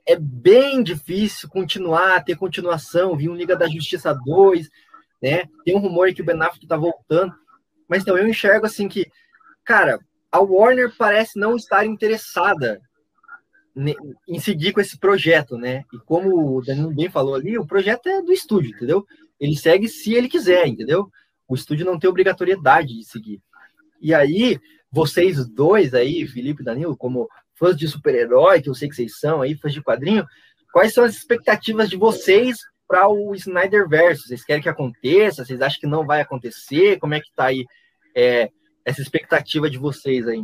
[0.05, 4.69] é bem difícil continuar, ter continuação, vir um Liga da Justiça 2,
[5.21, 5.45] né?
[5.65, 7.33] Tem um rumor que o Ben Affleck tá voltando,
[7.87, 9.05] mas então eu enxergo assim que,
[9.63, 9.99] cara,
[10.31, 12.81] a Warner parece não estar interessada
[14.27, 15.83] em seguir com esse projeto, né?
[15.93, 19.05] E como o Danilo bem falou ali, o projeto é do estúdio, entendeu?
[19.39, 21.11] Ele segue se ele quiser, entendeu?
[21.47, 23.41] O estúdio não tem obrigatoriedade de seguir.
[24.01, 24.59] E aí,
[24.91, 29.19] vocês dois aí, Felipe e Danilo, como fãs de super-herói, que eu sei que vocês
[29.19, 30.25] são aí, fãs de quadrinho,
[30.71, 34.27] quais são as expectativas de vocês para o Snyder Verso?
[34.27, 35.43] Vocês querem que aconteça?
[35.43, 36.99] Vocês acham que não vai acontecer?
[36.99, 37.65] Como é que tá aí
[38.15, 38.49] é,
[38.85, 40.43] essa expectativa de vocês aí?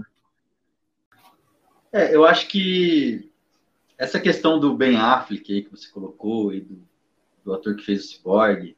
[1.92, 3.32] É, eu acho que
[3.98, 6.84] essa questão do Ben Affleck aí que você colocou e do,
[7.46, 8.76] do ator que fez o Cyborg,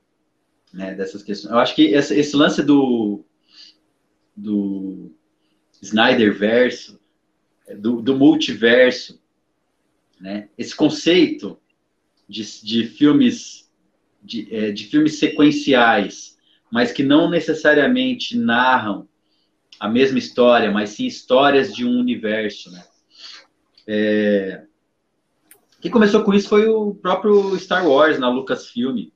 [0.76, 1.52] né, dessas questões.
[1.52, 3.26] Eu acho que esse, esse lance do
[4.36, 5.16] do
[5.82, 7.00] Snyder verso,
[7.80, 9.22] do, do multiverso,
[10.20, 10.50] né?
[10.58, 11.58] Esse conceito
[12.28, 13.72] de, de filmes
[14.22, 16.38] de, é, de filmes sequenciais,
[16.72, 19.08] mas que não necessariamente narram
[19.80, 22.84] a mesma história, mas sim histórias de um universo, né?
[23.88, 24.64] É...
[25.80, 29.10] Quem começou com isso foi o próprio Star Wars na Lucasfilm,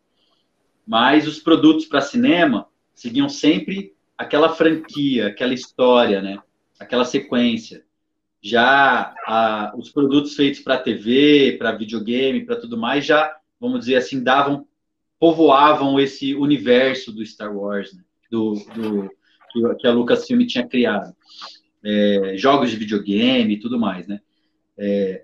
[0.90, 6.40] mas os produtos para cinema seguiam sempre aquela franquia, aquela história, né?
[6.80, 7.86] Aquela sequência.
[8.42, 13.98] Já a, os produtos feitos para TV, para videogame, para tudo mais, já, vamos dizer
[13.98, 14.66] assim, davam,
[15.20, 18.02] povoavam esse universo do Star Wars, né?
[18.32, 21.16] do, do que, a Lucasfilm tinha criado.
[21.86, 24.22] É, jogos de videogame e tudo mais, né?
[24.76, 25.24] É,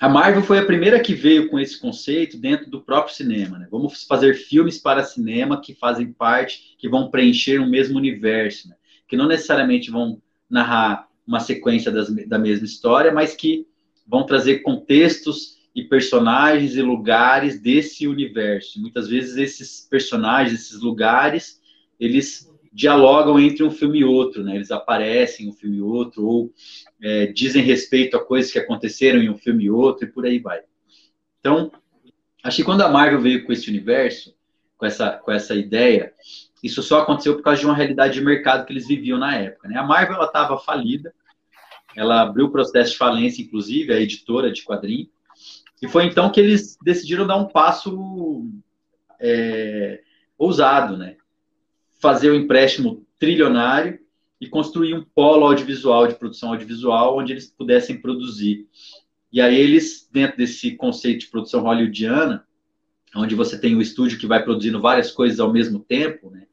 [0.00, 3.58] a Marvel foi a primeira que veio com esse conceito dentro do próprio cinema.
[3.58, 3.68] Né?
[3.70, 8.76] Vamos fazer filmes para cinema que fazem parte, que vão preencher um mesmo universo, né?
[9.06, 13.66] que não necessariamente vão narrar uma sequência das, da mesma história, mas que
[14.06, 18.80] vão trazer contextos e personagens e lugares desse universo.
[18.80, 21.60] Muitas vezes esses personagens, esses lugares,
[22.00, 24.54] eles dialogam entre um filme e outro, né?
[24.54, 26.52] Eles aparecem em um filme e outro, ou
[27.02, 30.38] é, dizem respeito a coisas que aconteceram em um filme e outro, e por aí
[30.38, 30.60] vai.
[31.40, 31.72] Então,
[32.44, 34.34] acho que quando a Marvel veio com esse universo,
[34.76, 36.12] com essa, com essa ideia,
[36.62, 39.68] isso só aconteceu por causa de uma realidade de mercado que eles viviam na época.
[39.68, 39.78] Né?
[39.78, 41.12] A Marvel estava falida,
[41.96, 45.08] ela abriu o processo de falência, inclusive, a editora de quadrinhos,
[45.82, 48.46] e foi então que eles decidiram dar um passo
[49.18, 50.02] é,
[50.36, 51.16] ousado, né?
[52.00, 54.00] Fazer o um empréstimo trilionário
[54.40, 58.66] e construir um polo audiovisual, de produção audiovisual, onde eles pudessem produzir.
[59.30, 62.44] E aí eles, dentro desse conceito de produção hollywoodiana,
[63.14, 66.46] onde você tem o estúdio que vai produzindo várias coisas ao mesmo tempo, né?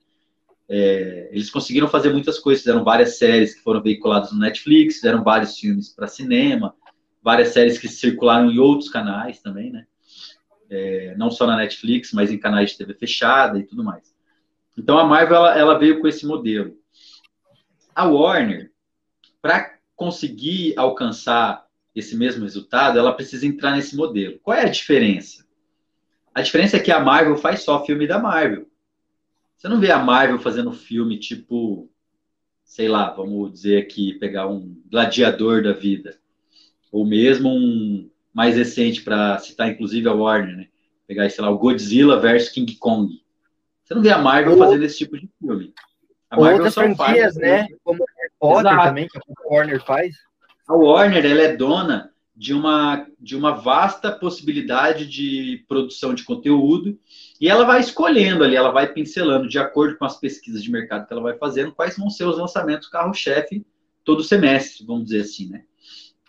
[0.69, 5.23] É, eles conseguiram fazer muitas coisas, fizeram várias séries que foram veiculadas no Netflix, fizeram
[5.23, 6.75] vários filmes para cinema,
[7.23, 9.85] várias séries que circularam em outros canais também, né?
[10.69, 14.16] É, não só na Netflix, mas em canais de TV fechada e tudo mais.
[14.77, 16.77] Então a Marvel ela, ela veio com esse modelo.
[17.95, 18.71] A Warner,
[19.41, 24.39] para conseguir alcançar esse mesmo resultado, ela precisa entrar nesse modelo.
[24.43, 25.47] Qual é a diferença?
[26.33, 28.67] A diferença é que a Marvel faz só filme da Marvel.
[29.57, 31.89] Você não vê a Marvel fazendo filme tipo,
[32.63, 36.19] sei lá, vamos dizer aqui, pegar um gladiador da vida.
[36.91, 40.67] Ou mesmo um mais recente, para citar inclusive a Warner, né?
[41.07, 43.19] Pegar, sei lá, o Godzilla versus King Kong.
[43.87, 44.57] Você não vê a Marvel Ou...
[44.57, 45.73] fazendo esse tipo de filme.
[46.29, 47.67] A Marvel Outras franquias, né?
[47.85, 48.87] Como Harry Potter Exato.
[48.87, 50.15] também, que a Warner faz.
[50.67, 56.99] A Warner, ela é dona de uma, de uma vasta possibilidade de produção de conteúdo
[57.39, 61.07] e ela vai escolhendo ali, ela vai pincelando de acordo com as pesquisas de mercado
[61.07, 63.65] que ela vai fazendo, quais vão ser os lançamentos carro-chefe
[64.03, 65.63] todo semestre, vamos dizer assim, né?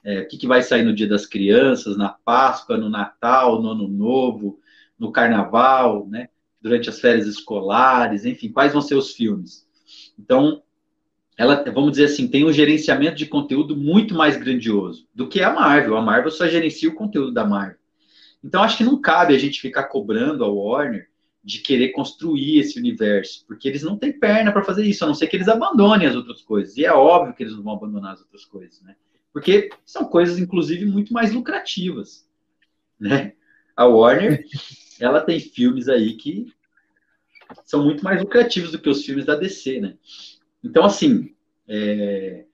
[0.05, 3.73] É, o que, que vai sair no Dia das Crianças, na Páscoa, no Natal, no
[3.73, 4.61] Ano Novo,
[4.97, 6.29] no Carnaval, né?
[6.61, 9.67] Durante as férias escolares, enfim, quais vão ser os filmes.
[10.19, 10.63] Então,
[11.37, 15.53] ela, vamos dizer assim, tem um gerenciamento de conteúdo muito mais grandioso do que a
[15.53, 15.97] Marvel.
[15.97, 17.79] A Marvel só gerencia o conteúdo da Marvel.
[18.43, 21.09] Então, acho que não cabe a gente ficar cobrando a Warner
[21.43, 25.15] de querer construir esse universo, porque eles não têm perna para fazer isso, a não
[25.15, 26.77] ser que eles abandonem as outras coisas.
[26.77, 28.97] E é óbvio que eles não vão abandonar as outras coisas, né?
[29.33, 32.29] Porque são coisas, inclusive, muito mais lucrativas,
[32.99, 33.33] né?
[33.77, 34.45] A Warner,
[35.01, 36.53] ela tem filmes aí que
[37.65, 39.97] são muito mais lucrativos do que os filmes da DC, né?
[40.63, 41.35] Então, assim,
[41.67, 42.45] é...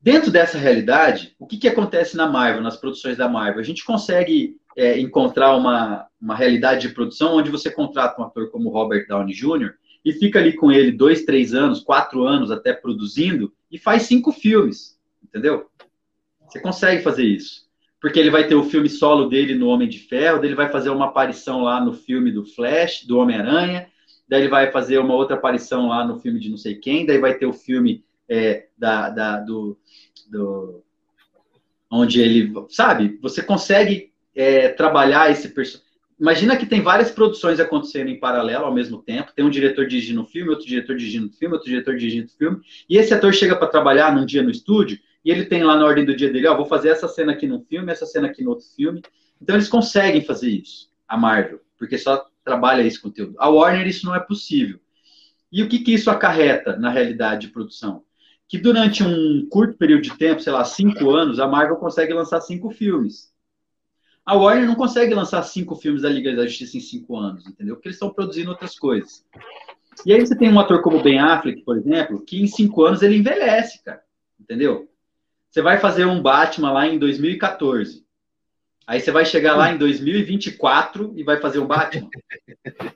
[0.00, 3.60] dentro dessa realidade, o que, que acontece na Marvel, nas produções da Marvel?
[3.60, 8.50] A gente consegue é, encontrar uma, uma realidade de produção onde você contrata um ator
[8.50, 9.74] como Robert Downey Jr.
[10.04, 14.30] e fica ali com ele dois, três anos, quatro anos até produzindo e faz cinco
[14.30, 15.68] filmes, entendeu?
[16.46, 17.67] Você consegue fazer isso.
[18.00, 20.90] Porque ele vai ter o filme solo dele no Homem de Ferro, ele vai fazer
[20.90, 23.88] uma aparição lá no filme do Flash, do Homem-Aranha,
[24.28, 27.18] daí ele vai fazer uma outra aparição lá no filme de não sei quem, daí
[27.18, 29.76] vai ter o filme é, da, da, do,
[30.30, 30.82] do.
[31.90, 32.52] onde ele.
[32.68, 33.18] Sabe?
[33.22, 35.88] Você consegue é, trabalhar esse personagem.
[36.20, 39.32] Imagina que tem várias produções acontecendo em paralelo ao mesmo tempo.
[39.34, 42.36] Tem um diretor dirigindo o filme, outro diretor dirigindo o filme, outro diretor dirigindo o
[42.36, 42.60] filme.
[42.90, 44.98] E esse ator chega para trabalhar num dia no estúdio
[45.28, 47.46] e ele tem lá na ordem do dia dele, ó, vou fazer essa cena aqui
[47.46, 49.02] num filme, essa cena aqui no outro filme.
[49.38, 53.34] Então eles conseguem fazer isso, a Marvel, porque só trabalha esse conteúdo.
[53.38, 54.80] A Warner isso não é possível.
[55.52, 58.04] E o que, que isso acarreta na realidade de produção?
[58.48, 62.40] Que durante um curto período de tempo, sei lá, cinco anos, a Marvel consegue lançar
[62.40, 63.30] cinco filmes.
[64.24, 67.74] A Warner não consegue lançar cinco filmes da Liga da Justiça em cinco anos, entendeu?
[67.74, 69.26] Porque eles estão produzindo outras coisas.
[70.06, 73.02] E aí você tem um ator como Ben Affleck, por exemplo, que em cinco anos
[73.02, 74.00] ele envelhece, cara.
[74.40, 74.88] Entendeu?
[75.50, 78.06] Você vai fazer um Batman lá em 2014.
[78.86, 82.08] Aí você vai chegar lá em 2024 e vai fazer um Batman.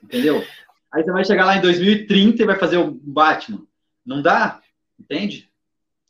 [0.03, 0.43] Entendeu?
[0.91, 3.65] Aí você vai chegar lá em 2030 e vai fazer um Batman.
[4.05, 4.61] Não dá?
[4.99, 5.49] Entende?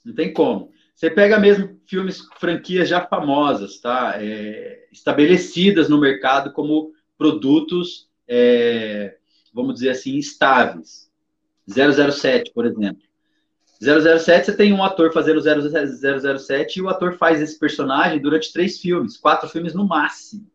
[0.04, 0.72] Não tem como.
[0.96, 4.16] Você pega mesmo filmes, franquias já famosas, tá?
[4.18, 9.18] É, estabelecidas no mercado como produtos, é,
[9.54, 11.12] vamos dizer assim, estáveis.
[11.68, 13.02] 007, por exemplo.
[13.84, 18.80] 007, você tem um ator fazendo 007 e o ator faz esse personagem durante três
[18.80, 20.48] filmes, quatro filmes no máximo.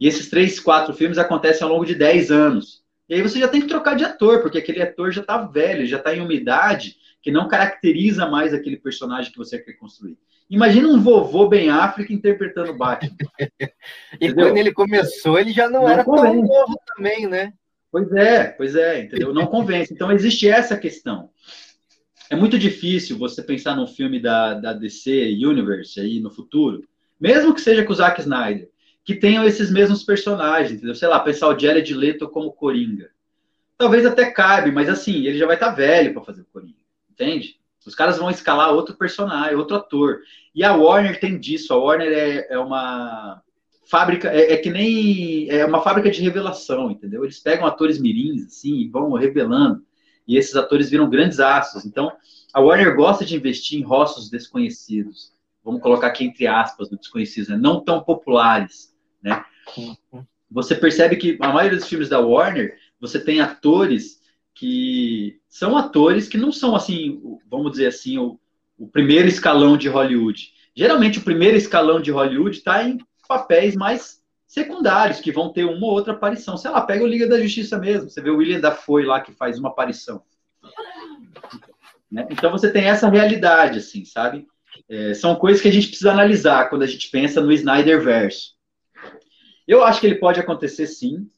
[0.00, 2.82] E esses três, quatro filmes acontecem ao longo de 10 anos.
[3.08, 5.86] E aí você já tem que trocar de ator, porque aquele ator já está velho,
[5.86, 10.16] já está em uma idade que não caracteriza mais aquele personagem que você quer construir.
[10.48, 13.16] Imagina um vovô bem África interpretando Batman.
[14.20, 16.36] e quando ele começou, ele já não, não era convence.
[16.36, 17.52] tão novo também, né?
[17.92, 19.34] Pois é, pois é, entendeu?
[19.34, 19.92] Não convence.
[19.92, 21.30] Então existe essa questão.
[22.30, 26.88] É muito difícil você pensar num filme da, da DC Universe aí no futuro,
[27.20, 28.70] mesmo que seja com o Zack Snyder,
[29.04, 30.94] que tenham esses mesmos personagens, entendeu?
[30.94, 33.10] Sei lá, pensar o Jared Leto como Coringa.
[33.76, 36.78] Talvez até cabe, mas assim, ele já vai estar tá velho para fazer o Coringa,
[37.10, 37.58] entende?
[37.84, 40.20] Os caras vão escalar outro personagem, outro ator.
[40.54, 41.72] E a Warner tem disso.
[41.72, 43.42] A Warner é, é uma
[43.86, 47.24] fábrica, é, é, que nem é uma fábrica de revelação, entendeu?
[47.24, 49.82] Eles pegam atores mirins assim e vão revelando
[50.30, 51.84] e esses atores viram grandes astros.
[51.84, 52.12] Então,
[52.54, 55.32] a Warner gosta de investir em rostos desconhecidos.
[55.64, 57.56] Vamos colocar aqui entre aspas, desconhecidos, né?
[57.56, 59.44] não tão populares, né?
[60.48, 64.20] Você percebe que a maioria dos filmes da Warner, você tem atores
[64.54, 67.20] que são atores que não são assim,
[67.50, 68.38] vamos dizer assim, o,
[68.78, 70.52] o primeiro escalão de Hollywood.
[70.76, 74.19] Geralmente o primeiro escalão de Hollywood está em papéis mais
[74.50, 76.56] secundários que vão ter uma ou outra aparição.
[76.56, 78.10] Sei lá, pega o Liga da Justiça mesmo.
[78.10, 80.24] Você vê o William Dafoe lá que faz uma aparição.
[82.10, 82.26] Né?
[82.28, 84.48] Então você tem essa realidade, assim, sabe?
[84.88, 88.56] É, são coisas que a gente precisa analisar quando a gente pensa no Snyder Verso.
[89.68, 91.30] Eu acho que ele pode acontecer sim.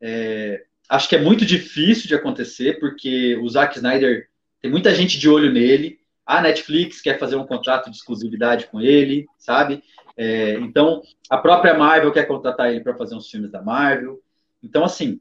[0.00, 4.28] É, acho que é muito difícil de acontecer, porque o Zack Snyder
[4.60, 6.00] tem muita gente de olho nele.
[6.26, 9.84] A Netflix quer fazer um contrato de exclusividade com ele, sabe?
[10.16, 14.20] É, então, a própria Marvel quer contratar ele para fazer uns filmes da Marvel.
[14.62, 15.20] Então, assim,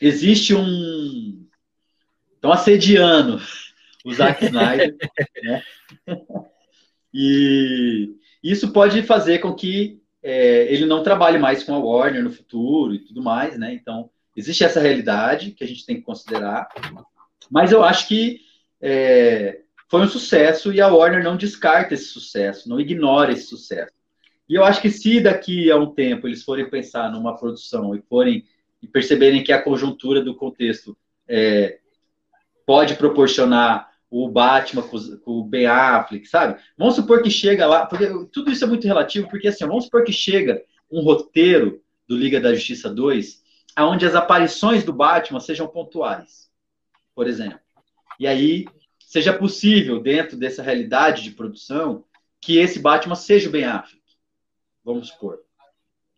[0.00, 1.46] existe um.
[2.34, 3.40] Estão assediando
[4.04, 4.96] o Zack Snyder.
[5.42, 5.62] né?
[7.12, 12.30] E isso pode fazer com que é, ele não trabalhe mais com a Warner no
[12.30, 13.72] futuro e tudo mais, né?
[13.74, 16.68] Então, existe essa realidade que a gente tem que considerar.
[17.50, 18.40] Mas eu acho que
[18.80, 23.95] é, foi um sucesso e a Warner não descarta esse sucesso, não ignora esse sucesso.
[24.48, 28.00] E eu acho que se daqui a um tempo eles forem pensar numa produção e
[28.02, 28.44] forem
[28.80, 30.96] e perceberem que a conjuntura do contexto
[31.26, 31.78] é,
[32.64, 36.60] pode proporcionar o Batman com, o Ben Affleck, sabe?
[36.78, 40.04] Vamos supor que chega lá, porque tudo isso é muito relativo, porque assim, vamos supor
[40.04, 43.42] que chega um roteiro do Liga da Justiça 2,
[43.74, 46.48] aonde as aparições do Batman sejam pontuais,
[47.14, 47.58] por exemplo.
[48.20, 48.66] E aí
[49.00, 52.04] seja possível, dentro dessa realidade de produção,
[52.40, 54.05] que esse Batman seja o Ben Affleck
[54.86, 55.40] vamos supor.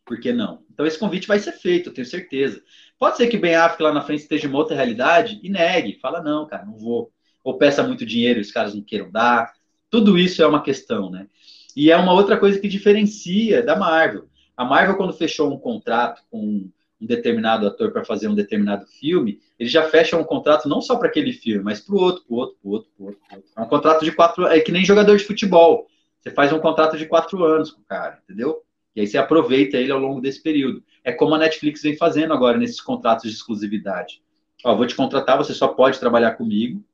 [0.04, 0.62] Por que não?
[0.70, 2.62] Então esse convite vai ser feito, eu tenho certeza.
[2.98, 6.22] Pode ser que Ben Affleck lá na frente esteja uma outra realidade e negue, fala
[6.22, 7.10] não, cara, não vou.
[7.42, 9.52] Ou peça muito dinheiro e os caras não queiram dar.
[9.90, 11.26] Tudo isso é uma questão, né?
[11.74, 14.28] E é uma outra coisa que diferencia da Marvel.
[14.56, 16.68] A Marvel, quando fechou um contrato com
[17.00, 20.96] um determinado ator para fazer um determinado filme, ele já fecha um contrato não só
[20.96, 23.20] para aquele filme, mas para o outro, para o outro, para o outro, para outro.
[23.56, 25.86] É um contrato de quatro, é que nem jogador de futebol.
[26.28, 28.62] Você faz um contrato de quatro anos com o cara, entendeu?
[28.94, 30.82] E aí você aproveita ele ao longo desse período.
[31.02, 34.22] É como a Netflix vem fazendo agora nesses contratos de exclusividade.
[34.64, 36.84] Ó, vou te contratar, você só pode trabalhar comigo,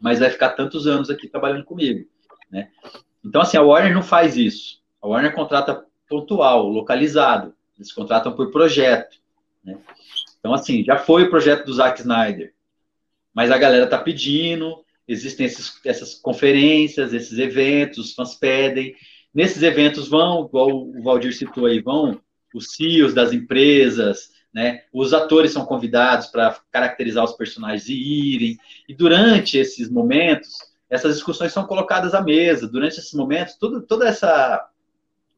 [0.00, 2.08] mas vai ficar tantos anos aqui trabalhando comigo,
[2.50, 2.70] né?
[3.24, 4.80] Então, assim, a Warner não faz isso.
[5.00, 7.54] A Warner contrata pontual, localizado.
[7.76, 9.16] Eles contratam por projeto.
[9.62, 9.78] Né?
[10.38, 12.54] Então, assim, já foi o projeto do Zack Snyder,
[13.34, 18.94] mas a galera tá pedindo, existem esses, essas conferências, esses eventos, os fãs pedem.
[19.32, 22.20] Nesses eventos vão, igual o Valdir citou aí, vão
[22.54, 24.84] os CEOs das empresas, né?
[24.92, 28.58] Os atores são convidados para caracterizar os personagens e irem.
[28.88, 30.48] E durante esses momentos,
[30.88, 32.66] essas discussões são colocadas à mesa.
[32.66, 34.66] Durante esses momentos, tudo, toda essa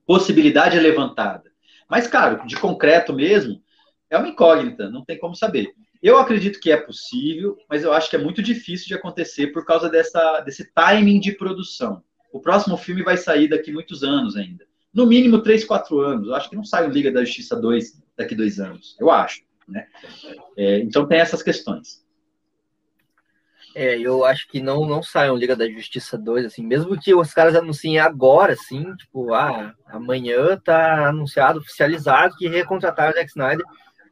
[0.07, 1.51] possibilidade é levantada.
[1.89, 3.61] Mas, claro, de concreto mesmo,
[4.09, 5.74] é uma incógnita, não tem como saber.
[6.03, 9.65] Eu acredito que é possível, mas eu acho que é muito difícil de acontecer por
[9.65, 12.03] causa dessa, desse timing de produção.
[12.33, 14.65] O próximo filme vai sair daqui muitos anos ainda.
[14.95, 16.29] No mínimo 3, 4 anos.
[16.29, 18.97] Eu acho que não sai o Liga da Justiça 2 daqui dois anos.
[18.99, 19.43] Eu acho.
[19.66, 19.87] Né?
[20.57, 22.05] É, então tem essas questões.
[23.75, 25.01] É, eu acho que não, não
[25.33, 29.73] um Liga da Justiça 2, assim, mesmo que os caras anunciem agora, assim, tipo, ah,
[29.87, 33.65] amanhã tá anunciado, oficializado que recontrataram o Zack Snyder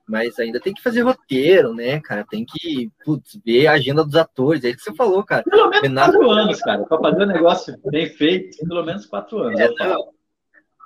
[0.09, 2.24] mas ainda tem que fazer roteiro, né, cara?
[2.28, 4.65] Tem que putz, ver a agenda dos atores.
[4.65, 5.43] É isso que você falou, cara.
[5.43, 6.85] Pelo menos quatro anos, cara.
[6.85, 9.59] Pra fazer um negócio bem feito, pelo menos quatro anos.
[9.59, 9.69] É,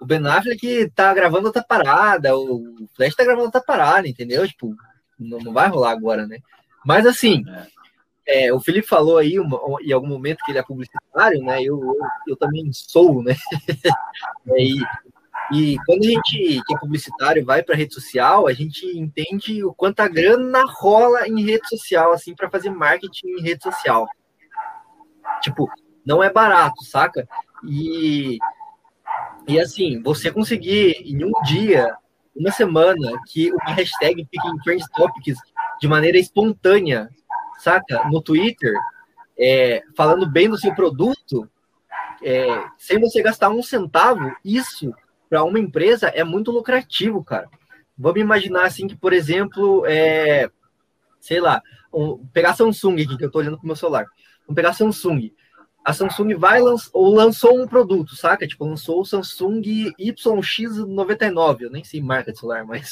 [0.00, 4.48] o Ben Affleck tá gravando outra parada, o Flash tá gravando outra parada, entendeu?
[4.48, 4.74] Tipo,
[5.18, 6.38] não, não vai rolar agora, né?
[6.84, 7.66] Mas assim, é.
[8.32, 11.60] É, o Felipe falou aí uma, em algum momento que ele é publicitário, né?
[11.62, 11.96] Eu, eu,
[12.28, 13.34] eu também sou, né?
[14.56, 14.76] e
[15.52, 19.74] e quando a gente, que é publicitário, vai para rede social, a gente entende o
[19.74, 24.08] quanto a grana rola em rede social, assim, para fazer marketing em rede social.
[25.40, 25.68] Tipo,
[26.06, 27.28] não é barato, saca?
[27.66, 28.38] E,
[29.48, 31.96] e assim, você conseguir em um dia,
[32.34, 35.36] uma semana, que uma hashtag fique em Trend Topics
[35.80, 37.10] de maneira espontânea,
[37.58, 38.08] saca?
[38.08, 38.72] No Twitter,
[39.36, 41.50] é, falando bem do seu produto,
[42.22, 42.46] é,
[42.78, 44.94] sem você gastar um centavo, isso
[45.30, 47.48] para uma empresa é muito lucrativo, cara.
[47.96, 50.50] Vamos imaginar assim que, por exemplo, é,
[51.20, 51.62] sei lá,
[51.94, 54.06] um, pegar a Samsung aqui, que eu estou olhando para o meu celular.
[54.40, 55.32] Vamos pegar a Samsung.
[55.84, 58.46] A Samsung vai lanç, ou lançou um produto, saca?
[58.46, 59.62] Tipo, lançou o Samsung
[59.98, 62.90] YX99, eu nem sei marca de celular, mas,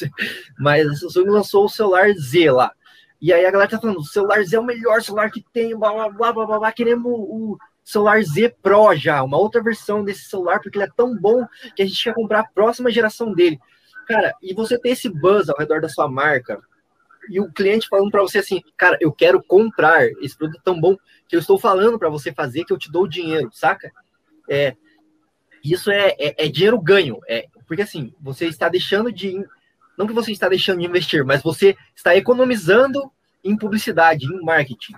[0.58, 2.72] mas a Samsung lançou o celular Z lá.
[3.20, 5.76] E aí a galera tá falando, o celular Z é o melhor celular que tem,
[5.76, 7.58] blá blá blá blá blá, blá queremos o,
[7.88, 11.82] celular Z Pro já, uma outra versão desse celular, porque ele é tão bom que
[11.82, 13.58] a gente quer comprar a próxima geração dele.
[14.06, 16.60] Cara, e você ter esse buzz ao redor da sua marca,
[17.30, 20.96] e o cliente falando para você assim, cara, eu quero comprar esse produto tão bom
[21.26, 23.90] que eu estou falando para você fazer que eu te dou o dinheiro, saca?
[24.48, 24.76] É,
[25.64, 29.44] isso é, é, é, dinheiro ganho, é porque assim você está deixando de
[29.96, 33.10] não que você está deixando de investir, mas você está economizando
[33.42, 34.94] em publicidade, em marketing.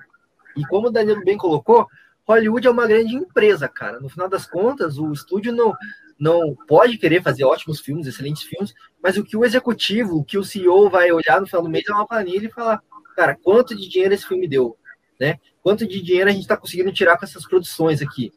[0.57, 1.89] E como o Danilo bem colocou,
[2.31, 4.01] Hollywood é uma grande empresa, cara.
[4.01, 5.74] No final das contas, o estúdio não,
[6.19, 10.39] não pode querer fazer ótimos filmes, excelentes filmes, mas o que o executivo, o que
[10.39, 12.82] o CEO vai olhar no final do mês é uma planilha e falar,
[13.16, 14.77] cara, quanto de dinheiro esse filme deu,
[15.19, 15.39] né?
[15.62, 18.32] Quanto de dinheiro a gente está conseguindo tirar com essas produções aqui?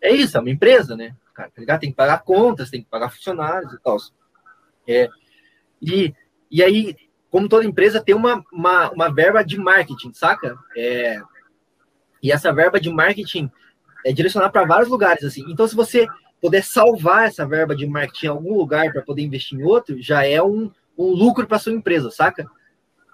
[0.00, 1.14] É isso, é uma empresa, né?
[1.34, 3.96] Cara, tá tem que pagar contas, tem que pagar funcionários e tal.
[4.86, 5.08] É,
[5.82, 6.14] e,
[6.50, 6.96] e aí,
[7.30, 10.56] como toda empresa, tem uma, uma, uma verba de marketing, saca?
[10.76, 11.20] É,
[12.24, 13.50] e essa verba de marketing
[14.02, 15.44] é direcionada para vários lugares, assim.
[15.46, 16.06] Então, se você
[16.40, 20.26] puder salvar essa verba de marketing em algum lugar para poder investir em outro, já
[20.26, 22.46] é um, um lucro para sua empresa, saca?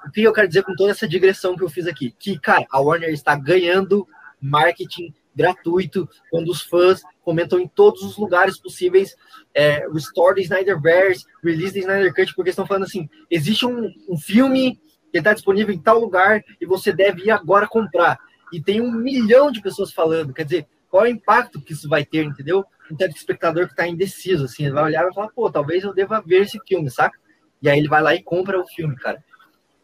[0.06, 2.14] O que eu quero dizer com toda essa digressão que eu fiz aqui?
[2.20, 4.06] Que, cara, a Warner está ganhando
[4.40, 9.16] marketing gratuito quando os fãs comentam em todos os lugares possíveis
[9.52, 14.16] é, Restore the Snyderverse, Release the Snyder Cut, porque estão falando assim, existe um, um
[14.16, 14.80] filme
[15.10, 18.16] que está disponível em tal lugar e você deve ir agora comprar
[18.52, 20.35] e tem um milhão de pessoas falando.
[20.35, 22.64] Quer dizer, qual é o impacto que isso vai ter, entendeu?
[22.90, 25.94] Um telespectador que está indeciso, assim, ele vai olhar e vai falar, pô, talvez eu
[25.94, 27.18] deva ver esse filme, saca?
[27.62, 29.22] E aí ele vai lá e compra o filme, cara.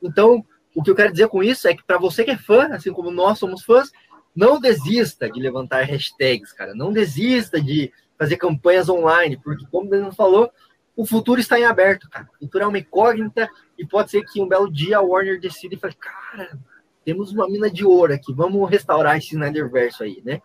[0.02, 0.44] Então,
[0.74, 2.93] o que eu quero dizer com isso é que para você que é fã, assim
[2.93, 3.90] como nós somos fãs,
[4.34, 6.74] não desista de levantar hashtags, cara.
[6.74, 10.51] Não desista de fazer campanhas online, porque, como o falou,
[10.94, 12.28] o futuro está em aberto, cara.
[12.40, 13.48] O futuro é uma incógnita
[13.78, 16.59] e pode ser que um belo dia a Warner decida e fale, cara,
[17.06, 20.42] temos uma mina de ouro aqui, vamos restaurar esse Snyderverse aí, né?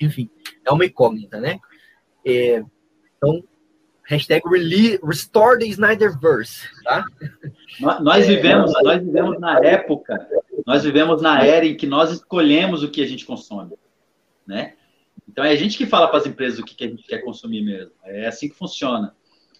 [0.00, 0.30] Enfim,
[0.64, 1.58] é uma incógnita, né?
[2.24, 2.64] É,
[3.16, 3.42] então,
[4.04, 4.40] hashtag
[5.02, 7.04] Restore the Snyderverse, tá?
[8.00, 10.28] Nós vivemos, nós vivemos na época,
[10.64, 13.74] nós vivemos na era em que nós escolhemos o que a gente consome,
[14.46, 14.74] né?
[15.28, 17.62] Então é a gente que fala para as empresas o que a gente quer consumir
[17.62, 17.90] mesmo.
[18.04, 19.12] É assim que funciona.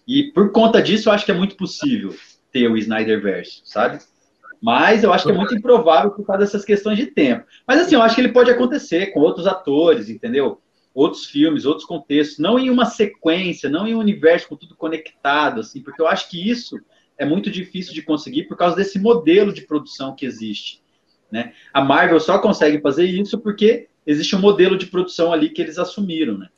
[0.07, 2.15] E por conta disso, eu acho que é muito possível
[2.53, 3.99] ter o Snyderverse, sabe?
[4.65, 7.45] Mas eu acho que é muito improvável por causa dessas questões de tempo.
[7.67, 10.59] Mas assim, eu acho que ele pode acontecer com outros atores, entendeu?
[10.91, 15.59] Outros filmes, outros contextos, não em uma sequência, não em um universo com tudo conectado,
[15.59, 16.79] assim, porque eu acho que isso
[17.15, 20.81] é muito difícil de conseguir por causa desse modelo de produção que existe.
[21.31, 21.53] Né?
[21.71, 25.77] A Marvel só consegue fazer isso porque existe um modelo de produção ali que eles
[25.77, 26.39] assumiram.
[26.39, 26.49] Né?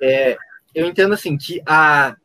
[0.00, 0.36] É,
[0.72, 2.16] eu entendo assim que a,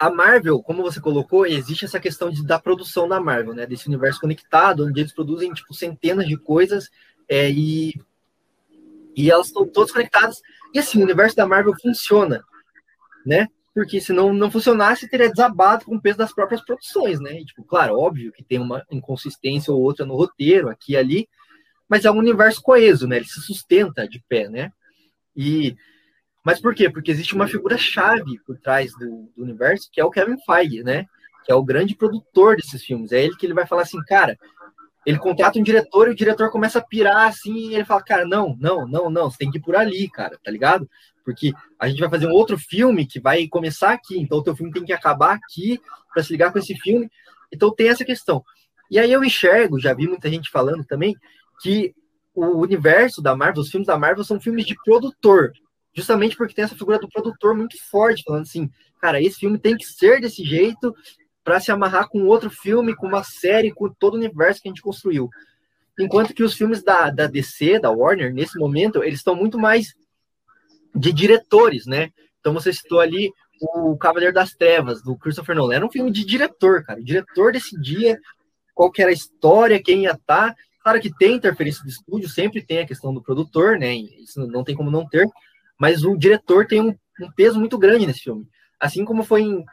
[0.00, 3.66] a Marvel, como você colocou, existe essa questão de, da produção da Marvel, né?
[3.66, 6.88] Desse universo conectado, onde eles produzem tipo centenas de coisas
[7.28, 7.92] é, e,
[9.14, 10.40] e elas estão todas conectadas.
[10.72, 12.42] E assim, o universo da Marvel funciona,
[13.26, 13.46] né?
[13.74, 17.38] Porque se não, não funcionasse, teria desabado com o peso das próprias produções, né?
[17.38, 21.28] E, tipo, claro, óbvio que tem uma inconsistência ou outra no roteiro, aqui e ali,
[21.86, 23.16] mas é um universo coeso, né?
[23.16, 24.72] Ele se sustenta de pé, né?
[25.36, 25.76] E
[26.44, 26.88] mas por quê?
[26.88, 31.06] Porque existe uma figura-chave por trás do, do, universo, que é o Kevin Feige, né?
[31.44, 33.12] Que é o grande produtor desses filmes.
[33.12, 34.38] É ele que ele vai falar assim, cara,
[35.04, 38.24] ele contrata um diretor e o diretor começa a pirar assim, e ele fala, cara,
[38.26, 40.88] não, não, não, não, você tem que ir por ali, cara, tá ligado?
[41.24, 44.56] Porque a gente vai fazer um outro filme que vai começar aqui, então o teu
[44.56, 45.80] filme tem que acabar aqui
[46.12, 47.10] para se ligar com esse filme.
[47.52, 48.42] Então tem essa questão.
[48.90, 51.14] E aí eu enxergo, já vi muita gente falando também,
[51.60, 51.94] que
[52.34, 55.52] o universo da Marvel, os filmes da Marvel são filmes de produtor
[55.94, 59.76] justamente porque tem essa figura do produtor muito forte, falando assim, cara, esse filme tem
[59.76, 60.94] que ser desse jeito
[61.42, 64.70] para se amarrar com outro filme, com uma série, com todo o universo que a
[64.70, 65.28] gente construiu.
[65.98, 69.94] Enquanto que os filmes da, da DC, da Warner, nesse momento, eles estão muito mais
[70.94, 72.10] de diretores, né?
[72.40, 75.74] Então você citou ali o Cavaleiro das Trevas, do Christopher Nolan.
[75.74, 77.00] Era um filme de diretor, cara.
[77.00, 78.18] O diretor decidia
[78.74, 80.54] qual que era a história, quem ia estar.
[80.54, 80.56] Tá.
[80.82, 83.94] Claro que tem interferência do estúdio, sempre tem a questão do produtor, né?
[83.94, 85.28] Isso não tem como não ter
[85.80, 88.46] mas o diretor tem um, um peso muito grande nesse filme.
[88.78, 89.64] Assim como foi em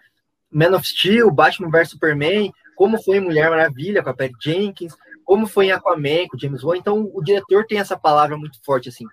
[0.50, 4.96] Man of Steel, Batman vs Superman, como foi em Mulher Maravilha com a Patty Jenkins,
[5.26, 6.78] como foi em Aquaman com James Wan.
[6.78, 9.04] Então, o diretor tem essa palavra muito forte assim.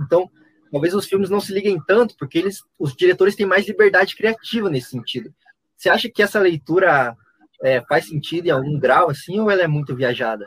[0.00, 0.30] Então,
[0.72, 4.70] talvez os filmes não se liguem tanto, porque eles, os diretores têm mais liberdade criativa
[4.70, 5.30] nesse sentido.
[5.76, 7.14] Você acha que essa leitura
[7.62, 10.46] é, faz sentido em algum grau assim, ou ela é muito viajada?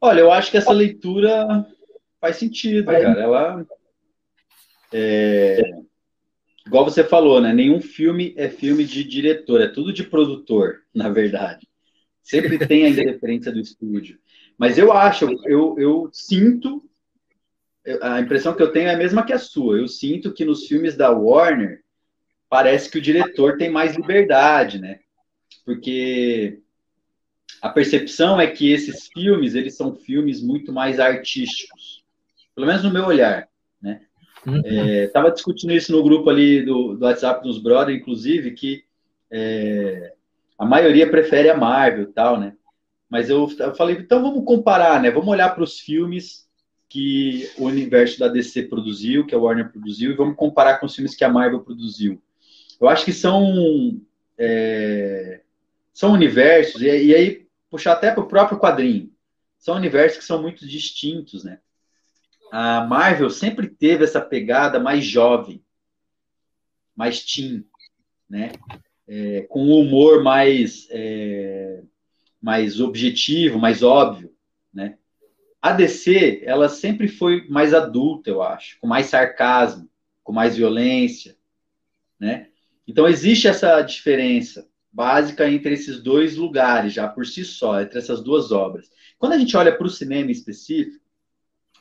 [0.00, 1.66] Olha, eu acho que essa leitura
[2.24, 3.20] faz sentido, cara.
[3.20, 3.66] Ela.
[4.90, 5.60] É,
[6.66, 7.52] igual você falou, né?
[7.52, 11.68] Nenhum filme é filme de diretor, é tudo de produtor, na verdade.
[12.22, 14.18] Sempre tem a referência do estúdio.
[14.56, 16.82] Mas eu acho, eu, eu sinto,
[18.00, 19.76] a impressão que eu tenho é a mesma que a sua.
[19.76, 21.82] Eu sinto que nos filmes da Warner
[22.48, 25.00] parece que o diretor tem mais liberdade, né?
[25.66, 26.60] Porque
[27.60, 31.83] a percepção é que esses filmes, eles são filmes muito mais artísticos
[32.54, 33.48] pelo menos no meu olhar,
[33.80, 34.00] né?
[34.46, 34.62] Uhum.
[34.64, 38.84] É, tava discutindo isso no grupo ali do, do WhatsApp dos brothers, inclusive, que
[39.30, 40.12] é,
[40.58, 42.54] a maioria prefere a Marvel e tal, né?
[43.08, 45.10] Mas eu, eu falei, então vamos comparar, né?
[45.10, 46.44] Vamos olhar para os filmes
[46.88, 50.94] que o universo da DC produziu, que a Warner produziu, e vamos comparar com os
[50.94, 52.22] filmes que a Marvel produziu.
[52.80, 54.00] Eu acho que são
[54.38, 55.40] é,
[55.92, 59.10] são universos, e, e aí puxar até para o próprio quadrinho,
[59.58, 61.58] são universos que são muito distintos, né?
[62.52, 65.62] A Marvel sempre teve essa pegada mais jovem,
[66.94, 67.64] mais teen,
[68.28, 68.52] né?
[69.06, 71.82] É, com um humor mais, é,
[72.40, 74.32] mais objetivo, mais óbvio,
[74.72, 74.96] né?
[75.60, 79.88] A DC, ela sempre foi mais adulta, eu acho, com mais sarcasmo,
[80.22, 81.36] com mais violência,
[82.18, 82.48] né?
[82.86, 88.22] Então existe essa diferença básica entre esses dois lugares, já por si só, entre essas
[88.22, 88.90] duas obras.
[89.18, 91.03] Quando a gente olha para o cinema em específico,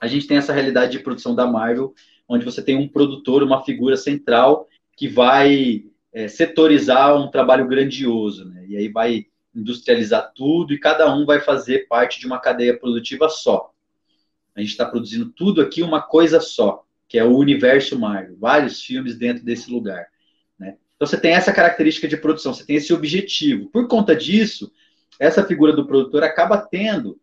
[0.03, 1.93] a gente tem essa realidade de produção da Marvel,
[2.27, 4.67] onde você tem um produtor, uma figura central
[4.97, 8.65] que vai é, setorizar um trabalho grandioso, né?
[8.67, 13.29] E aí vai industrializar tudo e cada um vai fazer parte de uma cadeia produtiva
[13.29, 13.71] só.
[14.53, 18.81] A gente está produzindo tudo aqui uma coisa só, que é o universo Marvel, vários
[18.81, 20.07] filmes dentro desse lugar.
[20.59, 20.75] Né?
[20.97, 23.69] Então você tem essa característica de produção, você tem esse objetivo.
[23.69, 24.69] Por conta disso,
[25.17, 27.21] essa figura do produtor acaba tendo,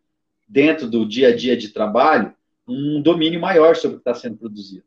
[0.49, 2.33] dentro do dia a dia de trabalho,
[2.67, 4.83] um domínio maior sobre o que está sendo produzido.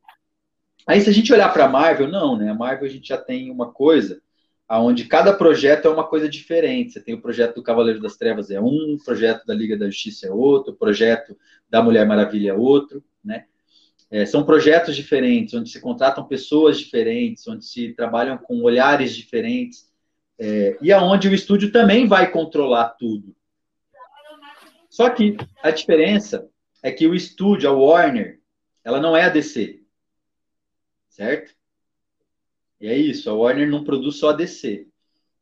[0.86, 2.50] Aí, se a gente olhar para a Marvel, não, né?
[2.50, 4.20] A Marvel a gente já tem uma coisa
[4.68, 6.92] onde cada projeto é uma coisa diferente.
[6.92, 9.86] Você tem o projeto do Cavaleiro das Trevas é um, o projeto da Liga da
[9.86, 11.36] Justiça é outro, o projeto
[11.68, 13.46] da Mulher Maravilha é outro, né?
[14.10, 19.90] É, são projetos diferentes, onde se contratam pessoas diferentes, onde se trabalham com olhares diferentes,
[20.38, 23.34] é, e aonde o estúdio também vai controlar tudo.
[24.88, 26.48] Só que a diferença
[26.84, 28.38] é que o estúdio, a Warner,
[28.84, 29.80] ela não é a DC.
[31.08, 31.54] Certo?
[32.78, 34.86] E é isso, a Warner não produz só a DC.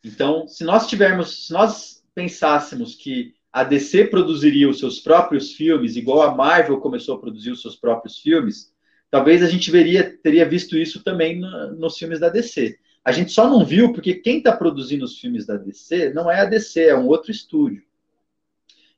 [0.05, 5.97] Então, se nós tivermos, se nós pensássemos que a DC produziria os seus próprios filmes,
[5.97, 8.73] igual a Marvel começou a produzir os seus próprios filmes,
[9.11, 12.79] talvez a gente veria, teria visto isso também no, nos filmes da DC.
[13.05, 16.41] A gente só não viu porque quem está produzindo os filmes da DC não é
[16.41, 17.83] a DC, é um outro estúdio.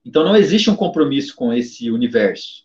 [0.04, 2.64] Então não existe um compromisso com esse universo,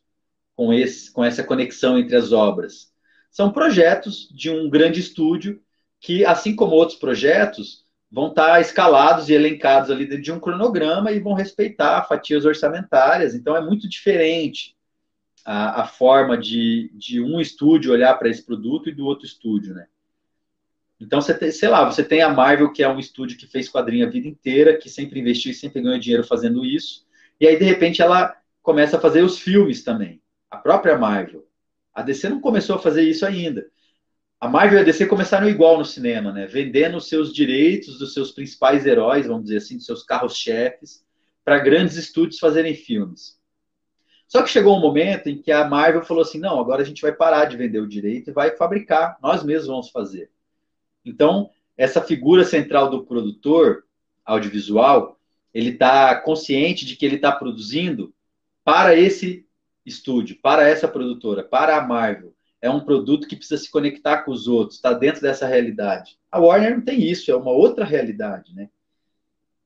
[0.55, 2.91] com, esse, com essa conexão entre as obras.
[3.31, 5.61] São projetos de um grande estúdio
[5.99, 11.11] que, assim como outros projetos, vão estar escalados e elencados ali dentro de um cronograma
[11.11, 13.35] e vão respeitar fatias orçamentárias.
[13.35, 14.75] Então é muito diferente
[15.45, 19.73] a, a forma de, de um estúdio olhar para esse produto e do outro estúdio,
[19.73, 19.87] né?
[20.99, 23.69] Então, você tem, sei lá, você tem a Marvel, que é um estúdio que fez
[23.69, 27.07] quadrinho a vida inteira, que sempre investiu e sempre ganhou dinheiro fazendo isso.
[27.39, 30.21] E aí, de repente, ela começa a fazer os filmes também.
[30.49, 31.47] A própria Marvel.
[31.93, 33.65] A DC não começou a fazer isso ainda
[34.39, 36.47] a Marvel e a DC começaram igual no cinema, né?
[36.47, 41.03] Vendendo os seus direitos dos seus principais heróis, vamos dizer assim, dos seus carros-chefes,
[41.43, 43.37] para grandes estúdios fazerem filmes.
[44.29, 47.01] Só que chegou um momento em que a Marvel falou assim: não, agora a gente
[47.01, 50.31] vai parar de vender o direito e vai fabricar, nós mesmos vamos fazer.
[51.03, 53.83] Então, essa figura central do produtor
[54.23, 55.18] audiovisual,
[55.53, 58.13] ele está consciente de que ele está produzindo
[58.63, 59.45] para esse
[59.85, 64.31] estúdio, para essa produtora, para a Marvel é um produto que precisa se conectar com
[64.31, 66.17] os outros, está dentro dessa realidade.
[66.31, 68.69] A Warner não tem isso, é uma outra realidade, né?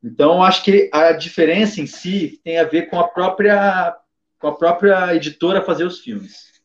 [0.03, 3.97] Então, acho que a diferença em si tem a ver com a própria
[4.37, 6.61] com a própria editora fazer os filmes.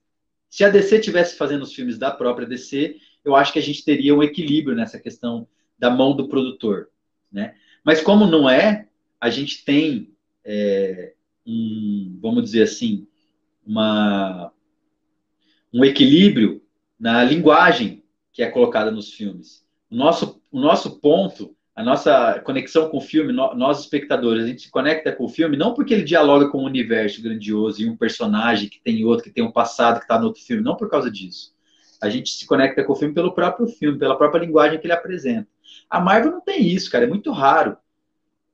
[0.51, 3.85] Se a DC tivesse fazendo os filmes da própria DC, eu acho que a gente
[3.85, 5.47] teria um equilíbrio nessa questão
[5.79, 6.89] da mão do produtor,
[7.31, 7.55] né?
[7.85, 8.88] Mas como não é,
[9.21, 10.13] a gente tem
[10.45, 11.15] é,
[11.47, 13.07] um, vamos dizer assim,
[13.67, 14.53] uma
[15.73, 16.63] um equilíbrio
[16.99, 19.67] na linguagem que é colocada nos filmes.
[19.91, 24.63] O nosso, o nosso ponto, a nossa conexão com o filme, nós espectadores, a gente
[24.63, 27.97] se conecta com o filme não porque ele dialoga com um universo grandioso e um
[27.97, 30.91] personagem que tem outro, que tem um passado que está no outro filme, não por
[30.91, 31.53] causa disso.
[32.01, 34.95] A gente se conecta com o filme pelo próprio filme, pela própria linguagem que ele
[34.95, 35.49] apresenta.
[35.91, 37.77] A Marvel não tem isso, cara, é muito raro.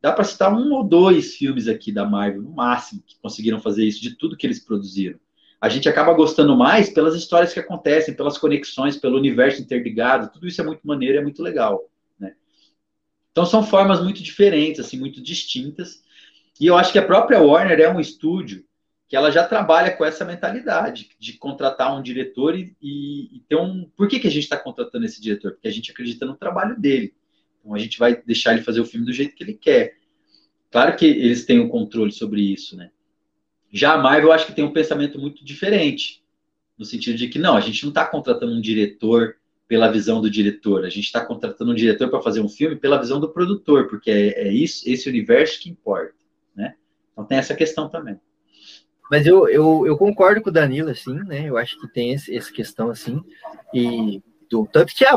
[0.04, 3.86] Dá para citar um ou dois filmes aqui da Marvel, no máximo, que conseguiram fazer
[3.86, 5.18] isso, de tudo que eles produziram
[5.64, 10.46] a gente acaba gostando mais pelas histórias que acontecem, pelas conexões, pelo universo interligado, tudo
[10.46, 11.88] isso é muito maneiro, é muito legal,
[12.20, 12.34] né?
[13.32, 16.04] Então são formas muito diferentes, assim, muito distintas,
[16.60, 18.62] e eu acho que a própria Warner é um estúdio
[19.08, 23.56] que ela já trabalha com essa mentalidade de contratar um diretor e, e, e ter
[23.56, 23.88] um...
[23.96, 25.52] Por que, que a gente está contratando esse diretor?
[25.52, 27.14] Porque a gente acredita no trabalho dele.
[27.64, 29.96] Então a gente vai deixar ele fazer o filme do jeito que ele quer.
[30.70, 32.90] Claro que eles têm o um controle sobre isso, né?
[33.72, 36.22] Já a Marvel, eu acho que tem um pensamento muito diferente,
[36.78, 39.36] no sentido de que não, a gente não está contratando um diretor
[39.66, 43.00] pela visão do diretor, a gente está contratando um diretor para fazer um filme pela
[43.00, 46.14] visão do produtor, porque é, é, isso, esse universo que importa,
[46.54, 46.74] né?
[47.12, 48.20] Então tem essa questão também.
[49.10, 51.48] Mas eu, eu, eu concordo com o Danilo, assim, né?
[51.48, 53.22] Eu acho que tem esse, essa questão, assim,
[53.72, 54.22] e
[54.54, 55.14] do, tanto que a,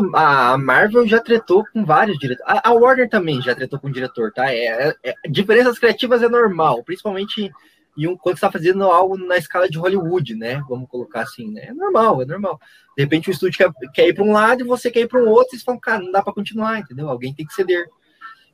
[0.51, 2.51] a Marvel já tretou com vários diretores.
[2.51, 4.51] A, a, Warner também já tretou com o diretor, tá?
[4.51, 7.51] É, é, diferenças criativas é normal, principalmente
[7.95, 10.64] e um, quando está fazendo algo na escala de Hollywood, né?
[10.68, 11.68] Vamos colocar assim, né?
[11.68, 12.59] É normal, é normal.
[12.97, 15.22] De repente o estúdio quer, quer ir para um lado e você quer ir para
[15.22, 17.07] um outro, e vocês falam, cara, não dá para continuar, entendeu?
[17.07, 17.85] Alguém tem que ceder.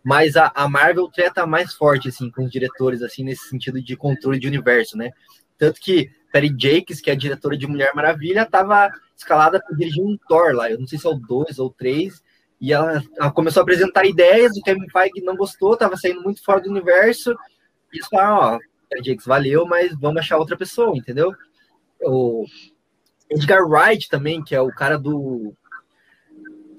[0.04, 3.96] Mas a, a, Marvel trata mais forte, assim, com os diretores, assim, nesse sentido de
[3.96, 5.12] controle de universo, né?
[5.58, 10.04] Tanto que Perry Jakes, que é a diretora de Mulher Maravilha, estava escalada para dirigir
[10.04, 12.24] um Thor lá, eu não sei se é o 2 ou 3,
[12.60, 16.44] e ela, ela, começou a apresentar ideias, o Kevin Feige não gostou, estava saindo muito
[16.44, 17.34] fora do universo,
[17.94, 18.60] e eles falaram, ó,
[19.06, 21.32] Jakes valeu, mas vamos achar outra pessoa, entendeu?
[22.02, 22.46] O
[23.30, 25.54] Edgar Wright também, que é o cara do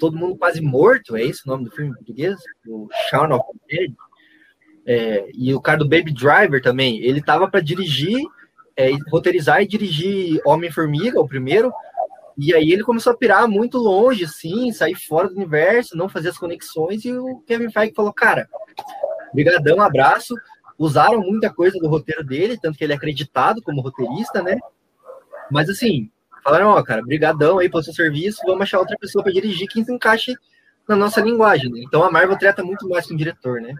[0.00, 2.36] Todo Mundo Quase Morto, é esse o nome do filme em português?
[2.66, 3.94] O Shaun of the Dead.
[4.86, 8.20] É, e o cara do Baby Driver também, ele tava para dirigir,
[8.76, 11.72] é, roteirizar e dirigir Homem-Formiga, o primeiro,
[12.36, 16.30] e aí ele começou a pirar muito longe, assim, sair fora do universo, não fazer
[16.30, 18.48] as conexões, e o Kevin Feige falou, cara,
[19.32, 20.34] brigadão, abraço,
[20.78, 24.58] usaram muita coisa do roteiro dele, tanto que ele é acreditado como roteirista, né?
[25.50, 26.10] Mas assim,
[26.42, 29.84] falaram, ó, cara, brigadão aí pelo seu serviço, vamos achar outra pessoa para dirigir que
[29.84, 30.34] se encaixe
[30.88, 31.70] na nossa linguagem.
[31.70, 31.82] Né?
[31.86, 33.74] Então a Marvel trata muito mais com o diretor, né?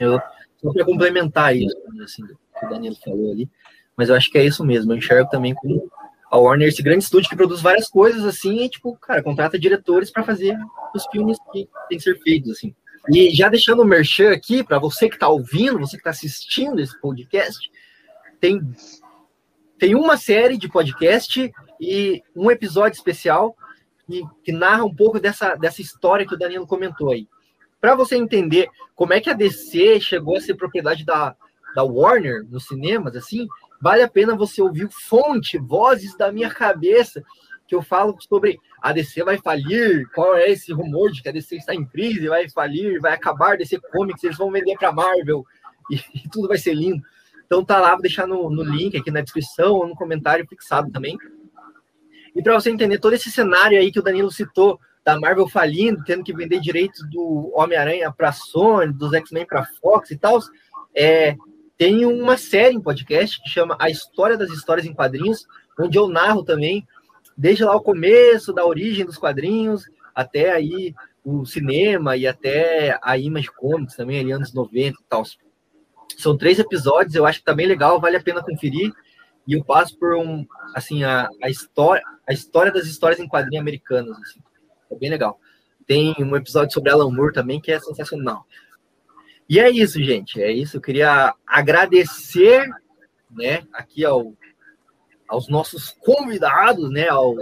[0.00, 0.20] Eu
[0.56, 3.48] só para complementar isso, assim, que o Danilo falou ali,
[3.96, 4.92] mas eu acho que é isso mesmo.
[4.92, 5.90] Eu enxergo também como
[6.30, 10.10] a Warner esse grande estúdio que produz várias coisas assim, e tipo, cara, contrata diretores
[10.10, 10.56] para fazer
[10.94, 12.74] os filmes que tem que ser feitos assim.
[13.10, 16.80] E já deixando o merchan aqui para você que está ouvindo, você que está assistindo
[16.80, 17.70] esse podcast,
[18.40, 18.60] tem
[19.78, 23.56] tem uma série de podcast e um episódio especial
[24.06, 27.26] que, que narra um pouco dessa, dessa história que o Danilo comentou aí.
[27.80, 31.34] Para você entender como é que a DC chegou a ser propriedade da,
[31.74, 33.48] da Warner nos cinemas, assim,
[33.82, 37.20] vale a pena você ouvir fonte, vozes da minha cabeça,
[37.66, 41.32] que eu falo sobre a DC vai falir, qual é esse rumor de que a
[41.32, 45.44] DC está em crise, vai falir, vai acabar DC Comics, eles vão vender para Marvel
[45.90, 47.02] e, e, tudo vai ser lindo.
[47.44, 50.88] Então tá lá, vou deixar no, no link aqui na descrição ou no comentário fixado
[50.92, 51.18] também.
[52.36, 56.04] E para você entender todo esse cenário aí que o Danilo citou, da Marvel falindo,
[56.04, 60.38] tendo que vender direitos do Homem-Aranha para Sony, dos X-Men para Fox e tal,
[60.94, 61.36] é,
[61.82, 66.06] tem uma série em podcast que chama A História das Histórias em Quadrinhos, onde eu
[66.06, 66.86] narro também,
[67.36, 70.94] desde lá o começo, da origem dos quadrinhos, até aí
[71.24, 75.24] o cinema e até a Image Comics também, ali anos 90 e tal.
[76.16, 78.92] São três episódios, eu acho que tá bem legal, vale a pena conferir.
[79.44, 80.46] E eu passo por um,
[80.76, 84.38] assim, a, a história, a história das histórias em quadrinhos americanas, assim.
[84.88, 85.36] É bem legal.
[85.84, 88.46] Tem um episódio sobre Alan Moore também que é sensacional.
[89.48, 90.42] E é isso, gente.
[90.42, 90.76] É isso.
[90.76, 92.68] Eu queria agradecer,
[93.30, 94.32] né, aqui ao,
[95.28, 97.34] aos nossos convidados, né, ao,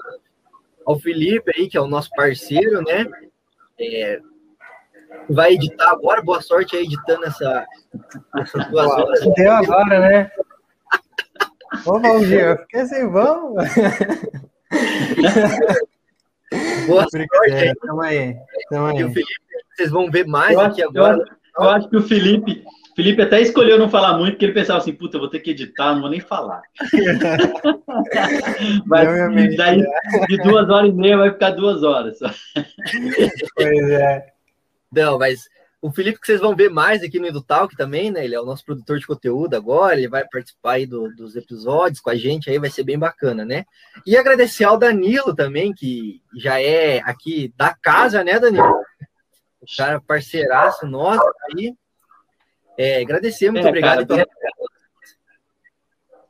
[0.84, 3.06] ao Felipe aí, que é o nosso parceiro, né,
[3.78, 4.20] é,
[5.28, 6.22] vai editar agora.
[6.22, 7.66] Boa sorte aí editando essa,
[8.70, 9.20] duas horas.
[9.34, 10.30] Deu agora, né?
[11.86, 13.64] Ô, Valdir, fiquei assim, vamos.
[16.86, 17.74] Boa sorte aí.
[17.76, 18.36] Tamo aí.
[18.68, 18.98] Tamo aí.
[18.98, 19.40] E o Felipe,
[19.74, 21.18] vocês vão ver mais eu aqui agora.
[21.18, 22.62] Eu, eu, acho que o Felipe,
[22.94, 25.50] Felipe até escolheu não falar muito, porque ele pensava assim, puta, eu vou ter que
[25.50, 26.62] editar, não vou nem falar.
[28.86, 29.82] Mas daí,
[30.28, 32.18] de duas horas e meia vai ficar duas horas.
[33.54, 34.26] pois é.
[34.92, 35.48] Não, mas
[35.82, 38.22] o Felipe, que vocês vão ver mais aqui no EduTalk também, né?
[38.22, 42.00] Ele é o nosso produtor de conteúdo agora, ele vai participar aí do, dos episódios
[42.00, 43.64] com a gente, aí vai ser bem bacana, né?
[44.04, 48.74] E agradecer ao Danilo também, que já é aqui da casa, né, Danilo?
[49.62, 51.22] O cara parceiraço nosso
[51.52, 51.74] aí.
[52.78, 54.06] É, agradecer, muito é, obrigado.
[54.06, 54.40] Cara, pela...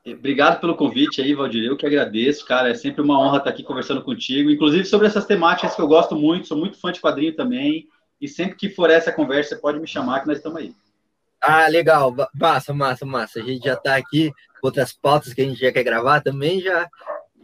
[0.07, 1.65] Obrigado pelo convite aí, Valdir.
[1.65, 2.71] Eu que agradeço, cara.
[2.71, 6.17] É sempre uma honra estar aqui conversando contigo, inclusive sobre essas temáticas que eu gosto
[6.17, 7.87] muito, sou muito fã de quadrinho também.
[8.21, 10.75] E sempre que for essa conversa, você pode me chamar que nós estamos aí.
[11.41, 12.15] Ah, legal.
[12.35, 13.41] Massa, massa, massa.
[13.41, 14.33] A gente já está aqui,
[14.63, 16.89] outras pautas que a gente já quer gravar também, já,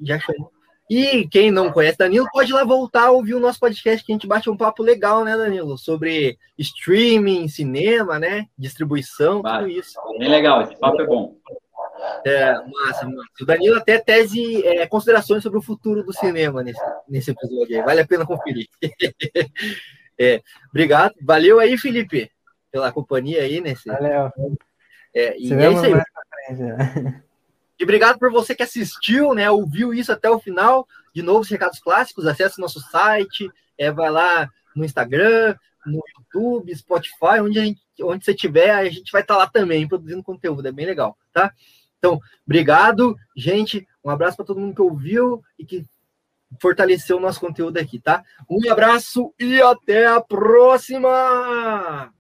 [0.03, 0.53] já chamou.
[0.89, 4.13] E quem não conhece Danilo, pode ir lá voltar a ouvir o nosso podcast, que
[4.13, 5.77] a gente bate um papo legal, né, Danilo?
[5.77, 8.47] Sobre streaming, cinema, né?
[8.57, 9.65] Distribuição, Vai.
[9.65, 9.99] tudo isso.
[10.19, 11.35] Bem legal, esse papo é bom.
[12.25, 13.29] É, massa, massa.
[13.41, 17.85] O Danilo até tese é, considerações sobre o futuro do cinema nesse, nesse episódio aí.
[17.85, 18.67] Vale a pena conferir.
[20.19, 20.41] É,
[20.71, 21.13] obrigado.
[21.21, 22.31] Valeu aí, Felipe,
[22.73, 23.87] pela companhia aí nesse.
[23.87, 24.31] Valeu.
[25.15, 27.17] É, e é isso aí.
[27.79, 29.51] E obrigado por você que assistiu, né?
[29.51, 30.87] Ouviu isso até o final.
[31.15, 36.75] De novo, os recados clássicos, acesse nosso site, é, vai lá no Instagram, no YouTube,
[36.75, 40.67] Spotify, onde, gente, onde você tiver, a gente vai estar tá lá também produzindo conteúdo,
[40.67, 41.53] é bem legal, tá?
[41.99, 43.87] Então, obrigado, gente.
[44.05, 45.85] Um abraço para todo mundo que ouviu e que
[46.61, 48.23] fortalecer o nosso conteúdo aqui, tá?
[48.49, 52.13] Um abraço e até a próxima!